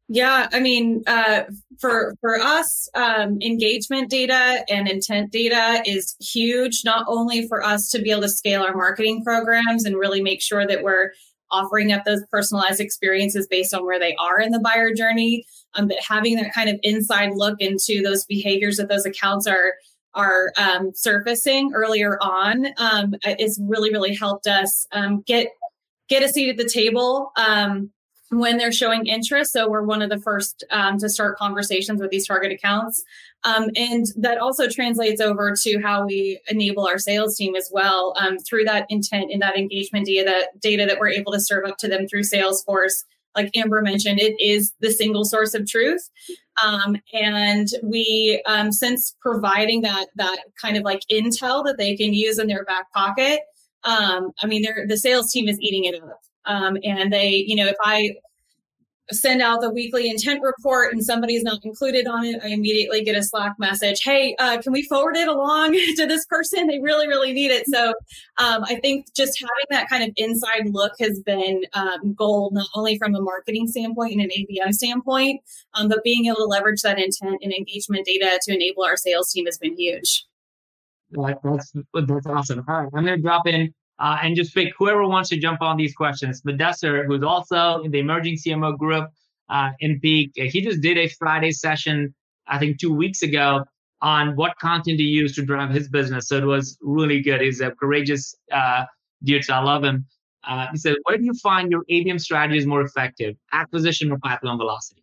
Yeah, 0.08 0.48
I 0.52 0.60
mean, 0.60 1.02
uh, 1.08 1.44
for 1.80 2.14
for 2.20 2.38
us, 2.38 2.88
um, 2.94 3.38
engagement 3.42 4.08
data 4.08 4.64
and 4.68 4.88
intent 4.88 5.32
data 5.32 5.82
is 5.84 6.14
huge. 6.20 6.82
Not 6.84 7.06
only 7.08 7.48
for 7.48 7.64
us 7.64 7.90
to 7.90 8.00
be 8.00 8.12
able 8.12 8.22
to 8.22 8.28
scale 8.28 8.62
our 8.62 8.76
marketing 8.76 9.24
programs 9.24 9.84
and 9.84 9.96
really 9.96 10.22
make 10.22 10.40
sure 10.40 10.64
that 10.64 10.84
we're 10.84 11.10
offering 11.56 11.92
up 11.92 12.04
those 12.04 12.22
personalized 12.30 12.80
experiences 12.80 13.46
based 13.48 13.74
on 13.74 13.84
where 13.84 13.98
they 13.98 14.14
are 14.16 14.40
in 14.40 14.50
the 14.50 14.60
buyer 14.60 14.92
journey. 14.94 15.44
Um, 15.74 15.88
but 15.88 15.98
having 16.06 16.36
that 16.36 16.52
kind 16.54 16.68
of 16.68 16.78
inside 16.82 17.32
look 17.34 17.56
into 17.60 18.02
those 18.02 18.24
behaviors 18.24 18.76
that 18.76 18.88
those 18.88 19.06
accounts 19.06 19.46
are 19.46 19.72
are 20.14 20.50
um, 20.56 20.92
surfacing 20.94 21.72
earlier 21.74 22.18
on 22.22 22.66
um, 22.78 23.14
is 23.38 23.60
really 23.62 23.92
really 23.92 24.14
helped 24.14 24.46
us 24.46 24.86
um, 24.92 25.22
get 25.26 25.48
get 26.08 26.22
a 26.22 26.28
seat 26.28 26.48
at 26.48 26.56
the 26.56 26.68
table 26.68 27.32
um, 27.36 27.90
when 28.30 28.56
they're 28.56 28.72
showing 28.72 29.06
interest. 29.06 29.52
So 29.52 29.68
we're 29.68 29.82
one 29.82 30.02
of 30.02 30.10
the 30.10 30.18
first 30.18 30.64
um, 30.70 30.98
to 30.98 31.08
start 31.08 31.38
conversations 31.38 32.00
with 32.00 32.10
these 32.10 32.26
target 32.26 32.52
accounts. 32.52 33.04
Um, 33.44 33.70
and 33.76 34.06
that 34.16 34.38
also 34.38 34.68
translates 34.68 35.20
over 35.20 35.54
to 35.62 35.80
how 35.80 36.04
we 36.04 36.40
enable 36.48 36.86
our 36.86 36.98
sales 36.98 37.36
team 37.36 37.54
as 37.54 37.70
well 37.72 38.14
um, 38.18 38.38
through 38.38 38.64
that 38.64 38.86
intent 38.88 39.30
and 39.30 39.42
that 39.42 39.56
engagement 39.56 40.06
data 40.06 40.24
that, 40.26 40.60
data 40.60 40.86
that 40.86 40.98
we're 40.98 41.08
able 41.08 41.32
to 41.32 41.40
serve 41.40 41.64
up 41.66 41.78
to 41.78 41.88
them 41.88 42.08
through 42.08 42.22
Salesforce. 42.22 43.04
Like 43.36 43.50
Amber 43.54 43.82
mentioned, 43.82 44.18
it 44.18 44.34
is 44.40 44.72
the 44.80 44.90
single 44.90 45.24
source 45.24 45.54
of 45.54 45.66
truth. 45.66 46.10
Um, 46.64 46.96
and 47.12 47.68
we, 47.82 48.42
um, 48.46 48.72
since 48.72 49.14
providing 49.20 49.82
that 49.82 50.06
that 50.16 50.38
kind 50.60 50.76
of 50.76 50.84
like 50.84 51.02
intel 51.12 51.62
that 51.66 51.76
they 51.76 51.96
can 51.96 52.14
use 52.14 52.38
in 52.38 52.46
their 52.46 52.64
back 52.64 52.90
pocket, 52.92 53.40
um, 53.84 54.32
I 54.42 54.46
mean, 54.46 54.64
the 54.88 54.96
sales 54.96 55.30
team 55.30 55.48
is 55.48 55.60
eating 55.60 55.84
it 55.84 56.02
up. 56.02 56.20
Um, 56.46 56.76
and 56.84 57.12
they, 57.12 57.44
you 57.46 57.56
know, 57.56 57.66
if 57.66 57.76
I 57.82 58.16
send 59.12 59.40
out 59.40 59.60
the 59.60 59.70
weekly 59.70 60.10
intent 60.10 60.42
report 60.42 60.92
and 60.92 61.04
somebody's 61.04 61.42
not 61.42 61.64
included 61.64 62.06
on 62.06 62.24
it, 62.24 62.40
I 62.42 62.48
immediately 62.48 63.04
get 63.04 63.16
a 63.16 63.22
Slack 63.22 63.52
message. 63.58 64.02
Hey, 64.02 64.34
uh, 64.38 64.60
can 64.60 64.72
we 64.72 64.82
forward 64.82 65.16
it 65.16 65.28
along 65.28 65.72
to 65.96 66.06
this 66.06 66.24
person? 66.26 66.66
They 66.66 66.80
really, 66.80 67.06
really 67.06 67.32
need 67.32 67.50
it. 67.50 67.66
So 67.66 67.90
um, 68.38 68.64
I 68.64 68.76
think 68.82 69.06
just 69.14 69.38
having 69.38 69.66
that 69.70 69.88
kind 69.88 70.02
of 70.02 70.10
inside 70.16 70.70
look 70.70 70.92
has 71.00 71.20
been 71.20 71.62
um, 71.74 72.14
gold, 72.14 72.54
not 72.54 72.66
only 72.74 72.98
from 72.98 73.14
a 73.14 73.20
marketing 73.20 73.68
standpoint 73.68 74.12
and 74.12 74.22
an 74.22 74.30
ABM 74.30 74.72
standpoint, 74.72 75.40
um, 75.74 75.88
but 75.88 76.02
being 76.02 76.26
able 76.26 76.36
to 76.36 76.44
leverage 76.44 76.82
that 76.82 76.98
intent 76.98 77.40
and 77.42 77.52
engagement 77.52 78.06
data 78.06 78.40
to 78.42 78.54
enable 78.54 78.84
our 78.84 78.96
sales 78.96 79.30
team 79.30 79.46
has 79.46 79.58
been 79.58 79.76
huge. 79.76 80.26
That's, 81.12 81.72
that's 81.94 82.26
awesome. 82.26 82.64
All 82.68 82.82
right, 82.82 82.88
I'm 82.92 83.04
going 83.04 83.16
to 83.16 83.22
drop 83.22 83.46
in 83.46 83.72
uh, 83.98 84.18
and 84.22 84.36
just 84.36 84.54
pick 84.54 84.72
whoever 84.78 85.06
wants 85.06 85.28
to 85.30 85.38
jump 85.38 85.62
on 85.62 85.76
these 85.76 85.94
questions. 85.94 86.42
Madesser, 86.42 87.06
who's 87.06 87.22
also 87.22 87.82
in 87.82 87.90
the 87.90 87.98
emerging 87.98 88.36
CMO 88.36 88.76
group 88.76 89.08
uh, 89.48 89.70
in 89.80 90.00
Peak, 90.00 90.32
he 90.34 90.60
just 90.60 90.80
did 90.80 90.98
a 90.98 91.08
Friday 91.08 91.50
session, 91.50 92.14
I 92.46 92.58
think 92.58 92.78
two 92.78 92.94
weeks 92.94 93.22
ago, 93.22 93.64
on 94.02 94.36
what 94.36 94.56
content 94.58 94.98
to 94.98 95.04
use 95.04 95.34
to 95.36 95.42
drive 95.42 95.70
his 95.70 95.88
business. 95.88 96.28
So 96.28 96.36
it 96.36 96.44
was 96.44 96.76
really 96.82 97.22
good. 97.22 97.40
He's 97.40 97.60
a 97.60 97.70
courageous 97.70 98.34
uh, 98.52 98.84
dude, 99.22 99.44
so 99.44 99.54
I 99.54 99.62
love 99.62 99.84
him. 99.84 100.06
Uh, 100.46 100.68
he 100.70 100.78
said, 100.78 100.94
Where 101.04 101.16
do 101.16 101.24
you 101.24 101.34
find 101.34 101.70
your 101.70 101.82
ABM 101.90 102.20
strategies 102.20 102.66
more 102.66 102.82
effective, 102.82 103.34
acquisition 103.52 104.12
or 104.12 104.18
pipeline 104.18 104.58
velocity? 104.58 105.02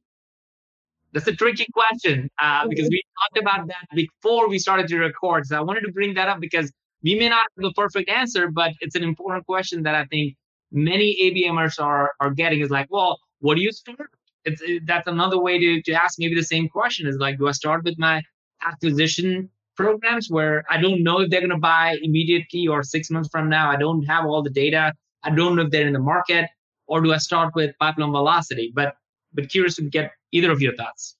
That's 1.12 1.28
a 1.28 1.36
tricky 1.36 1.68
question 1.74 2.30
uh, 2.41 2.68
because 2.68 2.89
we 2.89 3.04
talked 3.20 3.38
about 3.46 3.68
that 3.68 3.88
before 3.94 4.50
we 4.50 4.58
started 4.58 4.88
to 4.88 4.98
record. 4.98 5.46
So 5.46 5.58
I 5.58 5.62
wanted 5.62 5.82
to 5.82 5.91
bring 5.91 6.16
that 6.16 6.28
up 6.28 6.39
because 6.39 6.72
we 7.04 7.16
may 7.16 7.30
not 7.30 7.47
have 7.56 7.64
the 7.64 7.74
perfect 7.74 8.10
answer, 8.10 8.47
but 8.47 8.72
it's 8.80 8.95
an 8.95 9.04
important 9.04 9.45
question 9.45 9.84
that 9.84 9.95
I 9.95 10.06
think 10.06 10.36
many 10.72 11.18
ABMers 11.22 11.80
are 11.80 12.14
are 12.20 12.32
getting 12.32 12.62
is 12.62 12.70
like, 12.70 12.88
well, 12.89 13.20
what 13.39 13.56
do 13.56 13.62
you 13.62 13.72
start? 13.72 14.10
It's 14.45 14.62
it, 14.62 14.86
that's 14.86 15.08
another 15.08 15.39
way 15.39 15.60
to 15.60 15.82
to 15.82 15.93
ask 15.93 16.18
maybe 16.18 16.36
the 16.36 16.43
same 16.43 16.68
question 16.70 17.08
is 17.08 17.18
like, 17.18 17.38
do 17.38 17.47
I 17.47 17.51
start 17.51 17.84
with 17.84 17.97
my 17.97 18.22
acquisition 18.66 19.49
programs 19.76 20.30
where 20.30 20.64
I 20.70 20.80
don't 20.80 21.04
know 21.04 21.20
if 21.20 21.30
they're 21.30 21.41
going 21.41 21.49
to 21.49 21.58
buy 21.58 21.97
immediately 22.01 22.68
or 22.68 22.84
six 22.84 23.10
months 23.10 23.30
from 23.30 23.49
now? 23.49 23.70
I 23.70 23.76
don't 23.76 24.04
have 24.04 24.26
all 24.26 24.41
the 24.41 24.49
data. 24.49 24.93
I 25.24 25.30
don't 25.30 25.56
know 25.56 25.64
if 25.64 25.72
they're 25.72 25.88
in 25.88 25.93
the 25.93 25.99
market, 25.99 26.49
or 26.88 27.01
do 27.01 27.14
I 27.14 27.18
start 27.18 27.54
with 27.56 27.76
pipeline 27.80 28.12
velocity? 28.12 28.72
But 28.74 28.95
but 29.34 29.49
curious 29.49 29.76
to 29.76 29.84
get 29.84 30.12
either 30.32 30.51
of 30.51 30.62
your 30.62 30.76
thoughts. 30.76 31.16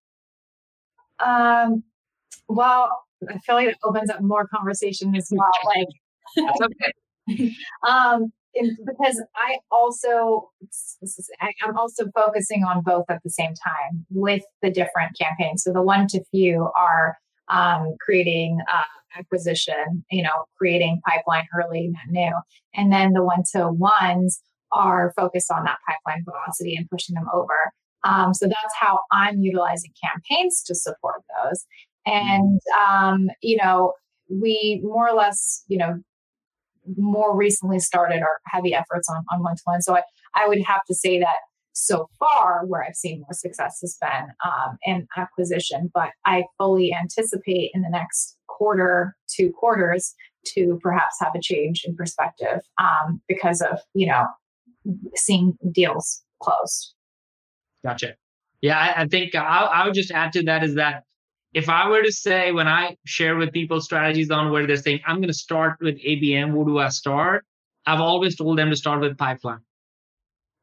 Um, 1.20 1.84
well, 2.48 3.04
I 3.30 3.38
feel 3.40 3.56
like 3.56 3.70
it 3.70 3.78
opens 3.84 4.10
up 4.10 4.22
more 4.22 4.48
conversation 4.48 5.16
as 5.16 5.32
well. 5.32 5.52
Like, 5.76 6.58
okay. 6.62 7.54
um, 7.88 8.32
because 8.86 9.22
I 9.36 9.58
also 9.72 10.52
I'm 11.42 11.78
also 11.78 12.06
focusing 12.14 12.64
on 12.64 12.84
both 12.84 13.06
at 13.10 13.22
the 13.24 13.30
same 13.30 13.54
time 13.56 14.06
with 14.12 14.44
the 14.62 14.70
different 14.70 15.18
campaigns. 15.20 15.64
So 15.64 15.74
the 15.74 15.82
one 15.82 16.08
to 16.08 16.24
few 16.32 16.70
are 16.78 17.18
um, 17.50 17.96
creating 18.00 18.60
uh, 18.72 19.20
acquisition, 19.20 20.06
you 20.12 20.24
know, 20.24 20.46
creating 20.58 21.02
pipeline 21.08 21.48
early, 21.58 21.90
net 21.90 22.10
new, 22.10 22.34
and 22.76 22.92
then 22.92 23.14
the 23.14 23.24
one 23.24 23.44
to 23.54 23.70
ones 23.72 24.42
are 24.72 25.14
focused 25.16 25.52
on 25.52 25.64
that 25.66 25.78
pipeline 25.88 26.24
velocity 26.26 26.76
and 26.76 26.90
pushing 26.90 27.16
them 27.16 27.28
over. 27.34 27.54
Um, 28.04 28.34
so 28.34 28.48
that's 28.48 28.76
how 28.80 29.00
I'm 29.12 29.40
utilizing 29.40 29.92
campaigns 30.04 30.62
to 30.64 30.76
support 30.76 31.22
those. 31.44 31.66
And, 32.06 32.60
um, 32.88 33.30
you 33.42 33.58
know, 33.58 33.94
we 34.30 34.82
more 34.84 35.08
or 35.08 35.16
less, 35.16 35.64
you 35.68 35.78
know, 35.78 36.00
more 36.98 37.36
recently 37.36 37.80
started 37.80 38.22
our 38.22 38.40
heavy 38.48 38.74
efforts 38.74 39.08
on, 39.10 39.24
on 39.32 39.42
one 39.42 39.56
to 39.56 39.62
one. 39.66 39.82
So 39.82 39.96
I, 39.96 40.02
I 40.36 40.48
would 40.48 40.62
have 40.64 40.84
to 40.88 40.96
say 40.96 41.20
that 41.20 41.38
so 41.74 42.08
far 42.20 42.66
where 42.66 42.84
I've 42.84 42.96
seen 42.96 43.22
more 43.22 43.34
success 43.34 43.80
has 43.82 43.98
been 44.00 44.28
um, 44.46 44.78
in 44.84 45.08
acquisition, 45.18 45.90
but 45.94 46.10
I 46.26 46.44
fully 46.58 46.94
anticipate 46.94 47.72
in 47.74 47.82
the 47.82 47.90
next 47.90 48.38
quarter, 48.48 49.16
two 49.28 49.52
quarters, 49.52 50.14
to 50.46 50.78
perhaps 50.82 51.16
have 51.20 51.34
a 51.36 51.42
change 51.42 51.84
in 51.86 51.96
perspective 51.96 52.60
um, 52.80 53.22
because 53.28 53.62
of 53.62 53.80
you 53.94 54.08
know 54.08 54.26
seeing 55.16 55.58
deals 55.72 56.22
closed. 56.42 56.94
Gotcha. 57.84 58.16
Yeah, 58.62 58.78
I, 58.78 59.04
I 59.04 59.08
think 59.08 59.36
I, 59.36 59.40
I 59.42 59.86
would 59.86 59.94
just 59.94 60.12
add 60.12 60.34
to 60.34 60.44
that 60.44 60.64
is 60.64 60.76
that 60.76 61.04
if 61.54 61.70
I 61.70 61.88
were 61.88 62.02
to 62.02 62.12
say 62.12 62.52
when 62.52 62.68
I 62.68 62.98
share 63.06 63.36
with 63.36 63.52
people 63.52 63.80
strategies 63.80 64.32
on 64.32 64.52
where 64.52 64.66
they're 64.66 64.76
saying, 64.76 65.02
I'm 65.06 65.18
going 65.18 65.28
to 65.28 65.34
start 65.34 65.78
with 65.82 65.96
ABM, 65.96 66.54
where 66.54 66.66
do 66.66 66.80
I 66.80 66.90
start? 66.90 67.46
I've 67.86 68.02
always 68.02 68.36
told 68.36 68.58
them 68.58 68.70
to 68.70 68.76
start 68.76 69.02
with 69.02 69.18
pipeline. 69.18 69.60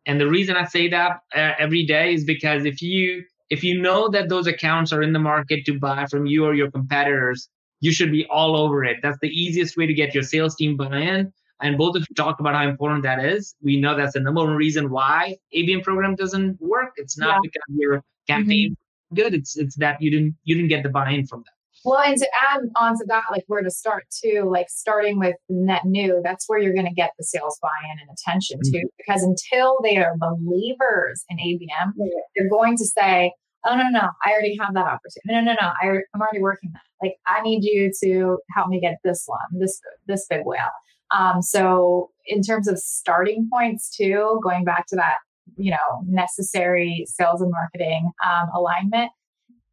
And 0.07 0.21
the 0.21 0.29
reason 0.29 0.57
I 0.57 0.65
say 0.65 0.89
that 0.89 1.21
uh, 1.35 1.53
every 1.59 1.87
day 1.87 2.15
is 2.15 2.25
because 2.25 2.65
if 2.65 2.83
you 2.83 3.25
if 3.51 3.63
you 3.65 3.81
know 3.81 4.09
that 4.09 4.29
those 4.29 4.47
accounts 4.47 4.93
are 4.93 5.03
in 5.03 5.13
the 5.13 5.19
market 5.19 5.65
to 5.67 5.79
buy 5.79 6.07
from 6.07 6.27
you 6.27 6.45
or 6.45 6.55
your 6.55 6.71
competitors, 6.71 7.49
you 7.81 7.93
should 7.93 8.13
be 8.13 8.25
all 8.31 8.57
over 8.57 8.85
it. 8.85 8.99
That's 9.03 9.19
the 9.21 9.29
easiest 9.29 9.77
way 9.77 9.87
to 9.87 9.95
get 9.95 10.15
your 10.15 10.23
sales 10.23 10.55
team 10.55 10.77
buy-in. 10.77 11.33
And 11.61 11.77
both 11.77 11.97
of 11.97 12.07
you 12.09 12.15
talk 12.15 12.41
about 12.41 12.55
how 12.55 12.67
important 12.67 13.03
that 13.03 13.23
is. 13.23 13.55
We 13.61 13.79
know 13.81 13.97
that's 13.97 14.15
the 14.15 14.21
number 14.21 14.43
one 14.45 14.55
reason 14.55 14.89
why 14.89 15.37
ABM 15.55 15.83
program 15.83 16.15
doesn't 16.15 16.61
work. 16.61 16.93
It's 16.97 17.19
not 17.19 17.35
yeah. 17.35 17.39
because 17.43 17.63
your 17.69 18.05
campaign 18.29 18.77
good. 19.15 19.35
It's 19.35 19.57
it's 19.57 19.77
that 19.77 20.01
you 20.01 20.11
didn't 20.11 20.37
you 20.45 20.55
didn't 20.55 20.69
get 20.69 20.83
the 20.83 20.89
buy-in 20.89 21.27
from 21.27 21.41
them. 21.41 21.55
Well, 21.85 22.01
and 22.01 22.19
to 22.19 22.29
add 22.51 22.61
on 22.77 22.99
to 22.99 23.05
that, 23.09 23.25
like 23.31 23.45
where 23.47 23.63
to 23.63 23.71
start 23.71 24.05
too, 24.23 24.49
like 24.51 24.67
starting 24.69 25.19
with 25.19 25.37
net 25.49 25.87
new, 25.87 26.21
that's 26.23 26.47
where 26.47 26.59
you're 26.59 26.75
going 26.75 26.87
to 26.87 26.93
get 26.93 27.13
the 27.19 27.25
sales 27.25 27.59
buy-in 27.63 27.99
and 28.01 28.11
attention 28.11 28.59
mm-hmm. 28.59 28.81
to, 28.81 28.89
because 28.99 29.23
until 29.23 29.79
they 29.83 29.97
are 29.97 30.15
believers 30.19 31.25
in 31.31 31.39
ABM, 31.39 31.93
they're 32.37 32.51
going 32.51 32.77
to 32.77 32.85
say, 32.85 33.33
"Oh 33.67 33.77
no, 33.77 33.89
no, 33.89 34.11
I 34.25 34.33
already 34.33 34.57
have 34.61 34.75
that 34.75 34.87
opportunity. 34.87 35.27
No, 35.27 35.41
no, 35.41 35.57
no, 35.61 35.73
I, 35.83 36.01
I'm 36.15 36.21
already 36.21 36.41
working 36.41 36.71
that. 36.73 36.83
Like 37.03 37.17
I 37.27 37.41
need 37.41 37.65
you 37.65 37.91
to 38.05 38.39
help 38.55 38.69
me 38.69 38.81
get 38.81 38.99
this 39.03 39.25
one, 39.27 39.39
this 39.59 39.81
this 40.07 40.27
big 40.29 40.43
whale." 40.45 40.71
Um, 41.13 41.43
so 41.43 42.11
in 42.27 42.43
terms 42.43 42.69
of 42.69 42.79
starting 42.79 43.49
points 43.51 43.95
too, 43.97 44.39
going 44.45 44.65
back 44.65 44.87
to 44.89 44.97
that 44.97 45.17
you 45.57 45.71
know 45.71 46.03
necessary 46.07 47.05
sales 47.07 47.41
and 47.41 47.51
marketing 47.51 48.11
um, 48.25 48.49
alignment 48.55 49.11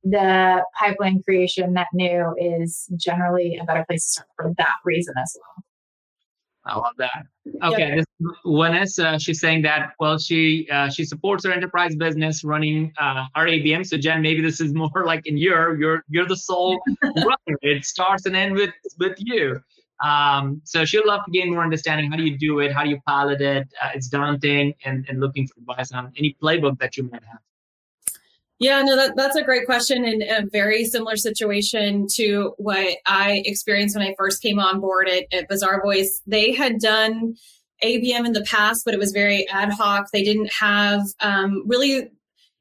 the 0.04 0.64
pipeline 0.80 1.22
creation 1.24 1.74
net 1.74 1.88
new 1.94 2.34
is 2.40 2.88
generally 2.96 3.58
a 3.62 3.66
better 3.66 3.84
place 3.88 4.06
to 4.06 4.12
start 4.12 4.28
for 4.36 4.54
that 4.58 4.76
reason 4.86 5.14
as 5.22 5.36
well 5.40 5.64
I 6.68 6.76
love 6.76 6.96
that. 6.98 7.26
Okay, 7.64 7.88
yep. 7.88 7.98
this 7.98 8.06
Vanessa, 8.46 9.18
she's 9.20 9.40
saying 9.40 9.62
that 9.62 9.94
well, 10.00 10.18
she 10.18 10.68
uh, 10.72 10.90
she 10.90 11.06
supports 11.06 11.46
her 11.46 11.52
enterprise 11.52 11.96
business 11.96 12.44
running 12.44 12.92
uh, 13.00 13.26
ABM. 13.36 13.86
So 13.86 13.98
Jen, 13.98 14.22
maybe 14.22 14.42
this 14.42 14.60
is 14.60 14.74
more 14.74 14.92
like 15.06 15.26
in 15.26 15.38
your 15.38 15.80
you're 15.80 16.04
you're 16.10 16.28
the 16.28 16.36
sole 16.36 16.80
runner. 17.04 17.58
It 17.62 17.86
starts 17.86 18.26
and 18.26 18.36
ends 18.36 18.60
with 18.60 18.74
with 19.00 19.16
you. 19.18 19.62
Um, 20.04 20.62
so 20.64 20.86
she'd 20.86 21.06
love 21.06 21.22
to 21.26 21.32
gain 21.32 21.52
more 21.52 21.64
understanding. 21.64 22.12
How 22.12 22.18
do 22.18 22.24
you 22.24 22.38
do 22.38 22.60
it? 22.60 22.72
How 22.72 22.84
do 22.84 22.90
you 22.90 23.00
pilot 23.06 23.42
it? 23.42 23.68
Uh, 23.82 23.90
it's 23.96 24.08
daunting 24.08 24.74
and, 24.86 25.06
and 25.10 25.20
looking 25.20 25.48
for 25.48 25.60
advice 25.60 25.92
on 25.92 26.14
any 26.18 26.36
playbook 26.42 26.80
that 26.80 26.98
you 26.98 27.04
might 27.04 27.24
have. 27.24 27.40
Yeah, 28.60 28.82
no, 28.82 28.96
that, 28.96 29.16
that's 29.16 29.36
a 29.36 29.44
great 29.44 29.68
question 29.68 30.04
and 30.04 30.24
a 30.24 30.48
very 30.52 30.84
similar 30.84 31.16
situation 31.16 32.08
to 32.16 32.56
what 32.58 32.98
I 33.06 33.44
experienced 33.46 33.96
when 33.96 34.08
I 34.08 34.16
first 34.18 34.42
came 34.42 34.60
on 34.60 34.80
board 34.80 35.08
at, 35.08 35.26
at 35.32 35.48
Bazaarvoice. 35.48 36.22
They 36.26 36.54
had 36.54 36.80
done 36.80 37.36
ABM 37.84 38.26
in 38.26 38.34
the 38.34 38.46
past, 38.50 38.84
but 38.84 38.96
it 38.96 39.00
was 39.00 39.12
very 39.12 39.48
ad 39.50 39.72
hoc. 39.72 40.10
They 40.12 40.24
didn't 40.24 40.52
have 40.52 41.02
um, 41.20 41.64
really 41.68 42.10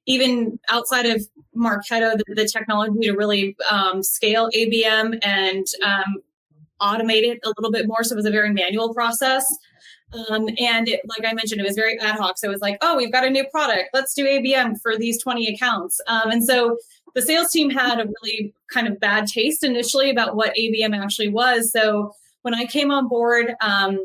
even 0.07 0.59
outside 0.71 1.07
of 1.07 1.27
Marketo, 1.57 2.17
the, 2.17 2.25
the 2.29 2.47
technology 2.47 3.01
to 3.01 3.13
really 3.13 3.57
um, 3.71 4.03
scale 4.03 4.49
ABM 4.55 5.19
and 5.23 5.67
um, 5.83 6.17
automate 6.81 7.23
it 7.23 7.41
a 7.45 7.53
little 7.57 7.71
bit 7.71 7.87
more. 7.87 8.03
So 8.03 8.15
it 8.15 8.17
was 8.17 8.27
a 8.27 8.31
very 8.31 8.53
manual 8.53 8.93
process. 8.95 9.45
Um, 10.13 10.49
and 10.59 10.89
it, 10.89 11.01
like 11.07 11.25
I 11.25 11.35
mentioned, 11.35 11.61
it 11.61 11.67
was 11.67 11.75
very 11.75 11.99
ad 11.99 12.17
hoc. 12.17 12.39
So 12.39 12.49
it 12.49 12.53
was 12.53 12.61
like, 12.61 12.79
oh, 12.81 12.97
we've 12.97 13.13
got 13.13 13.27
a 13.27 13.31
new 13.31 13.45
product. 13.49 13.91
Let's 13.93 14.15
do 14.15 14.25
ABM 14.25 14.81
for 14.81 14.97
these 14.97 15.21
20 15.21 15.55
accounts. 15.55 16.01
Um, 16.07 16.31
and 16.31 16.45
so 16.45 16.77
the 17.15 17.23
sales 17.23 17.51
team 17.51 17.71
had 17.71 17.99
a 17.99 18.07
really 18.07 18.55
kind 18.73 18.87
of 18.87 19.01
bad 19.01 19.27
taste 19.27 19.65
initially 19.65 20.11
about 20.11 20.37
what 20.37 20.55
ABM 20.55 20.97
actually 20.97 21.29
was. 21.29 21.73
So 21.73 22.13
when 22.43 22.55
I 22.55 22.67
came 22.67 22.91
on 22.91 23.09
board, 23.09 23.55
um, 23.61 23.99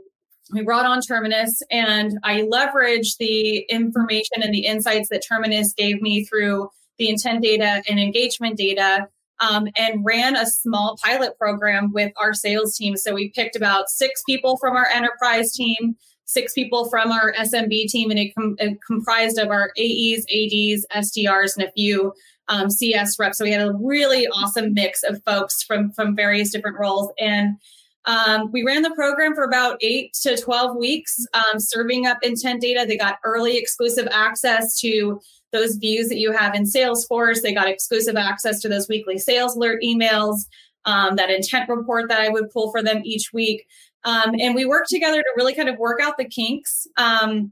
we 0.54 0.64
brought 0.64 0.86
on 0.86 1.02
Terminus 1.02 1.62
and 1.72 2.18
I 2.24 2.42
leveraged 2.42 3.18
the 3.18 3.60
information 3.70 4.42
and 4.42 4.54
the 4.54 4.66
insights 4.66 5.10
that 5.10 5.24
Terminus 5.28 5.74
gave 5.74 6.02
me 6.02 6.26
through 6.26 6.70
the 6.98 7.10
intent 7.10 7.42
data 7.42 7.84
and 7.88 8.00
engagement 8.00 8.58
data 8.58 9.08
um, 9.42 9.68
and 9.78 10.06
ran 10.06 10.36
a 10.36 10.46
small 10.46 10.98
pilot 11.04 11.38
program 11.38 11.92
with 11.92 12.14
our 12.18 12.34
sales 12.34 12.76
team. 12.76 12.96
So 12.96 13.14
we 13.14 13.30
picked 13.30 13.56
about 13.56 13.90
six 13.90 14.24
people 14.24 14.58
from 14.58 14.76
our 14.76 14.88
enterprise 14.88 15.52
team, 15.52 15.96
six 16.26 16.54
people 16.54 16.90
from 16.90 17.12
our 17.12 17.34
SMB 17.34 17.88
team, 17.88 18.12
and 18.12 18.20
it, 18.20 18.34
com- 18.36 18.56
it 18.60 18.78
comprised 18.86 19.38
of 19.38 19.50
our 19.50 19.72
AEs, 19.78 20.26
ADs, 20.30 20.86
SDRs, 20.96 21.58
and 21.58 21.68
a 21.68 21.72
few 21.72 22.14
um, 22.48 22.70
CS 22.70 23.18
reps. 23.20 23.38
So 23.38 23.46
we 23.46 23.52
had 23.52 23.68
a 23.68 23.74
really 23.74 24.28
awesome 24.28 24.74
mix 24.74 25.04
of 25.04 25.22
folks 25.24 25.64
from 25.64 25.92
from 25.92 26.16
various 26.16 26.52
different 26.52 26.80
roles 26.80 27.12
and 27.20 27.58
um, 28.06 28.52
we 28.52 28.64
ran 28.64 28.82
the 28.82 28.92
program 28.92 29.36
for 29.36 29.44
about 29.44 29.78
eight 29.82 30.14
to 30.24 30.36
12 30.36 30.76
weeks, 30.76 31.26
um, 31.34 31.60
serving 31.60 32.08
up 32.08 32.18
intent 32.24 32.62
data. 32.62 32.86
They 32.88 32.98
got 32.98 33.20
early 33.24 33.58
exclusive 33.58 34.08
access 34.12 34.80
to 34.80 35.22
those 35.52 35.76
views 35.76 36.10
that 36.10 36.18
you 36.18 36.32
have 36.32 36.56
in 36.56 36.64
Salesforce. 36.64 37.42
They 37.42 37.54
got 37.54 37.68
exclusive 37.68 38.16
access 38.16 38.60
to 38.62 38.70
those 38.70 38.88
weekly 38.88 39.18
sales 39.18 39.56
alert 39.56 39.82
emails, 39.84 40.46
um, 40.86 41.16
that 41.16 41.30
intent 41.30 41.70
report 41.70 42.10
that 42.10 42.22
I 42.22 42.30
would 42.30 42.50
pull 42.50 42.72
for 42.72 42.82
them 42.82 43.02
each 43.04 43.32
week. 43.34 43.66
Um, 44.04 44.34
and 44.40 44.56
we 44.56 44.66
worked 44.66 44.90
together 44.90 45.22
to 45.22 45.34
really 45.36 45.54
kind 45.54 45.70
of 45.70 45.78
work 45.78 46.02
out 46.02 46.18
the 46.18 46.26
kinks, 46.26 46.88
um, 46.98 47.52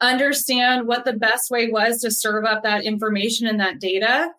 understand 0.00 0.86
what 0.86 1.04
the 1.04 1.12
best 1.12 1.50
way 1.50 1.68
was 1.68 2.00
to 2.00 2.10
serve 2.10 2.44
up 2.44 2.62
that 2.62 2.84
information 2.84 3.46
and 3.46 3.60
that 3.60 3.78
data 3.78 4.30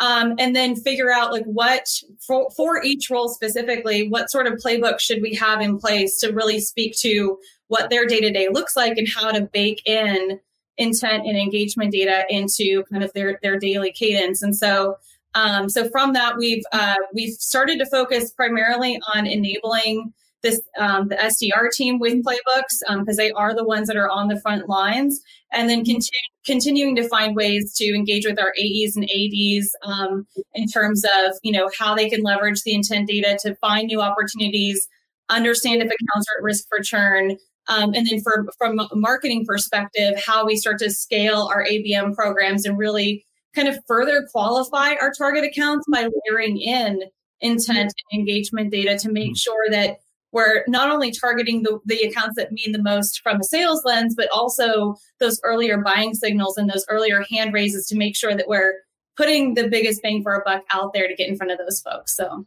um, 0.00 0.34
and 0.38 0.56
then 0.56 0.74
figure 0.74 1.12
out 1.12 1.30
like 1.30 1.44
what 1.44 1.86
for, 2.26 2.50
for 2.56 2.82
each 2.82 3.10
role 3.10 3.28
specifically 3.28 4.08
what 4.08 4.30
sort 4.30 4.46
of 4.46 4.54
playbook 4.54 4.98
should 4.98 5.22
we 5.22 5.34
have 5.34 5.60
in 5.60 5.78
place 5.78 6.18
to 6.18 6.32
really 6.32 6.58
speak 6.58 6.96
to 6.98 7.38
what 7.68 7.90
their 7.90 8.06
day-to-day 8.06 8.48
looks 8.50 8.74
like 8.74 8.96
and 8.96 9.08
how 9.14 9.30
to 9.30 9.42
bake 9.42 9.82
in 9.86 10.40
intent 10.80 11.26
and 11.26 11.36
engagement 11.36 11.92
data 11.92 12.24
into 12.28 12.82
kind 12.90 13.04
of 13.04 13.12
their 13.12 13.38
their 13.42 13.58
daily 13.58 13.92
cadence 13.92 14.42
and 14.42 14.56
so 14.56 14.96
um, 15.34 15.68
so 15.68 15.88
from 15.90 16.12
that 16.14 16.36
we've 16.36 16.64
uh, 16.72 16.96
we've 17.14 17.34
started 17.34 17.78
to 17.78 17.86
focus 17.86 18.32
primarily 18.32 18.98
on 19.14 19.26
enabling 19.26 20.12
this 20.42 20.60
um, 20.78 21.08
the 21.08 21.16
SDR 21.16 21.70
team 21.70 21.98
with 21.98 22.24
playbooks 22.24 22.80
because 22.80 22.88
um, 22.88 23.04
they 23.16 23.30
are 23.32 23.54
the 23.54 23.64
ones 23.64 23.88
that 23.88 23.96
are 23.96 24.08
on 24.08 24.28
the 24.28 24.40
front 24.40 24.68
lines, 24.68 25.20
and 25.52 25.68
then 25.68 25.84
continue, 25.84 26.08
continuing 26.46 26.96
to 26.96 27.08
find 27.08 27.36
ways 27.36 27.74
to 27.74 27.94
engage 27.94 28.26
with 28.26 28.38
our 28.38 28.52
AEs 28.58 28.96
and 28.96 29.04
ADs 29.04 29.70
um, 29.82 30.26
in 30.54 30.66
terms 30.66 31.04
of 31.04 31.34
you 31.42 31.52
know 31.52 31.70
how 31.78 31.94
they 31.94 32.08
can 32.08 32.22
leverage 32.22 32.62
the 32.62 32.74
intent 32.74 33.08
data 33.08 33.38
to 33.42 33.54
find 33.56 33.86
new 33.86 34.00
opportunities, 34.00 34.88
understand 35.28 35.82
if 35.82 35.86
accounts 35.86 36.26
are 36.34 36.40
at 36.40 36.44
risk 36.44 36.66
for 36.68 36.78
churn. 36.82 37.36
Um, 37.70 37.94
and 37.94 38.06
then 38.06 38.20
for, 38.20 38.46
from 38.58 38.80
a 38.80 38.88
marketing 38.94 39.46
perspective, 39.46 40.20
how 40.22 40.44
we 40.44 40.56
start 40.56 40.80
to 40.80 40.90
scale 40.90 41.48
our 41.52 41.64
ABM 41.64 42.14
programs 42.14 42.66
and 42.66 42.76
really 42.76 43.24
kind 43.54 43.68
of 43.68 43.78
further 43.86 44.26
qualify 44.30 44.94
our 45.00 45.12
target 45.16 45.44
accounts 45.44 45.86
by 45.90 46.08
layering 46.28 46.60
in 46.60 47.02
intent 47.40 47.94
and 48.10 48.20
engagement 48.20 48.72
data 48.72 48.98
to 48.98 49.10
make 49.10 49.36
sure 49.36 49.70
that 49.70 49.98
we're 50.32 50.64
not 50.66 50.90
only 50.90 51.12
targeting 51.12 51.62
the, 51.62 51.78
the 51.86 52.00
accounts 52.02 52.36
that 52.36 52.52
mean 52.52 52.72
the 52.72 52.82
most 52.82 53.20
from 53.20 53.40
a 53.40 53.44
sales 53.44 53.82
lens, 53.84 54.14
but 54.16 54.28
also 54.30 54.96
those 55.20 55.40
earlier 55.44 55.78
buying 55.78 56.14
signals 56.14 56.56
and 56.56 56.68
those 56.68 56.84
earlier 56.88 57.24
hand 57.30 57.52
raises 57.52 57.86
to 57.86 57.96
make 57.96 58.16
sure 58.16 58.36
that 58.36 58.48
we're 58.48 58.74
putting 59.16 59.54
the 59.54 59.68
biggest 59.68 60.02
bang 60.02 60.22
for 60.22 60.32
our 60.32 60.42
buck 60.44 60.62
out 60.72 60.92
there 60.92 61.06
to 61.06 61.14
get 61.14 61.28
in 61.28 61.36
front 61.36 61.52
of 61.52 61.58
those 61.58 61.80
folks. 61.80 62.16
So 62.16 62.46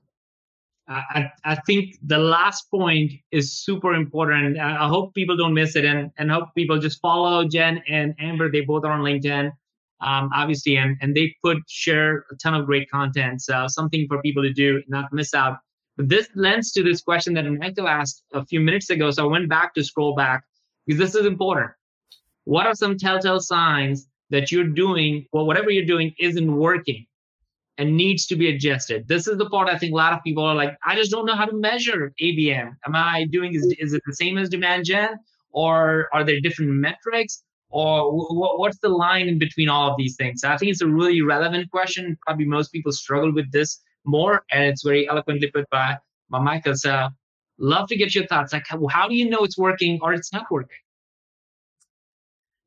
I, 0.93 1.31
I 1.43 1.55
think 1.67 1.97
the 2.03 2.17
last 2.17 2.69
point 2.69 3.11
is 3.31 3.51
super 3.51 3.93
important. 3.93 4.59
I 4.59 4.87
hope 4.87 5.13
people 5.13 5.35
don't 5.35 5.53
miss 5.53 5.75
it 5.75 5.85
and, 5.85 6.11
and 6.17 6.31
hope 6.31 6.49
people 6.55 6.79
just 6.79 7.01
follow 7.01 7.47
Jen 7.47 7.81
and 7.89 8.13
Amber. 8.19 8.51
They 8.51 8.61
both 8.61 8.85
are 8.85 8.91
on 8.91 9.01
LinkedIn, 9.01 9.51
um, 10.01 10.29
obviously, 10.33 10.77
and, 10.77 10.97
and 11.01 11.15
they 11.15 11.35
put 11.43 11.57
share 11.67 12.25
a 12.31 12.35
ton 12.35 12.53
of 12.53 12.65
great 12.65 12.89
content. 12.89 13.41
So 13.41 13.65
something 13.67 14.05
for 14.07 14.21
people 14.21 14.43
to 14.43 14.53
do, 14.53 14.81
not 14.87 15.11
miss 15.11 15.33
out. 15.33 15.57
But 15.97 16.09
this 16.09 16.27
lends 16.35 16.71
to 16.73 16.83
this 16.83 17.01
question 17.01 17.33
that 17.35 17.45
Michael 17.45 17.87
asked 17.87 18.23
a 18.33 18.45
few 18.45 18.59
minutes 18.59 18.89
ago. 18.89 19.11
So 19.11 19.23
I 19.27 19.31
went 19.31 19.49
back 19.49 19.73
to 19.75 19.83
scroll 19.83 20.15
back 20.15 20.43
because 20.85 20.99
this 20.99 21.15
is 21.15 21.25
important. 21.25 21.71
What 22.45 22.65
are 22.67 22.75
some 22.75 22.97
telltale 22.97 23.39
signs 23.39 24.07
that 24.29 24.51
you're 24.51 24.67
doing, 24.67 25.25
or 25.31 25.45
whatever 25.45 25.69
you're 25.69 25.85
doing 25.85 26.13
isn't 26.19 26.55
working 26.55 27.05
and 27.78 27.97
needs 27.97 28.26
to 28.28 28.36
be 28.36 28.49
adjusted? 28.49 29.07
This 29.07 29.28
is 29.28 29.38
the 29.38 29.49
part 29.49 29.69
I 29.69 29.78
think 29.78 29.93
a 29.93 29.95
lot 29.95 30.13
of 30.13 30.24
people 30.24 30.43
are 30.43 30.55
like, 30.55 30.78
I 30.86 30.95
just 30.95 31.11
don't 31.11 31.26
know 31.26 31.36
how 31.36 31.45
to 31.45 31.55
measure 31.55 32.13
ABM. 32.21 32.76
Am 32.86 32.95
I 32.95 33.26
doing, 33.32 33.53
is, 33.55 33.76
is 33.80 33.93
it 33.93 34.01
the 34.05 34.15
same 34.15 34.38
as 34.38 34.49
demand 34.49 34.86
gen? 34.86 35.09
Or 35.51 36.09
are 36.13 36.24
there 36.24 36.39
different 36.39 36.71
metrics? 36.71 37.43
Or 37.69 38.11
w- 38.11 38.59
what's 38.59 38.80
the 38.80 38.89
line 38.89 39.28
in 39.28 39.39
between 39.39 39.69
all 39.69 39.89
of 39.89 39.97
these 39.97 40.15
things? 40.15 40.43
I 40.43 40.57
think 40.57 40.71
it's 40.71 40.82
a 40.82 40.88
really 40.88 41.21
relevant 41.21 41.71
question. 41.71 42.17
Probably 42.26 42.45
most 42.45 42.71
people 42.71 42.91
struggle 42.91 43.34
with 43.34 43.51
this 43.51 43.80
more, 44.05 44.43
and 44.51 44.65
it's 44.65 44.84
very 44.84 45.07
eloquently 45.07 45.49
put 45.49 45.69
by, 45.69 45.97
by 46.30 46.39
Michael. 46.39 46.76
So, 46.76 47.09
love 47.57 47.88
to 47.89 47.95
get 47.95 48.13
your 48.13 48.28
thoughts. 48.28 48.53
Like, 48.53 48.65
how, 48.67 48.86
how 48.88 49.07
do 49.07 49.15
you 49.15 49.30
know 49.30 49.43
it's 49.43 49.57
working 49.57 49.99
or 50.01 50.13
it's 50.13 50.32
not 50.34 50.45
working? 50.51 50.78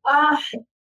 Uh, 0.04 0.36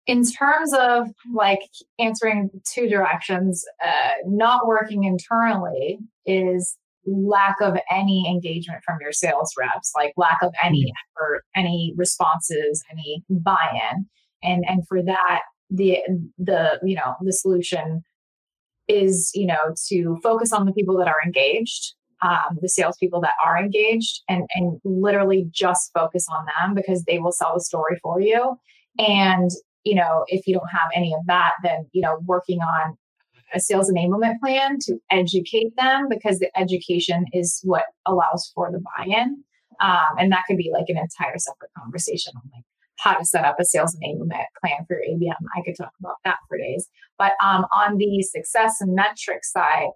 in 0.07 0.25
terms 0.25 0.73
of 0.75 1.09
like 1.33 1.61
answering 1.99 2.51
two 2.73 2.89
directions, 2.89 3.65
uh, 3.85 4.13
not 4.27 4.67
working 4.67 5.05
internally 5.05 5.99
is 6.27 6.77
lack 7.07 7.61
of 7.61 7.77
any 7.91 8.25
engagement 8.29 8.83
from 8.85 8.99
your 9.01 9.13
sales 9.13 9.53
reps, 9.59 9.93
like 9.97 10.13
lack 10.17 10.39
of 10.43 10.53
any 10.63 10.85
mm-hmm. 10.85 11.23
effort, 11.23 11.45
any 11.57 11.95
responses, 11.97 12.83
any 12.91 13.25
buy-in, 13.29 14.07
and 14.43 14.65
and 14.67 14.87
for 14.89 15.03
that, 15.03 15.43
the 15.71 15.99
the 16.39 16.79
you 16.85 16.97
know 16.97 17.15
the 17.23 17.33
solution 17.33 18.03
is 18.89 19.31
you 19.35 19.47
know 19.47 19.75
to 19.89 20.19
focus 20.23 20.53
on 20.53 20.67
the 20.67 20.73
people 20.73 20.97
that 20.99 21.09
are 21.09 21.23
engaged 21.25 21.95
um, 22.25 22.59
the 22.61 22.69
salespeople 22.69 23.21
that 23.21 23.35
are 23.45 23.59
engaged 23.59 24.23
and 24.29 24.45
and 24.55 24.81
literally 24.85 25.47
just 25.51 25.91
focus 25.93 26.27
on 26.31 26.47
them 26.47 26.75
because 26.75 27.05
they 27.05 27.19
will 27.19 27.33
sell 27.33 27.55
the 27.55 27.61
story 27.61 27.99
for 28.03 28.21
you 28.21 28.57
and 28.99 29.51
you 29.85 29.95
know 29.95 30.25
if 30.29 30.47
you 30.47 30.55
don't 30.55 30.69
have 30.69 30.91
any 30.95 31.15
of 31.15 31.21
that 31.27 31.53
then 31.63 31.87
you 31.93 32.03
know 32.03 32.19
working 32.27 32.61
on 32.61 32.97
a 33.55 33.61
sales 33.61 33.91
enablement 33.91 34.39
plan 34.41 34.79
to 34.81 34.97
educate 35.11 35.77
them 35.77 36.09
because 36.09 36.39
the 36.39 36.51
education 36.59 37.25
is 37.33 37.61
what 37.63 37.85
allows 38.07 38.51
for 38.55 38.71
the 38.73 38.83
buy-in 38.97 39.45
um, 39.81 40.19
and 40.19 40.33
that 40.33 40.45
could 40.47 40.57
be 40.57 40.71
like 40.73 40.87
an 40.89 40.99
entire 40.99 41.39
separate 41.39 41.71
conversation 41.77 42.33
on 42.37 42.43
like 42.55 42.65
how 42.99 43.15
to 43.15 43.25
set 43.25 43.45
up 43.45 43.57
a 43.61 43.65
sales 43.65 43.97
enablement 43.97 44.47
plan 44.61 44.85
for 44.87 44.97
your 45.03 45.17
ABM. 45.17 45.37
I 45.57 45.63
could 45.65 45.77
talk 45.77 45.93
about 46.01 46.17
that 46.25 46.37
for 46.49 46.57
days. 46.57 46.89
But 47.19 47.33
um, 47.43 47.67
on 47.75 47.99
the 47.99 48.23
success 48.23 48.77
and 48.81 48.95
metrics 48.95 49.53
side, 49.53 49.91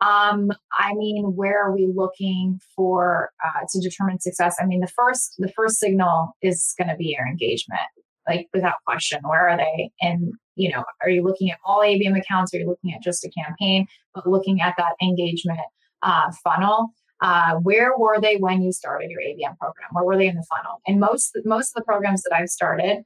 um, 0.00 0.50
I 0.78 0.94
mean, 0.94 1.32
where 1.36 1.62
are 1.62 1.74
we 1.74 1.90
looking 1.94 2.58
for 2.74 3.30
uh, 3.44 3.66
to 3.70 3.80
determine 3.80 4.18
success? 4.18 4.56
I 4.60 4.64
mean, 4.64 4.80
the 4.80 4.88
first 4.88 5.34
the 5.38 5.52
first 5.54 5.78
signal 5.78 6.30
is 6.42 6.74
going 6.78 6.88
to 6.88 6.96
be 6.96 7.14
your 7.16 7.26
engagement, 7.26 7.80
like 8.28 8.48
without 8.52 8.74
question. 8.86 9.20
Where 9.24 9.48
are 9.48 9.56
they? 9.56 9.90
And 10.00 10.32
you 10.56 10.70
know, 10.70 10.84
are 11.02 11.08
you 11.08 11.22
looking 11.22 11.50
at 11.50 11.58
all 11.64 11.80
ABM 11.80 12.18
accounts? 12.18 12.52
Are 12.54 12.58
you 12.58 12.68
looking 12.68 12.92
at 12.92 13.02
just 13.02 13.24
a 13.24 13.30
campaign? 13.30 13.86
But 14.14 14.26
looking 14.26 14.60
at 14.60 14.74
that 14.76 14.94
engagement 15.00 15.60
uh, 16.02 16.30
funnel 16.44 16.92
uh, 17.20 17.56
where 17.56 17.96
were 17.98 18.20
they 18.20 18.36
when 18.36 18.62
you 18.62 18.72
started 18.72 19.10
your 19.10 19.20
ABM 19.20 19.56
program? 19.58 19.88
Where 19.92 20.04
were 20.04 20.16
they 20.16 20.26
in 20.26 20.36
the 20.36 20.46
funnel? 20.48 20.80
And 20.86 21.00
most 21.00 21.36
most 21.44 21.76
of 21.76 21.80
the 21.80 21.84
programs 21.84 22.22
that 22.22 22.34
I've 22.34 22.48
started, 22.48 23.02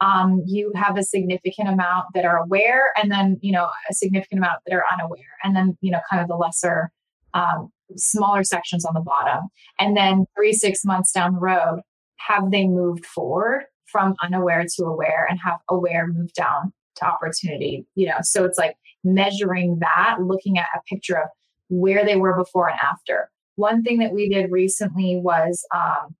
um, 0.00 0.42
you 0.46 0.72
have 0.74 0.96
a 0.96 1.02
significant 1.02 1.68
amount 1.68 2.06
that 2.14 2.24
are 2.24 2.38
aware, 2.38 2.92
and 2.96 3.10
then 3.10 3.38
you 3.42 3.52
know 3.52 3.68
a 3.90 3.94
significant 3.94 4.38
amount 4.38 4.60
that 4.66 4.74
are 4.74 4.84
unaware, 4.92 5.36
and 5.44 5.54
then 5.54 5.76
you 5.80 5.90
know 5.90 6.00
kind 6.10 6.22
of 6.22 6.28
the 6.28 6.36
lesser, 6.36 6.90
um, 7.34 7.70
smaller 7.96 8.42
sections 8.42 8.84
on 8.86 8.94
the 8.94 9.00
bottom. 9.00 9.48
And 9.78 9.96
then 9.96 10.24
three 10.34 10.54
six 10.54 10.84
months 10.84 11.12
down 11.12 11.34
the 11.34 11.40
road, 11.40 11.80
have 12.16 12.50
they 12.50 12.66
moved 12.66 13.04
forward 13.04 13.64
from 13.90 14.14
unaware 14.22 14.64
to 14.76 14.84
aware, 14.84 15.26
and 15.28 15.38
have 15.44 15.58
aware 15.68 16.06
move 16.06 16.32
down 16.32 16.72
to 16.96 17.06
opportunity? 17.06 17.86
You 17.94 18.08
know, 18.08 18.18
so 18.22 18.44
it's 18.44 18.58
like 18.58 18.76
measuring 19.04 19.78
that, 19.80 20.16
looking 20.20 20.58
at 20.58 20.66
a 20.76 20.80
picture 20.88 21.16
of 21.16 21.28
where 21.68 22.04
they 22.04 22.16
were 22.16 22.36
before 22.36 22.68
and 22.68 22.78
after 22.80 23.30
one 23.58 23.82
thing 23.82 23.98
that 23.98 24.12
we 24.12 24.28
did 24.28 24.52
recently 24.52 25.20
was 25.20 25.66
um, 25.74 26.14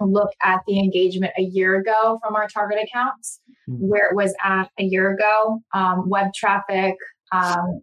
look 0.00 0.30
at 0.44 0.60
the 0.68 0.78
engagement 0.78 1.32
a 1.36 1.42
year 1.42 1.74
ago 1.74 2.20
from 2.22 2.36
our 2.36 2.46
target 2.46 2.78
accounts, 2.78 3.40
mm-hmm. 3.68 3.84
where 3.84 4.08
it 4.08 4.14
was 4.14 4.32
at 4.44 4.70
a 4.78 4.84
year 4.84 5.10
ago, 5.10 5.60
um, 5.74 6.08
web 6.08 6.32
traffic, 6.34 6.94
um, 7.32 7.82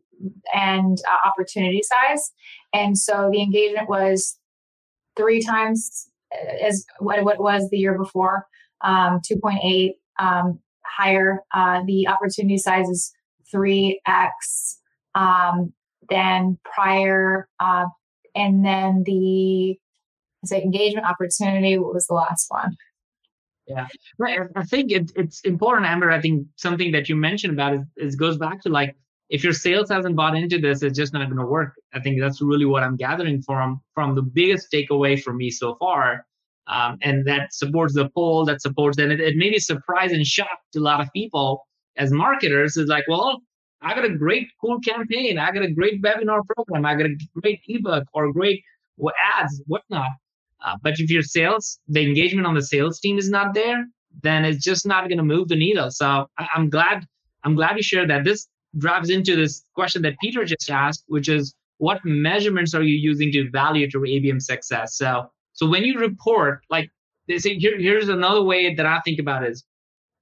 and 0.53 0.97
uh, 1.11 1.27
opportunity 1.27 1.81
size. 1.83 2.31
And 2.73 2.97
so 2.97 3.29
the 3.31 3.41
engagement 3.41 3.89
was 3.89 4.39
three 5.17 5.41
times 5.41 6.07
as 6.61 6.85
what, 6.99 7.21
what 7.25 7.35
it 7.35 7.41
was 7.41 7.69
the 7.69 7.77
year 7.77 7.97
before, 7.97 8.45
um, 8.81 9.21
2.8 9.29 9.91
um, 10.19 10.59
higher. 10.85 11.39
Uh, 11.53 11.81
the 11.85 12.07
opportunity 12.07 12.57
size 12.57 12.87
is 12.87 13.11
3x 13.53 13.97
um, 15.15 15.73
than 16.09 16.57
prior 16.63 17.47
uh, 17.59 17.85
and 18.35 18.65
then 18.65 19.03
the 19.05 19.77
say 20.45 20.61
engagement 20.61 21.05
opportunity. 21.05 21.77
What 21.77 21.93
was 21.93 22.07
the 22.07 22.13
last 22.13 22.45
one? 22.49 22.75
Yeah, 23.67 23.87
right. 24.17 24.39
I 24.55 24.63
think 24.63 24.91
it, 24.91 25.11
it's 25.15 25.41
important, 25.41 25.85
Amber. 25.85 26.09
I 26.09 26.21
think 26.21 26.47
something 26.55 26.91
that 26.93 27.07
you 27.07 27.15
mentioned 27.15 27.53
about 27.53 27.75
is, 27.75 27.81
is 27.97 28.15
goes 28.15 28.37
back 28.37 28.61
to 28.61 28.69
like 28.69 28.95
if 29.29 29.43
your 29.43 29.53
sales 29.53 29.89
hasn't 29.89 30.15
bought 30.15 30.35
into 30.35 30.57
this, 30.57 30.81
it's 30.81 30.97
just 30.97 31.13
not 31.13 31.25
going 31.25 31.37
to 31.37 31.45
work. 31.45 31.75
I 31.93 31.99
think 31.99 32.19
that's 32.19 32.41
really 32.41 32.65
what 32.65 32.83
I'm 32.83 32.95
gathering 32.95 33.41
from 33.41 33.81
from 33.93 34.15
the 34.15 34.23
biggest 34.23 34.71
takeaway 34.71 35.21
for 35.21 35.33
me 35.33 35.51
so 35.51 35.75
far, 35.75 36.25
um, 36.69 36.97
and 37.01 37.25
that 37.25 37.53
supports 37.53 37.93
the 37.93 38.09
poll. 38.09 38.45
That 38.45 38.61
supports, 38.61 38.97
and 38.97 39.11
it, 39.11 39.19
it 39.19 39.35
may 39.35 39.49
be 39.49 39.59
surprise 39.59 40.11
and 40.11 40.25
shock 40.25 40.59
to 40.73 40.79
a 40.79 40.81
lot 40.81 41.01
of 41.01 41.07
people 41.13 41.65
as 41.97 42.11
marketers. 42.11 42.77
Is 42.77 42.87
like, 42.87 43.05
well, 43.07 43.41
I 43.81 43.93
got 43.93 44.05
a 44.05 44.15
great 44.15 44.47
cool 44.61 44.79
campaign. 44.79 45.37
I 45.37 45.51
got 45.51 45.63
a 45.63 45.71
great 45.71 46.01
webinar 46.01 46.41
program. 46.55 46.85
I 46.85 46.95
got 46.95 47.07
a 47.07 47.17
great 47.41 47.61
ebook 47.67 48.05
or 48.13 48.31
great 48.31 48.63
ads, 49.37 49.61
whatnot. 49.67 50.09
Uh, 50.63 50.75
but 50.81 50.99
if 50.99 51.09
your 51.09 51.23
sales, 51.23 51.79
the 51.87 52.01
engagement 52.01 52.45
on 52.45 52.53
the 52.53 52.61
sales 52.61 52.99
team 52.99 53.17
is 53.17 53.29
not 53.29 53.53
there, 53.53 53.85
then 54.23 54.43
it's 54.43 54.63
just 54.63 54.85
not 54.85 55.07
going 55.07 55.17
to 55.17 55.23
move 55.23 55.47
the 55.47 55.55
needle. 55.55 55.89
So 55.89 56.27
I, 56.37 56.47
I'm 56.55 56.69
glad 56.69 57.05
I'm 57.43 57.55
glad 57.55 57.77
you 57.77 57.83
shared 57.83 58.09
that. 58.09 58.25
This 58.25 58.47
drives 58.77 59.09
into 59.09 59.35
this 59.35 59.63
question 59.73 60.01
that 60.03 60.15
Peter 60.21 60.43
just 60.45 60.69
asked, 60.69 61.03
which 61.07 61.29
is 61.29 61.55
what 61.77 62.01
measurements 62.03 62.73
are 62.73 62.83
you 62.83 62.95
using 62.95 63.31
to 63.31 63.39
evaluate 63.39 63.93
your 63.93 64.03
ABM 64.03 64.41
success? 64.41 64.97
So 64.97 65.31
so 65.59 65.67
when 65.67 65.83
you 65.83 65.99
report, 65.99 66.61
like 66.69 66.89
they 67.27 67.37
say, 67.37 67.59
here, 67.59 67.77
here's 67.77 68.07
another 68.07 68.41
way 68.41 68.73
that 68.73 68.85
I 68.85 69.01
think 69.01 69.19
about 69.19 69.43
it 69.43 69.51
is 69.51 69.65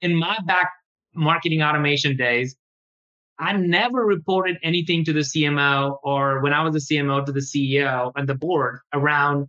in 0.02 0.16
my 0.16 0.36
back 0.48 0.72
marketing 1.14 1.62
automation 1.62 2.18
days, 2.18 2.56
I 3.38 3.54
never 3.54 4.04
reported 4.04 4.58
anything 4.64 5.06
to 5.06 5.14
the 5.14 5.20
CMO 5.20 6.00
or 6.02 6.42
when 6.42 6.54
I 6.54 6.64
was 6.64 6.76
a 6.76 6.80
CMO 6.80 7.24
to 7.24 7.32
the 7.32 7.42
CEO 7.42 8.12
and 8.16 8.28
the 8.28 8.34
board 8.34 8.80
around 8.94 9.48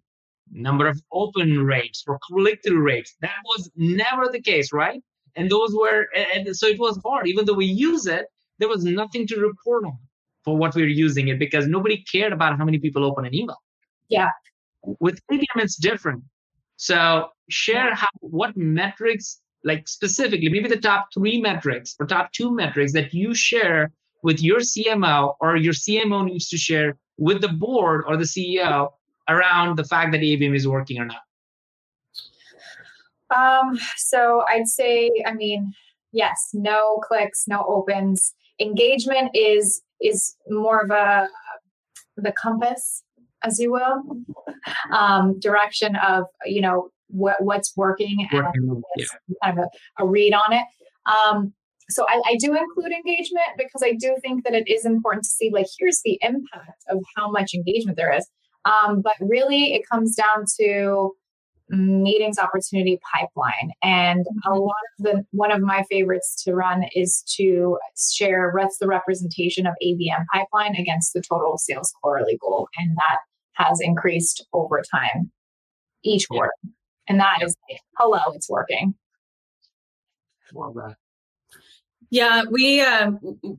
number 0.50 0.86
of 0.86 1.00
open 1.10 1.64
rates 1.64 2.04
or 2.06 2.18
click-through 2.22 2.82
rates. 2.82 3.14
That 3.22 3.40
was 3.46 3.70
never 3.74 4.28
the 4.30 4.42
case, 4.42 4.74
right? 4.74 5.00
And 5.36 5.48
those 5.48 5.74
were, 5.74 6.06
and 6.14 6.54
so 6.54 6.66
it 6.66 6.78
was 6.78 7.00
hard. 7.02 7.28
Even 7.28 7.46
though 7.46 7.54
we 7.54 7.64
use 7.64 8.06
it, 8.06 8.26
there 8.58 8.68
was 8.68 8.84
nothing 8.84 9.26
to 9.28 9.40
report 9.40 9.86
on 9.86 9.98
for 10.44 10.54
what 10.54 10.74
we 10.74 10.82
were 10.82 10.88
using 10.88 11.28
it 11.28 11.38
because 11.38 11.66
nobody 11.66 12.04
cared 12.12 12.34
about 12.34 12.58
how 12.58 12.66
many 12.66 12.78
people 12.78 13.06
open 13.06 13.24
an 13.24 13.34
email. 13.34 13.56
Yeah. 14.10 14.28
With 15.00 15.20
ABM, 15.30 15.56
it's 15.56 15.76
different. 15.76 16.24
So 16.76 17.28
share 17.50 17.94
how 17.94 18.06
what 18.20 18.56
metrics, 18.56 19.40
like 19.64 19.88
specifically, 19.88 20.48
maybe 20.48 20.68
the 20.68 20.76
top 20.76 21.08
three 21.12 21.40
metrics 21.40 21.96
or 21.98 22.06
top 22.06 22.32
two 22.32 22.54
metrics 22.54 22.92
that 22.92 23.12
you 23.12 23.34
share 23.34 23.90
with 24.22 24.42
your 24.42 24.60
CMO 24.60 25.34
or 25.40 25.56
your 25.56 25.72
CMO 25.72 26.24
needs 26.24 26.48
to 26.48 26.56
share 26.56 26.96
with 27.18 27.40
the 27.40 27.48
board 27.48 28.04
or 28.06 28.16
the 28.16 28.24
CEO 28.24 28.90
around 29.28 29.76
the 29.76 29.84
fact 29.84 30.12
that 30.12 30.20
ABM 30.20 30.54
is 30.54 30.66
working 30.66 30.98
or 30.98 31.06
not? 31.06 31.22
Um, 33.34 33.78
so 33.96 34.42
I'd 34.48 34.68
say, 34.68 35.10
I 35.26 35.34
mean, 35.34 35.74
yes, 36.12 36.50
no 36.54 36.98
clicks, 37.06 37.46
no 37.46 37.64
opens. 37.66 38.34
Engagement 38.60 39.30
is 39.34 39.82
is 40.00 40.36
more 40.48 40.80
of 40.80 40.90
a 40.90 41.28
the 42.16 42.32
compass, 42.32 43.04
as 43.44 43.58
you 43.58 43.72
will, 43.72 44.02
um, 44.92 45.38
direction 45.40 45.96
of 45.96 46.24
you 46.44 46.60
know 46.60 46.90
what 47.08 47.36
what's 47.42 47.76
working, 47.76 48.28
working 48.32 48.68
and 48.68 48.84
yeah. 48.96 49.06
kind 49.42 49.58
of 49.58 49.64
a, 49.64 50.02
a, 50.02 50.06
read 50.06 50.34
on 50.34 50.52
it. 50.52 50.64
Um, 51.06 51.52
so 51.90 52.04
I, 52.06 52.20
I, 52.26 52.36
do 52.38 52.54
include 52.54 52.92
engagement 52.92 53.46
because 53.56 53.82
I 53.82 53.94
do 53.98 54.14
think 54.20 54.44
that 54.44 54.52
it 54.52 54.68
is 54.68 54.84
important 54.84 55.24
to 55.24 55.30
see 55.30 55.50
like 55.50 55.66
here's 55.78 56.02
the 56.04 56.18
impact 56.20 56.84
of 56.90 57.02
how 57.16 57.30
much 57.30 57.54
engagement 57.54 57.96
there 57.96 58.14
is. 58.14 58.28
Um, 58.66 59.00
but 59.00 59.14
really, 59.20 59.74
it 59.74 59.88
comes 59.90 60.14
down 60.14 60.44
to 60.60 61.12
meetings 61.70 62.38
opportunity 62.38 62.98
pipeline 63.14 63.72
and 63.82 64.20
a 64.20 64.50
mm-hmm. 64.50 64.58
lot 64.58 64.74
of 64.98 65.04
the 65.04 65.24
one 65.32 65.50
of 65.50 65.60
my 65.60 65.84
favorites 65.90 66.42
to 66.42 66.54
run 66.54 66.84
is 66.94 67.22
to 67.36 67.78
share 68.14 68.50
what's 68.52 68.78
the 68.78 68.86
representation 68.86 69.66
of 69.66 69.74
abm 69.84 70.24
pipeline 70.32 70.74
against 70.76 71.12
the 71.12 71.20
total 71.20 71.58
sales 71.58 71.92
quarterly 72.00 72.38
goal 72.40 72.68
and 72.78 72.96
that 72.96 73.18
has 73.58 73.80
increased 73.80 74.46
over 74.52 74.82
time 74.82 75.30
each 76.02 76.28
quarter. 76.28 76.52
And 77.08 77.20
that 77.20 77.42
is 77.42 77.54
hello 77.96 78.18
it's 78.34 78.48
working. 78.48 78.94
Love 80.54 80.74
that. 80.74 80.96
Yeah, 82.10 82.44
we 82.50 82.80
uh, 82.80 83.12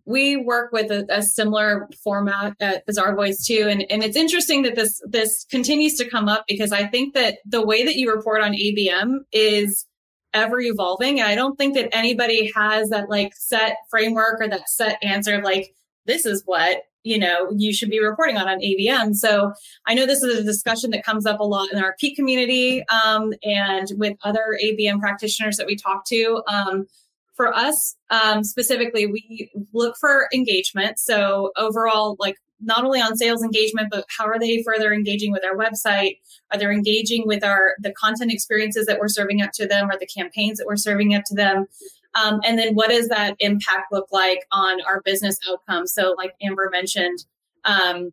we 0.06 0.36
work 0.36 0.72
with 0.72 0.90
a, 0.90 1.06
a 1.10 1.22
similar 1.22 1.88
format 2.04 2.56
at 2.60 2.88
Bazaarvoice 2.88 3.46
too, 3.46 3.68
and 3.70 3.86
and 3.92 4.04
it's 4.04 4.18
interesting 4.18 4.64
that 4.64 4.76
this 4.76 5.00
this 5.06 5.46
continues 5.52 5.96
to 5.98 6.10
come 6.10 6.28
up 6.28 6.46
because 6.48 6.72
I 6.72 6.88
think 6.88 7.14
that 7.14 7.38
the 7.46 7.64
way 7.64 7.86
that 7.86 7.96
you 7.96 8.12
report 8.12 8.42
on 8.42 8.54
ABM 8.54 9.20
is 9.32 9.86
ever 10.34 10.60
evolving. 10.60 11.20
And 11.20 11.30
I 11.30 11.36
don't 11.36 11.58
think 11.58 11.76
that 11.76 11.96
anybody 11.96 12.52
has 12.56 12.90
that 12.90 13.10
like 13.10 13.34
set 13.36 13.78
framework 13.90 14.42
or 14.42 14.48
that 14.48 14.70
set 14.70 14.98
answer 15.04 15.36
of 15.36 15.44
like 15.44 15.74
this 16.06 16.26
is 16.26 16.42
what 16.46 16.84
you 17.04 17.18
know 17.18 17.52
you 17.56 17.74
should 17.74 17.90
be 17.90 18.00
reporting 18.00 18.38
on 18.38 18.48
on 18.48 18.60
ABM. 18.60 19.16
So 19.16 19.54
I 19.86 19.94
know 19.94 20.06
this 20.06 20.24
is 20.24 20.40
a 20.40 20.44
discussion 20.44 20.92
that 20.92 21.04
comes 21.04 21.26
up 21.26 21.40
a 21.40 21.44
lot 21.44 21.72
in 21.72 21.82
our 21.82 21.96
Peak 22.00 22.16
community 22.16 22.84
um, 22.88 23.34
and 23.44 23.88
with 23.96 24.18
other 24.24 24.58
ABM 24.64 25.00
practitioners 25.00 25.58
that 25.58 25.68
we 25.68 25.76
talk 25.76 26.06
to. 26.06 26.44
Um, 26.48 26.88
for 27.36 27.56
us 27.56 27.96
um, 28.10 28.44
specifically, 28.44 29.06
we 29.06 29.50
look 29.72 29.96
for 29.98 30.28
engagement. 30.34 31.00
So 31.00 31.52
overall, 31.56 32.18
like 32.20 32.36
not 32.60 32.84
only 32.84 33.00
on 33.00 33.16
sales 33.16 33.42
engagement, 33.42 33.88
but 33.90 34.06
how 34.10 34.26
are 34.26 34.38
they 34.38 34.62
further 34.64 34.94
engaging 34.94 35.32
with 35.32 35.44
our 35.46 35.56
website? 35.56 36.18
Are 36.52 36.58
they 36.58 36.66
engaging 36.66 37.26
with 37.26 37.44
our 37.44 37.76
the 37.80 37.94
content 37.94 38.34
experiences 38.34 38.86
that 38.88 39.00
we're 39.00 39.08
serving 39.08 39.42
up 39.42 39.52
to 39.54 39.68
them, 39.68 39.90
or 39.90 39.98
the 39.98 40.06
campaigns 40.06 40.58
that 40.58 40.68
we're 40.68 40.76
serving 40.76 41.16
up 41.16 41.24
to 41.28 41.36
them? 41.36 41.68
Um, 42.16 42.40
and 42.44 42.58
then 42.58 42.76
what 42.76 42.90
does 42.90 43.08
that 43.10 43.36
impact 43.40 43.92
look 43.92 44.08
like 44.12 44.40
on 44.52 44.82
our 44.82 45.02
business 45.02 45.38
outcomes? 45.50 45.94
So, 45.94 46.16
like 46.18 46.34
Amber 46.42 46.70
mentioned, 46.72 47.20
um, 47.66 48.12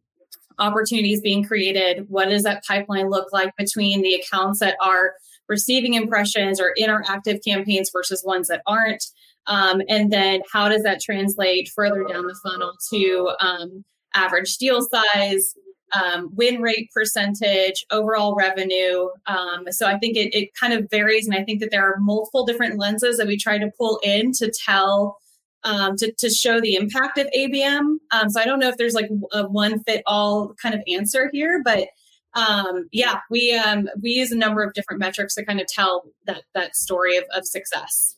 opportunities 0.59 1.21
being 1.21 1.45
created. 1.45 2.07
What 2.09 2.29
does 2.29 2.43
that 2.45 2.65
pipeline 2.65 3.11
look 3.11 3.33
like 3.33 3.55
between 3.57 4.03
the 4.03 4.15
accounts 4.15 4.61
that 4.61 4.77
are 4.83 5.15
receiving 5.49 5.95
impressions 5.95 6.61
or 6.61 6.75
interactive 6.79 7.45
campaigns 7.45 7.91
versus 7.93 8.23
ones 8.25 8.49
that 8.49 8.63
aren't? 8.67 9.05
Um, 9.47 9.81
and 9.89 10.13
then 10.13 10.43
how 10.53 10.69
does 10.69 10.83
that 10.83 11.01
translate 11.01 11.71
further 11.75 12.05
down 12.05 12.27
the 12.27 12.39
funnel 12.43 12.73
to 12.91 13.33
um, 13.41 13.85
average 14.15 14.57
deal 14.57 14.83
size, 14.83 15.55
um, 15.97 16.31
win 16.35 16.61
rate 16.61 16.91
percentage, 16.93 17.85
overall 17.91 18.35
revenue? 18.35 19.09
Um, 19.27 19.65
so 19.71 19.87
I 19.87 19.99
think 19.99 20.17
it, 20.17 20.35
it 20.35 20.51
kind 20.55 20.73
of 20.73 20.89
varies. 20.91 21.27
And 21.27 21.37
I 21.37 21.45
think 21.45 21.61
that 21.61 21.71
there 21.71 21.85
are 21.85 21.99
multiple 21.99 22.45
different 22.45 22.79
lenses 22.79 23.17
that 23.19 23.27
we 23.27 23.37
try 23.37 23.59
to 23.59 23.71
pull 23.79 24.01
in 24.03 24.33
to 24.33 24.53
tell. 24.67 25.19
Um, 25.65 25.97
to, 25.97 26.13
to 26.19 26.31
show 26.31 26.61
the 26.61 26.77
impact 26.77 27.19
of 27.19 27.27
ABM. 27.37 27.97
Um, 28.13 28.31
so 28.31 28.41
I 28.41 28.45
don't 28.45 28.61
know 28.61 28.69
if 28.69 28.77
there's 28.77 28.95
like 28.95 29.11
a 29.33 29.49
one 29.49 29.83
fit 29.83 30.05
all 30.07 30.55
kind 30.63 30.77
of 30.77 30.81
answer 30.87 31.29
here, 31.33 31.61
but 31.65 31.89
um, 32.37 32.89
yeah, 32.93 33.21
we 33.31 33.53
um, 33.55 33.89
we 34.01 34.11
use 34.11 34.31
a 34.31 34.37
number 34.37 34.63
of 34.63 34.75
different 34.75 35.01
metrics 35.01 35.35
to 35.35 35.45
kind 35.45 35.61
of 35.61 35.67
tell 35.67 36.05
that 36.27 36.43
that 36.55 36.77
story 36.77 37.17
of, 37.17 37.25
of 37.35 37.47
success. 37.47 38.17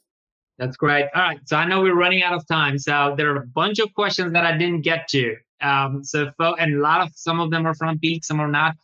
That's 0.59 0.77
great. 0.77 1.07
All 1.15 1.23
right. 1.23 1.39
So 1.47 1.57
I 1.57 1.65
know 1.67 1.81
we're 1.83 1.95
running 1.95 2.23
out 2.23 2.35
of 2.35 2.47
time. 2.47 2.79
So 2.79 3.15
there 3.17 3.33
are 3.33 3.37
a 3.37 3.47
bunch 3.47 3.79
of 3.79 3.95
questions 3.95 4.33
that 4.33 4.45
I 4.45 4.57
didn't 4.57 4.83
get 4.83 5.07
to. 5.09 5.37
Um, 5.61 6.03
so 6.05 6.31
and 6.59 6.77
a 6.77 6.81
lot 6.81 7.01
of 7.01 7.11
some 7.15 7.41
of 7.41 7.51
them 7.51 7.67
are 7.67 7.75
from 7.75 7.99
Peak, 7.99 8.25
some 8.25 8.41
are 8.41 8.51
not. 8.51 8.75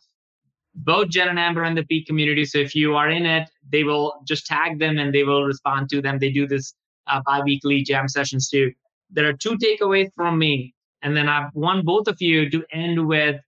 Both 0.73 1.09
Jen 1.09 1.29
and 1.29 1.39
Amber 1.39 1.63
in 1.63 1.75
the 1.75 1.85
Peak 1.85 2.05
community. 2.05 2.45
So 2.45 2.57
if 2.57 2.75
you 2.75 2.95
are 2.95 3.09
in 3.09 3.25
it, 3.25 3.49
they 3.69 3.83
will 3.83 4.13
just 4.27 4.45
tag 4.45 4.79
them 4.79 4.97
and 4.97 5.13
they 5.13 5.23
will 5.23 5.43
respond 5.45 5.89
to 5.89 6.01
them. 6.01 6.19
They 6.19 6.31
do 6.31 6.47
this 6.47 6.73
uh, 7.07 7.21
bi-weekly 7.25 7.83
jam 7.83 8.07
sessions 8.07 8.49
too. 8.49 8.73
There 9.09 9.27
are 9.27 9.33
two 9.33 9.57
takeaways 9.57 10.09
from 10.15 10.37
me, 10.37 10.73
and 11.01 11.15
then 11.15 11.29
I 11.29 11.47
want 11.53 11.85
both 11.85 12.07
of 12.07 12.17
you 12.19 12.49
to 12.49 12.65
end 12.71 13.07
with 13.07 13.39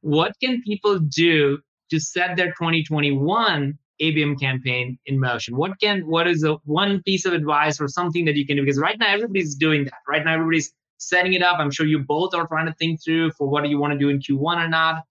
what 0.00 0.32
can 0.42 0.62
people 0.62 0.98
do 0.98 1.58
to 1.90 2.00
set 2.00 2.36
their 2.36 2.48
2021 2.48 3.78
ABM 4.00 4.38
campaign 4.38 4.98
in 5.06 5.18
motion? 5.18 5.56
What 5.56 5.78
can 5.80 6.06
what 6.06 6.26
is 6.26 6.44
a 6.44 6.54
one 6.64 7.02
piece 7.02 7.24
of 7.24 7.32
advice 7.32 7.80
or 7.80 7.88
something 7.88 8.24
that 8.26 8.36
you 8.36 8.46
can 8.46 8.56
do? 8.56 8.62
Because 8.62 8.78
right 8.78 8.98
now 8.98 9.08
everybody's 9.08 9.54
doing 9.54 9.84
that. 9.84 9.98
Right 10.08 10.24
now 10.24 10.34
everybody's 10.34 10.72
setting 10.98 11.34
it 11.34 11.42
up. 11.42 11.58
I'm 11.58 11.70
sure 11.70 11.86
you 11.86 12.00
both 12.00 12.34
are 12.34 12.46
trying 12.46 12.66
to 12.66 12.74
think 12.74 13.02
through 13.02 13.32
for 13.32 13.48
what 13.48 13.68
you 13.68 13.78
want 13.78 13.92
to 13.92 13.98
do 13.98 14.08
in 14.08 14.18
Q1 14.18 14.64
or 14.64 14.68
not. 14.68 15.04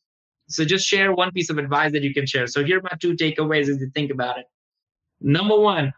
So 0.48 0.64
just 0.64 0.88
share 0.88 1.14
one 1.14 1.32
piece 1.32 1.50
of 1.50 1.58
advice 1.58 1.92
that 1.94 2.04
you 2.04 2.14
can 2.14 2.26
share. 2.26 2.48
So 2.48 2.64
here 2.64 2.80
are 2.80 2.84
my 2.84 2.98
two 3.00 3.16
takeaways 3.16 3.70
as 3.70 3.80
you 3.80 3.90
think 3.94 4.12
about 4.12 4.38
it. 4.38 4.46
Number 5.22 5.58
one, 5.58 5.94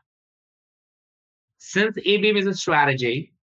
since 1.58 1.98
ABM 1.98 2.38
is 2.38 2.48
a 2.48 2.54
strategy, 2.54 3.34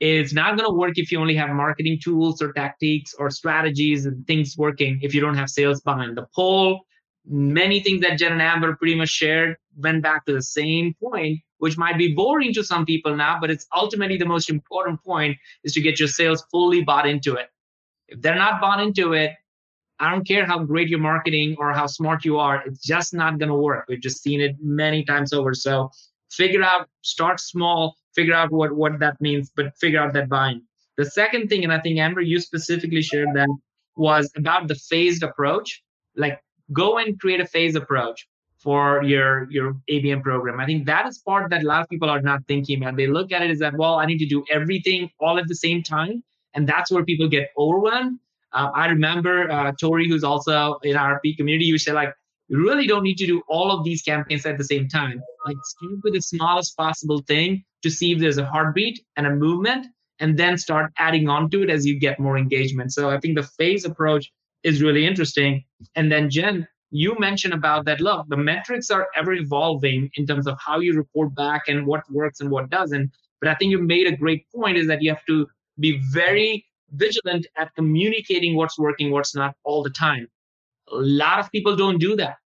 it's 0.00 0.32
not 0.32 0.56
going 0.56 0.68
to 0.68 0.74
work 0.74 0.94
if 0.96 1.12
you 1.12 1.20
only 1.20 1.36
have 1.36 1.50
marketing 1.50 2.00
tools 2.02 2.40
or 2.40 2.52
tactics 2.52 3.14
or 3.18 3.30
strategies 3.30 4.06
and 4.06 4.26
things 4.26 4.56
working 4.56 4.98
if 5.02 5.14
you 5.14 5.20
don't 5.20 5.36
have 5.36 5.50
sales 5.50 5.80
behind 5.82 6.16
the 6.16 6.26
poll 6.34 6.80
many 7.26 7.80
things 7.80 8.00
that 8.02 8.18
Jen 8.18 8.32
and 8.32 8.42
Amber 8.42 8.76
pretty 8.76 8.94
much 8.94 9.08
shared 9.08 9.56
went 9.76 10.02
back 10.02 10.24
to 10.26 10.32
the 10.32 10.42
same 10.42 10.94
point, 11.02 11.40
which 11.58 11.76
might 11.76 11.98
be 11.98 12.14
boring 12.14 12.52
to 12.54 12.64
some 12.64 12.84
people 12.84 13.14
now, 13.16 13.38
but 13.40 13.50
it's 13.50 13.66
ultimately 13.74 14.16
the 14.16 14.26
most 14.26 14.50
important 14.50 15.02
point 15.04 15.36
is 15.64 15.72
to 15.74 15.80
get 15.80 15.98
your 15.98 16.08
sales 16.08 16.44
fully 16.50 16.82
bought 16.82 17.06
into 17.06 17.34
it. 17.34 17.48
If 18.08 18.20
they're 18.22 18.34
not 18.34 18.60
bought 18.60 18.80
into 18.80 19.12
it, 19.12 19.32
I 19.98 20.10
don't 20.10 20.26
care 20.26 20.46
how 20.46 20.58
great 20.60 20.88
your 20.88 20.98
marketing 20.98 21.56
or 21.58 21.72
how 21.72 21.86
smart 21.86 22.24
you 22.24 22.38
are, 22.38 22.62
it's 22.66 22.82
just 22.82 23.12
not 23.12 23.38
going 23.38 23.50
to 23.50 23.54
work. 23.54 23.84
We've 23.88 24.00
just 24.00 24.22
seen 24.22 24.40
it 24.40 24.56
many 24.60 25.04
times 25.04 25.34
over. 25.34 25.52
So 25.52 25.90
figure 26.30 26.62
out, 26.62 26.88
start 27.02 27.38
small, 27.38 27.96
figure 28.14 28.34
out 28.34 28.50
what, 28.50 28.74
what 28.74 28.98
that 29.00 29.20
means, 29.20 29.52
but 29.54 29.76
figure 29.76 30.00
out 30.00 30.14
that 30.14 30.30
buying. 30.30 30.62
The 30.96 31.04
second 31.04 31.48
thing, 31.48 31.64
and 31.64 31.72
I 31.72 31.80
think 31.80 31.98
Amber, 31.98 32.22
you 32.22 32.40
specifically 32.40 33.02
shared 33.02 33.28
that, 33.34 33.48
was 33.96 34.32
about 34.36 34.68
the 34.68 34.74
phased 34.74 35.22
approach. 35.22 35.82
Like 36.16 36.42
go 36.72 36.98
and 36.98 37.18
create 37.20 37.40
a 37.40 37.46
phase 37.46 37.74
approach 37.74 38.28
for 38.58 39.02
your 39.02 39.50
your 39.50 39.74
ABM 39.90 40.22
program. 40.22 40.60
I 40.60 40.66
think 40.66 40.86
that 40.86 41.06
is 41.06 41.18
part 41.18 41.50
that 41.50 41.62
a 41.62 41.66
lot 41.66 41.80
of 41.82 41.88
people 41.88 42.10
are 42.10 42.20
not 42.20 42.40
thinking 42.46 42.82
about. 42.82 42.96
They 42.96 43.06
look 43.06 43.32
at 43.32 43.42
it 43.42 43.50
as 43.50 43.58
that, 43.60 43.74
well, 43.76 43.94
I 43.94 44.06
need 44.06 44.18
to 44.18 44.26
do 44.26 44.44
everything 44.50 45.10
all 45.18 45.38
at 45.38 45.48
the 45.48 45.54
same 45.54 45.82
time. 45.82 46.22
And 46.54 46.68
that's 46.68 46.90
where 46.90 47.04
people 47.04 47.28
get 47.28 47.48
overwhelmed. 47.56 48.18
Uh, 48.52 48.70
I 48.74 48.86
remember 48.86 49.50
uh, 49.50 49.72
Tori, 49.80 50.08
who's 50.08 50.24
also 50.24 50.78
in 50.82 50.96
our 50.96 51.20
Peak 51.20 51.36
community, 51.36 51.64
you 51.64 51.78
said 51.78 51.94
like, 51.94 52.12
you 52.48 52.58
really 52.58 52.86
don't 52.86 53.04
need 53.04 53.16
to 53.18 53.26
do 53.26 53.40
all 53.48 53.70
of 53.70 53.84
these 53.84 54.02
campaigns 54.02 54.44
at 54.44 54.58
the 54.58 54.64
same 54.64 54.88
time. 54.88 55.22
Like 55.46 55.56
start 55.62 56.00
with 56.02 56.14
the 56.14 56.20
smallest 56.20 56.76
possible 56.76 57.22
thing 57.28 57.64
to 57.82 57.90
see 57.90 58.12
if 58.12 58.18
there's 58.18 58.38
a 58.38 58.44
heartbeat 58.44 59.00
and 59.16 59.26
a 59.26 59.30
movement, 59.30 59.86
and 60.18 60.38
then 60.38 60.58
start 60.58 60.92
adding 60.98 61.28
on 61.28 61.48
to 61.50 61.62
it 61.62 61.70
as 61.70 61.86
you 61.86 61.98
get 61.98 62.18
more 62.18 62.36
engagement. 62.36 62.92
So 62.92 63.08
I 63.08 63.18
think 63.20 63.36
the 63.36 63.44
phase 63.44 63.84
approach 63.84 64.30
is 64.62 64.82
really 64.82 65.06
interesting. 65.06 65.64
And 65.94 66.10
then 66.10 66.30
Jen, 66.30 66.66
you 66.90 67.16
mentioned 67.18 67.54
about 67.54 67.84
that. 67.86 68.00
Look, 68.00 68.28
the 68.28 68.36
metrics 68.36 68.90
are 68.90 69.08
ever 69.16 69.32
evolving 69.32 70.10
in 70.14 70.26
terms 70.26 70.46
of 70.46 70.58
how 70.58 70.80
you 70.80 70.94
report 70.94 71.34
back 71.34 71.68
and 71.68 71.86
what 71.86 72.02
works 72.10 72.40
and 72.40 72.50
what 72.50 72.70
doesn't. 72.70 73.10
But 73.40 73.48
I 73.48 73.54
think 73.54 73.70
you 73.70 73.80
made 73.80 74.06
a 74.06 74.16
great 74.16 74.46
point 74.54 74.76
is 74.76 74.86
that 74.88 75.02
you 75.02 75.10
have 75.10 75.24
to 75.26 75.46
be 75.78 76.00
very 76.12 76.66
vigilant 76.92 77.46
at 77.56 77.74
communicating 77.74 78.56
what's 78.56 78.78
working, 78.78 79.10
what's 79.10 79.34
not 79.34 79.54
all 79.64 79.82
the 79.82 79.90
time. 79.90 80.28
A 80.92 80.96
lot 80.96 81.38
of 81.38 81.50
people 81.52 81.76
don't 81.76 81.98
do 81.98 82.16
that. 82.16 82.36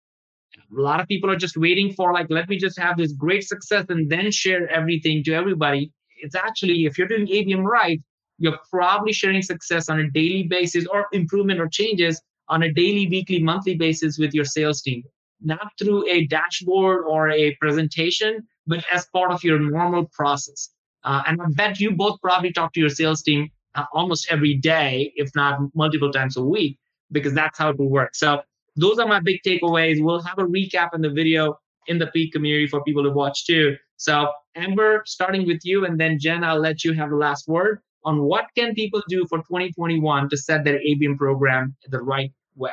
A 0.77 0.81
lot 0.81 1.01
of 1.01 1.09
people 1.09 1.31
are 1.31 1.37
just 1.37 1.57
waiting 1.57 1.93
for, 1.93 2.13
like, 2.13 2.27
let 2.31 2.49
me 2.49 2.57
just 2.57 2.79
have 2.79 2.97
this 2.97 3.13
great 3.13 3.45
success 3.45 3.87
and 3.89 4.11
then 4.11 4.31
share 4.31 4.69
everything 4.71 5.25
to 5.25 5.33
everybody. 5.33 5.91
It's 6.23 6.35
actually, 6.35 6.85
if 6.85 6.97
you're 6.97 7.09
doing 7.09 7.27
ABM 7.27 7.65
right, 7.65 8.01
you're 8.39 8.59
probably 8.71 9.13
sharing 9.13 9.43
success 9.43 9.89
on 9.89 10.01
a 10.01 10.11
daily 10.11 10.45
basis 10.45 10.87
or 10.87 11.07
improvement 11.13 11.61
or 11.61 11.69
changes 11.69 12.21
on 12.49 12.63
a 12.63 12.73
daily, 12.73 13.09
weekly, 13.09 13.43
monthly 13.43 13.75
basis 13.75 14.19
with 14.19 14.35
your 14.35 14.45
sales 14.45 14.83
team, 14.83 15.03
not 15.41 15.73
through 15.79 16.09
a 16.11 16.27
dashboard 16.27 17.05
or 17.07 17.31
a 17.31 17.55
presentation, 17.57 18.47
but 18.67 18.85
as 18.93 19.07
part 19.07 19.31
of 19.33 19.43
your 19.45 19.59
normal 19.59 20.07
process. 20.13 20.71
Uh, 21.05 21.23
and 21.27 21.41
I 21.41 21.47
bet 21.51 21.81
you 21.81 21.93
both 21.93 22.21
probably 22.21 22.53
talk 22.53 22.73
to 22.75 22.81
your 22.81 22.89
sales 22.89 23.23
team 23.23 23.51
uh, 23.75 23.85
almost 23.93 24.27
every 24.31 24.55
day, 24.55 25.13
if 25.17 25.31
not 25.35 25.61
multiple 25.75 26.11
times 26.13 26.37
a 26.37 26.43
week, 26.43 26.79
because 27.13 27.35
that's 27.35 27.59
how 27.59 27.71
it 27.71 27.79
will 27.79 27.91
work. 27.91 28.15
So 28.15 28.43
those 28.77 28.99
are 28.99 29.07
my 29.07 29.21
big 29.21 29.41
takeaways. 29.47 30.03
We'll 30.03 30.23
have 30.23 30.39
a 30.39 30.45
recap 30.45 30.95
in 30.95 31.03
the 31.03 31.11
video 31.11 31.59
in 31.87 31.99
the 31.99 32.07
Peak 32.09 32.33
community 32.33 32.67
for 32.67 32.83
people 32.83 33.03
to 33.03 33.11
watch 33.11 33.47
too. 33.47 33.77
So 33.97 34.31
Amber, 34.57 35.03
starting 35.07 35.47
with 35.47 35.61
you, 35.65 35.85
and 35.85 36.01
then 36.01 36.19
Jen, 36.19 36.43
I'll 36.43 36.59
let 36.59 36.85
you 36.85 36.93
have 36.95 37.11
the 37.11 37.17
last 37.17 37.47
word 37.47 37.81
on 38.05 38.23
what 38.23 38.47
can 38.57 38.75
people 38.75 39.03
do 39.09 39.27
for 39.29 39.39
2021 39.39 40.29
to 40.29 40.37
set 40.37 40.65
their 40.65 40.79
ABM 40.79 41.17
program 41.17 41.77
the 41.89 42.01
right 42.01 42.33
way. 42.55 42.73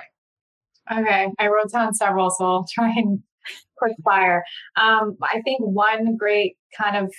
Okay, 0.92 1.30
I 1.40 1.48
wrote 1.48 1.72
down 1.72 1.94
several, 1.94 2.30
so 2.30 2.46
I'll 2.46 2.68
try 2.72 2.92
and 2.96 3.22
quick 3.78 3.96
fire. 4.04 4.44
Um, 4.76 5.18
I 5.22 5.42
think 5.42 5.62
one 5.62 6.18
great 6.18 6.58
kind 6.78 6.98
of 6.98 7.14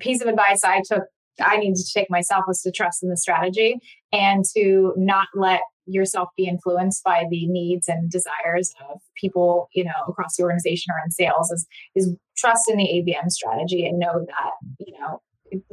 piece 0.00 0.20
of 0.20 0.28
advice 0.28 0.64
I 0.64 0.82
took, 0.86 1.04
I 1.40 1.56
needed 1.56 1.76
to 1.76 1.92
take 1.92 2.10
myself 2.10 2.44
was 2.46 2.60
to 2.62 2.72
trust 2.72 3.02
in 3.02 3.08
the 3.08 3.16
strategy 3.16 3.78
and 4.12 4.44
to 4.56 4.92
not 4.96 5.28
let 5.34 5.60
yourself 5.86 6.28
be 6.36 6.46
influenced 6.46 7.02
by 7.02 7.24
the 7.30 7.46
needs 7.46 7.88
and 7.88 8.10
desires 8.10 8.74
of 8.90 9.00
people, 9.16 9.68
you 9.72 9.84
know, 9.84 9.90
across 10.06 10.36
the 10.36 10.42
organization 10.42 10.92
or 10.92 11.02
in 11.04 11.10
sales 11.10 11.50
is, 11.50 11.66
is 11.94 12.14
trust 12.36 12.70
in 12.70 12.76
the 12.76 12.84
ABM 12.84 13.30
strategy 13.30 13.86
and 13.86 13.98
know 13.98 14.24
that, 14.26 14.50
you 14.78 14.92
know, 14.98 15.22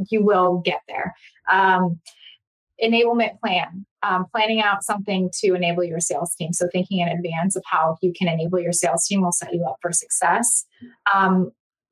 you 0.09 0.23
will 0.23 0.61
get 0.63 0.81
there. 0.87 1.13
Um, 1.51 1.99
enablement 2.83 3.39
plan, 3.39 3.85
um, 4.03 4.25
planning 4.31 4.61
out 4.61 4.83
something 4.83 5.29
to 5.41 5.53
enable 5.53 5.83
your 5.83 5.99
sales 5.99 6.35
team. 6.35 6.51
So 6.53 6.67
thinking 6.71 6.99
in 6.99 7.07
advance 7.07 7.55
of 7.55 7.63
how 7.65 7.97
you 8.01 8.13
can 8.13 8.27
enable 8.27 8.59
your 8.59 8.73
sales 8.73 9.05
team 9.07 9.21
will 9.21 9.31
set 9.31 9.53
you 9.53 9.65
up 9.65 9.77
for 9.81 9.91
success. 9.91 10.65
Um, 11.13 11.51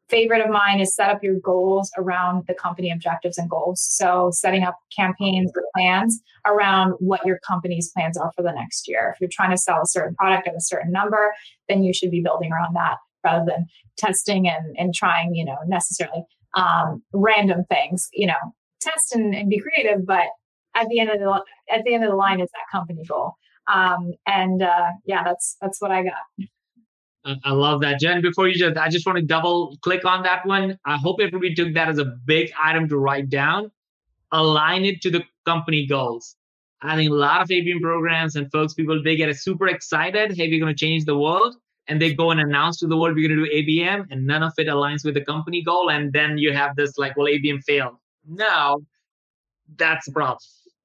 favorite 0.09 0.45
of 0.45 0.51
mine 0.51 0.79
is 0.79 0.93
set 0.93 1.09
up 1.09 1.23
your 1.23 1.39
goals 1.39 1.89
around 1.97 2.43
the 2.47 2.53
company 2.53 2.91
objectives 2.91 3.37
and 3.37 3.49
goals. 3.49 3.81
So 3.81 4.29
setting 4.31 4.63
up 4.63 4.77
campaigns 4.95 5.51
or 5.55 5.63
plans 5.75 6.21
around 6.45 6.93
what 6.99 7.25
your 7.25 7.39
company's 7.47 7.89
plans 7.91 8.17
are 8.17 8.31
for 8.35 8.43
the 8.43 8.51
next 8.51 8.87
year. 8.87 9.13
If 9.13 9.21
you're 9.21 9.29
trying 9.31 9.51
to 9.51 9.57
sell 9.57 9.81
a 9.81 9.87
certain 9.87 10.15
product 10.15 10.47
at 10.47 10.55
a 10.55 10.61
certain 10.61 10.91
number, 10.91 11.33
then 11.69 11.83
you 11.83 11.93
should 11.93 12.11
be 12.11 12.21
building 12.21 12.51
around 12.51 12.75
that 12.75 12.97
rather 13.23 13.45
than 13.45 13.65
testing 13.97 14.47
and, 14.47 14.75
and 14.77 14.93
trying, 14.93 15.33
you 15.33 15.45
know, 15.45 15.57
necessarily 15.65 16.25
um, 16.55 17.03
random 17.13 17.63
things. 17.69 18.09
You 18.13 18.27
know, 18.27 18.53
test 18.81 19.15
and, 19.15 19.33
and 19.33 19.49
be 19.49 19.59
creative, 19.59 20.05
but 20.05 20.27
at 20.75 20.87
the 20.89 20.99
end 20.99 21.09
of 21.09 21.19
the 21.19 21.43
at 21.71 21.83
the 21.83 21.93
end 21.93 22.03
of 22.03 22.09
the 22.09 22.15
line 22.15 22.39
is 22.39 22.49
that 22.51 22.77
company 22.77 23.03
goal. 23.07 23.35
Um, 23.71 24.13
and 24.27 24.61
uh, 24.61 24.91
yeah, 25.05 25.23
that's 25.23 25.57
that's 25.61 25.81
what 25.81 25.91
I 25.91 26.03
got. 26.03 26.47
I 27.45 27.51
love 27.51 27.79
that, 27.81 28.01
Jen. 28.01 28.21
Before 28.21 28.49
you 28.49 28.55
just, 28.55 28.77
I 28.77 28.89
just 28.89 29.05
want 29.05 29.17
to 29.17 29.23
double 29.23 29.77
click 29.81 30.03
on 30.03 30.23
that 30.23 30.45
one. 30.45 30.77
I 30.85 30.97
hope 30.97 31.21
everybody 31.21 31.55
took 31.55 31.73
that 31.73 31.87
as 31.87 31.97
a 31.97 32.05
big 32.25 32.51
item 32.61 32.89
to 32.89 32.97
write 32.97 33.29
down. 33.29 33.71
Align 34.33 34.83
it 34.83 35.01
to 35.03 35.09
the 35.09 35.23
company 35.45 35.85
goals. 35.87 36.35
I 36.81 36.97
think 36.97 37.11
a 37.11 37.13
lot 37.13 37.41
of 37.41 37.47
ABM 37.47 37.79
programs 37.81 38.35
and 38.35 38.51
folks, 38.51 38.73
people, 38.73 39.01
they 39.01 39.15
get 39.15 39.33
super 39.37 39.67
excited. 39.67 40.35
Hey, 40.35 40.49
we're 40.49 40.59
going 40.59 40.75
to 40.75 40.77
change 40.77 41.05
the 41.05 41.17
world. 41.17 41.55
And 41.87 42.01
they 42.01 42.13
go 42.13 42.31
and 42.31 42.39
announce 42.39 42.79
to 42.79 42.87
the 42.87 42.97
world, 42.97 43.15
we're 43.15 43.27
going 43.27 43.39
to 43.39 43.45
do 43.45 43.51
ABM, 43.51 44.05
and 44.09 44.25
none 44.25 44.41
of 44.41 44.53
it 44.57 44.67
aligns 44.67 45.03
with 45.03 45.15
the 45.15 45.25
company 45.25 45.61
goal. 45.61 45.89
And 45.89 46.13
then 46.13 46.37
you 46.37 46.53
have 46.53 46.75
this 46.75 46.97
like, 46.97 47.17
well, 47.17 47.27
ABM 47.27 47.61
failed. 47.63 47.95
No, 48.25 48.83
that's 49.75 50.05
the 50.05 50.13
problem. 50.13 50.39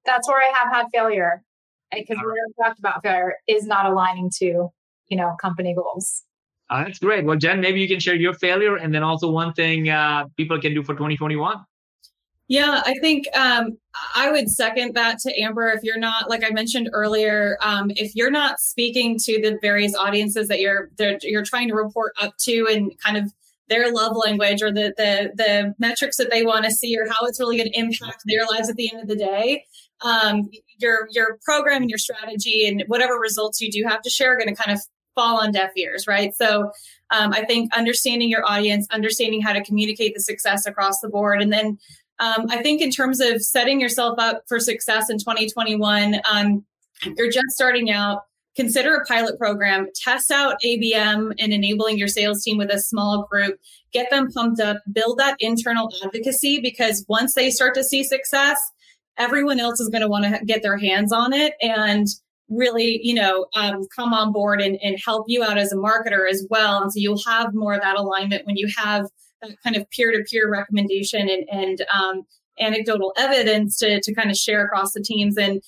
That's 0.05 0.27
where 0.29 0.41
I 0.41 0.53
have 0.59 0.73
had 0.73 0.87
failure. 0.93 1.43
Because 1.93 2.19
we 2.19 2.65
talked 2.65 2.79
about 2.79 3.03
failure 3.03 3.35
is 3.47 3.67
not 3.67 3.87
aligning 3.87 4.31
to, 4.39 4.69
you 5.07 5.17
know, 5.17 5.37
company 5.41 5.75
goals. 5.75 6.25
Uh, 6.71 6.85
that's 6.85 6.99
great. 6.99 7.25
Well, 7.25 7.39
Jen, 7.39 7.61
maybe 7.61 7.81
you 7.81 7.89
can 7.89 7.99
share 7.99 8.15
your 8.15 8.35
failure 8.35 8.77
and 8.77 8.95
then 8.95 9.03
also 9.03 9.31
one 9.31 9.55
thing 9.55 9.89
uh, 9.89 10.27
people 10.37 10.61
can 10.61 10.75
do 10.75 10.83
for 10.83 10.93
2021. 10.93 11.57
Yeah, 12.49 12.83
I 12.87 12.95
think 13.03 13.27
um, 13.37 13.77
I 14.17 14.31
would 14.31 14.49
second 14.49 14.95
that 14.95 15.19
to 15.21 15.41
Amber. 15.41 15.69
If 15.69 15.83
you're 15.83 15.99
not, 15.99 16.31
like 16.31 16.43
I 16.43 16.49
mentioned 16.49 16.89
earlier, 16.95 17.59
um, 17.63 17.91
if 17.91 18.17
you're 18.17 18.31
not 18.31 18.59
speaking 18.59 19.19
to 19.25 19.41
the 19.43 19.59
various 19.61 19.95
audiences 19.95 20.49
that 20.49 20.59
you're 20.59 20.91
you're 21.23 21.45
trying 21.45 21.69
to 21.69 21.75
report 21.75 22.15
up 22.21 22.35
to 22.39 22.67
and 22.71 22.91
kind 23.05 23.19
of 23.19 23.31
their 23.69 23.93
love 23.93 24.17
language 24.17 24.63
or 24.63 24.73
the 24.73 24.95
the, 24.97 25.31
the 25.35 25.75
metrics 25.79 26.17
that 26.17 26.31
they 26.31 26.43
want 26.43 26.65
to 26.65 26.71
see 26.71 26.97
or 26.99 27.07
how 27.07 27.27
it's 27.27 27.39
really 27.39 27.59
going 27.59 27.71
to 27.71 27.79
impact 27.79 28.23
their 28.25 28.47
lives 28.51 28.71
at 28.71 28.77
the 28.77 28.91
end 28.91 29.03
of 29.03 29.09
the 29.09 29.17
day, 29.17 29.65
um, 30.01 30.49
your 30.79 31.07
your 31.11 31.39
program 31.45 31.83
and 31.83 31.91
your 31.91 31.99
strategy 31.99 32.67
and 32.67 32.83
whatever 32.87 33.19
results 33.19 33.61
you 33.61 33.71
do 33.71 33.85
have 33.87 34.01
to 34.01 34.09
share 34.09 34.33
are 34.33 34.39
going 34.39 34.49
to 34.49 34.55
kind 34.55 34.75
of 34.75 34.83
fall 35.15 35.39
on 35.39 35.53
deaf 35.53 35.73
ears, 35.77 36.07
right? 36.07 36.35
So 36.35 36.71
um, 37.11 37.33
I 37.35 37.45
think 37.45 37.75
understanding 37.77 38.31
your 38.31 38.49
audience, 38.49 38.87
understanding 38.91 39.43
how 39.43 39.53
to 39.53 39.63
communicate 39.63 40.15
the 40.15 40.21
success 40.21 40.65
across 40.65 41.01
the 41.01 41.09
board, 41.09 41.43
and 41.43 41.53
then 41.53 41.79
um, 42.21 42.47
I 42.49 42.63
think 42.63 42.81
in 42.81 42.91
terms 42.91 43.21
of 43.21 43.43
setting 43.43 43.81
yourself 43.81 44.19
up 44.19 44.43
for 44.49 44.59
success 44.59 45.09
in 45.11 45.19
2021, 45.19 46.21
um, 46.31 46.65
you're 47.17 47.31
just 47.31 47.51
starting 47.51 47.91
out. 47.91 48.23
Consider 48.57 48.97
a 48.97 49.05
pilot 49.05 49.39
program, 49.39 49.87
test 49.95 50.33
out 50.33 50.57
ABM 50.65 51.33
and 51.39 51.53
enabling 51.53 51.97
your 51.97 52.09
sales 52.09 52.43
team 52.43 52.59
with 52.59 52.73
a 52.73 52.81
small 52.81 53.29
group, 53.31 53.57
get 53.93 54.11
them 54.11 54.33
pumped 54.33 54.61
up, 54.61 54.79
build 54.93 55.19
that 55.19 55.37
internal 55.39 55.89
advocacy 56.05 56.59
because 56.61 57.05
once 57.09 57.35
they 57.35 57.51
start 57.51 57.75
to 57.75 57.85
see 57.85 58.03
success, 58.03 58.59
everyone 59.17 59.61
else 59.61 59.79
is 59.79 59.89
going 59.89 60.03
to 60.03 60.09
want 60.09 60.25
to 60.25 60.45
get 60.45 60.63
their 60.63 60.77
hands 60.77 61.13
on 61.13 61.33
it. 61.33 61.55
And 61.63 62.09
really, 62.49 62.99
you 63.01 63.15
know, 63.15 63.47
um, 63.55 63.87
come 63.95 64.13
on 64.13 64.33
board 64.33 64.61
and, 64.61 64.77
and 64.83 64.99
help 65.05 65.27
you 65.29 65.45
out 65.45 65.59
as 65.59 65.73
a 65.73 65.77
marketer 65.77 66.29
as 66.29 66.45
well. 66.51 66.83
And 66.83 66.93
so 66.93 66.99
you'll 66.99 67.23
have 67.27 67.55
more 67.55 67.75
of 67.75 67.83
that 67.83 67.97
alignment 67.97 68.45
when 68.45 68.57
you 68.57 68.69
have 68.77 69.07
kind 69.63 69.77
of 69.77 69.89
peer-to-peer 69.91 70.51
recommendation 70.51 71.29
and, 71.29 71.49
and 71.51 71.87
um, 71.95 72.23
anecdotal 72.59 73.13
evidence 73.17 73.79
to, 73.79 74.01
to 74.01 74.15
kind 74.15 74.31
of 74.31 74.37
share 74.37 74.65
across 74.65 74.93
the 74.93 75.03
teams. 75.03 75.37
And 75.37 75.63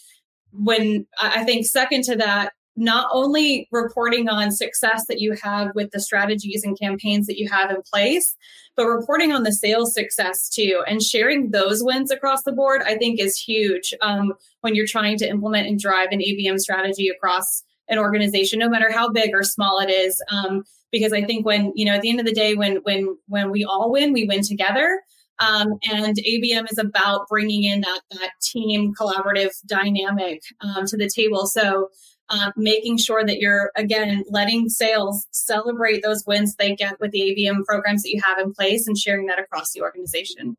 when 0.53 1.07
I 1.21 1.45
think 1.45 1.67
second 1.67 2.05
to 2.05 2.17
that, 2.17 2.53
not 2.77 3.09
only 3.13 3.69
reporting 3.73 4.29
on 4.29 4.51
success 4.51 5.05
that 5.09 5.21
you 5.21 5.37
have 5.43 5.71
with 5.75 5.91
the 5.91 6.01
strategies 6.01 6.65
and 6.65 6.79
campaigns 6.79 7.27
that 7.27 7.39
you 7.39 7.49
have 7.49 7.71
in 7.71 7.83
place, 7.83 8.37
but 8.77 8.87
reporting 8.87 9.33
on 9.33 9.43
the 9.43 9.53
sales 9.53 9.93
success 9.93 10.49
too 10.49 10.83
and 10.87 11.03
sharing 11.03 11.51
those 11.51 11.83
wins 11.83 12.11
across 12.11 12.43
the 12.45 12.53
board, 12.53 12.81
I 12.83 12.97
think 12.97 13.21
is 13.21 13.37
huge 13.37 13.93
um, 14.01 14.33
when 14.63 14.75
you're 14.75 14.87
trying 14.87 15.19
to 15.19 15.29
implement 15.29 15.69
and 15.69 15.79
drive 15.79 16.09
an 16.11 16.21
ABM 16.21 16.59
strategy 16.59 17.09
across 17.09 17.63
an 17.91 17.99
organization, 17.99 18.59
no 18.59 18.69
matter 18.69 18.91
how 18.91 19.11
big 19.11 19.31
or 19.35 19.43
small 19.43 19.79
it 19.81 19.91
is. 19.91 20.23
Um, 20.31 20.65
because 20.93 21.13
I 21.13 21.23
think 21.23 21.45
when, 21.45 21.73
you 21.75 21.85
know, 21.85 21.93
at 21.93 22.01
the 22.01 22.11
end 22.11 22.21
of 22.21 22.27
the 22.27 22.33
day, 22.33 22.55
when, 22.55 22.77
when, 22.77 23.17
when 23.27 23.51
we 23.51 23.65
all 23.65 23.93
win, 23.93 24.13
we 24.13 24.27
win 24.27 24.43
together. 24.43 25.03
Um, 25.39 25.79
and 25.91 26.17
ABM 26.17 26.71
is 26.71 26.79
about 26.79 27.29
bringing 27.29 27.65
in 27.65 27.81
that, 27.81 28.01
that 28.13 28.31
team 28.43 28.93
collaborative 28.99 29.53
dynamic 29.67 30.43
um, 30.61 30.87
to 30.87 30.97
the 30.97 31.09
table. 31.09 31.47
So 31.47 31.89
um, 32.31 32.53
making 32.57 32.99
sure 32.99 33.25
that 33.25 33.39
you're 33.39 33.73
again 33.77 34.23
letting 34.29 34.69
sales 34.69 35.27
celebrate 35.33 36.03
those 36.03 36.25
wins 36.27 36.55
they 36.55 36.77
get 36.77 37.01
with 37.01 37.11
the 37.11 37.21
ABM 37.21 37.65
programs 37.65 38.03
that 38.03 38.11
you 38.11 38.21
have 38.25 38.39
in 38.39 38.53
place 38.53 38.87
and 38.87 38.97
sharing 38.97 39.27
that 39.27 39.41
across 39.41 39.73
the 39.73 39.83
organization. 39.83 40.57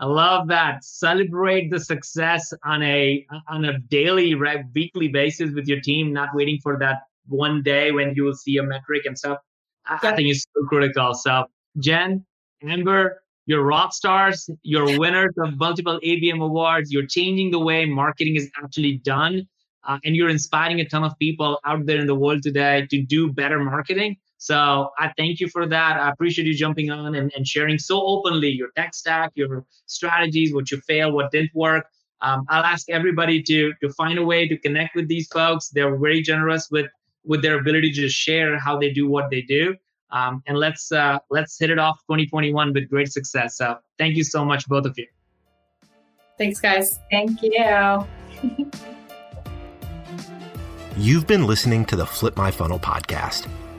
I 0.00 0.06
love 0.06 0.48
that. 0.48 0.84
Celebrate 0.84 1.70
the 1.70 1.80
success 1.80 2.54
on 2.64 2.82
a 2.82 3.26
on 3.48 3.64
a 3.64 3.78
daily, 3.78 4.34
right, 4.34 4.64
weekly 4.74 5.08
basis 5.08 5.52
with 5.52 5.66
your 5.66 5.80
team. 5.80 6.12
Not 6.12 6.34
waiting 6.34 6.60
for 6.62 6.78
that 6.78 7.02
one 7.26 7.62
day 7.62 7.90
when 7.90 8.14
you 8.14 8.24
will 8.24 8.34
see 8.34 8.56
a 8.58 8.62
metric 8.62 9.02
and 9.06 9.18
stuff. 9.18 9.38
I, 9.86 9.96
think 10.14 10.28
it's 10.28 10.46
so 10.54 10.66
critical. 10.66 11.14
So, 11.14 11.46
Jen, 11.78 12.24
Amber, 12.62 13.22
you're 13.46 13.64
rock 13.64 13.92
stars. 13.92 14.48
You're 14.62 14.98
winners 14.98 15.32
of 15.38 15.58
multiple 15.58 15.98
ABM 16.04 16.42
awards. 16.42 16.92
You're 16.92 17.06
changing 17.06 17.50
the 17.50 17.58
way 17.58 17.86
marketing 17.86 18.36
is 18.36 18.50
actually 18.62 18.98
done 18.98 19.48
uh, 19.88 19.98
and 20.04 20.14
you're 20.14 20.28
inspiring 20.28 20.80
a 20.80 20.88
ton 20.88 21.02
of 21.02 21.18
people 21.18 21.58
out 21.64 21.86
there 21.86 21.98
in 21.98 22.06
the 22.06 22.14
world 22.14 22.42
today 22.42 22.86
to 22.90 23.02
do 23.02 23.32
better 23.32 23.58
marketing. 23.58 24.16
So 24.38 24.90
I 24.98 25.12
thank 25.16 25.40
you 25.40 25.48
for 25.48 25.66
that. 25.66 25.98
I 25.98 26.10
appreciate 26.10 26.46
you 26.46 26.54
jumping 26.54 26.90
on 26.90 27.16
and, 27.16 27.32
and 27.36 27.46
sharing 27.46 27.78
so 27.78 28.00
openly 28.00 28.50
your 28.50 28.68
tech 28.76 28.94
stack, 28.94 29.32
your 29.34 29.64
strategies, 29.86 30.54
what 30.54 30.70
you 30.70 30.80
failed, 30.86 31.12
what 31.12 31.30
didn't 31.32 31.50
work. 31.54 31.86
Um, 32.20 32.46
I'll 32.48 32.64
ask 32.64 32.88
everybody 32.88 33.42
to 33.42 33.72
to 33.82 33.90
find 33.90 34.18
a 34.18 34.24
way 34.24 34.48
to 34.48 34.56
connect 34.56 34.94
with 34.94 35.08
these 35.08 35.28
folks. 35.28 35.68
They're 35.68 35.96
very 35.96 36.22
generous 36.22 36.68
with 36.70 36.86
with 37.24 37.42
their 37.42 37.58
ability 37.58 37.92
to 37.92 38.08
share 38.08 38.58
how 38.58 38.78
they 38.78 38.92
do 38.92 39.08
what 39.08 39.30
they 39.30 39.42
do. 39.42 39.76
Um, 40.10 40.42
and 40.46 40.56
let's 40.56 40.90
uh, 40.90 41.18
let's 41.30 41.58
hit 41.58 41.70
it 41.70 41.78
off 41.78 41.98
2021 42.06 42.72
with 42.72 42.88
great 42.88 43.12
success. 43.12 43.56
So 43.56 43.76
thank 43.98 44.16
you 44.16 44.24
so 44.24 44.44
much, 44.44 44.66
both 44.68 44.86
of 44.86 44.96
you. 44.96 45.06
Thanks, 46.38 46.60
guys. 46.60 47.00
Thank 47.10 47.42
you. 47.42 48.06
You've 50.96 51.26
been 51.26 51.46
listening 51.46 51.84
to 51.86 51.96
the 51.96 52.06
Flip 52.06 52.36
My 52.36 52.50
Funnel 52.50 52.78
podcast. 52.78 53.48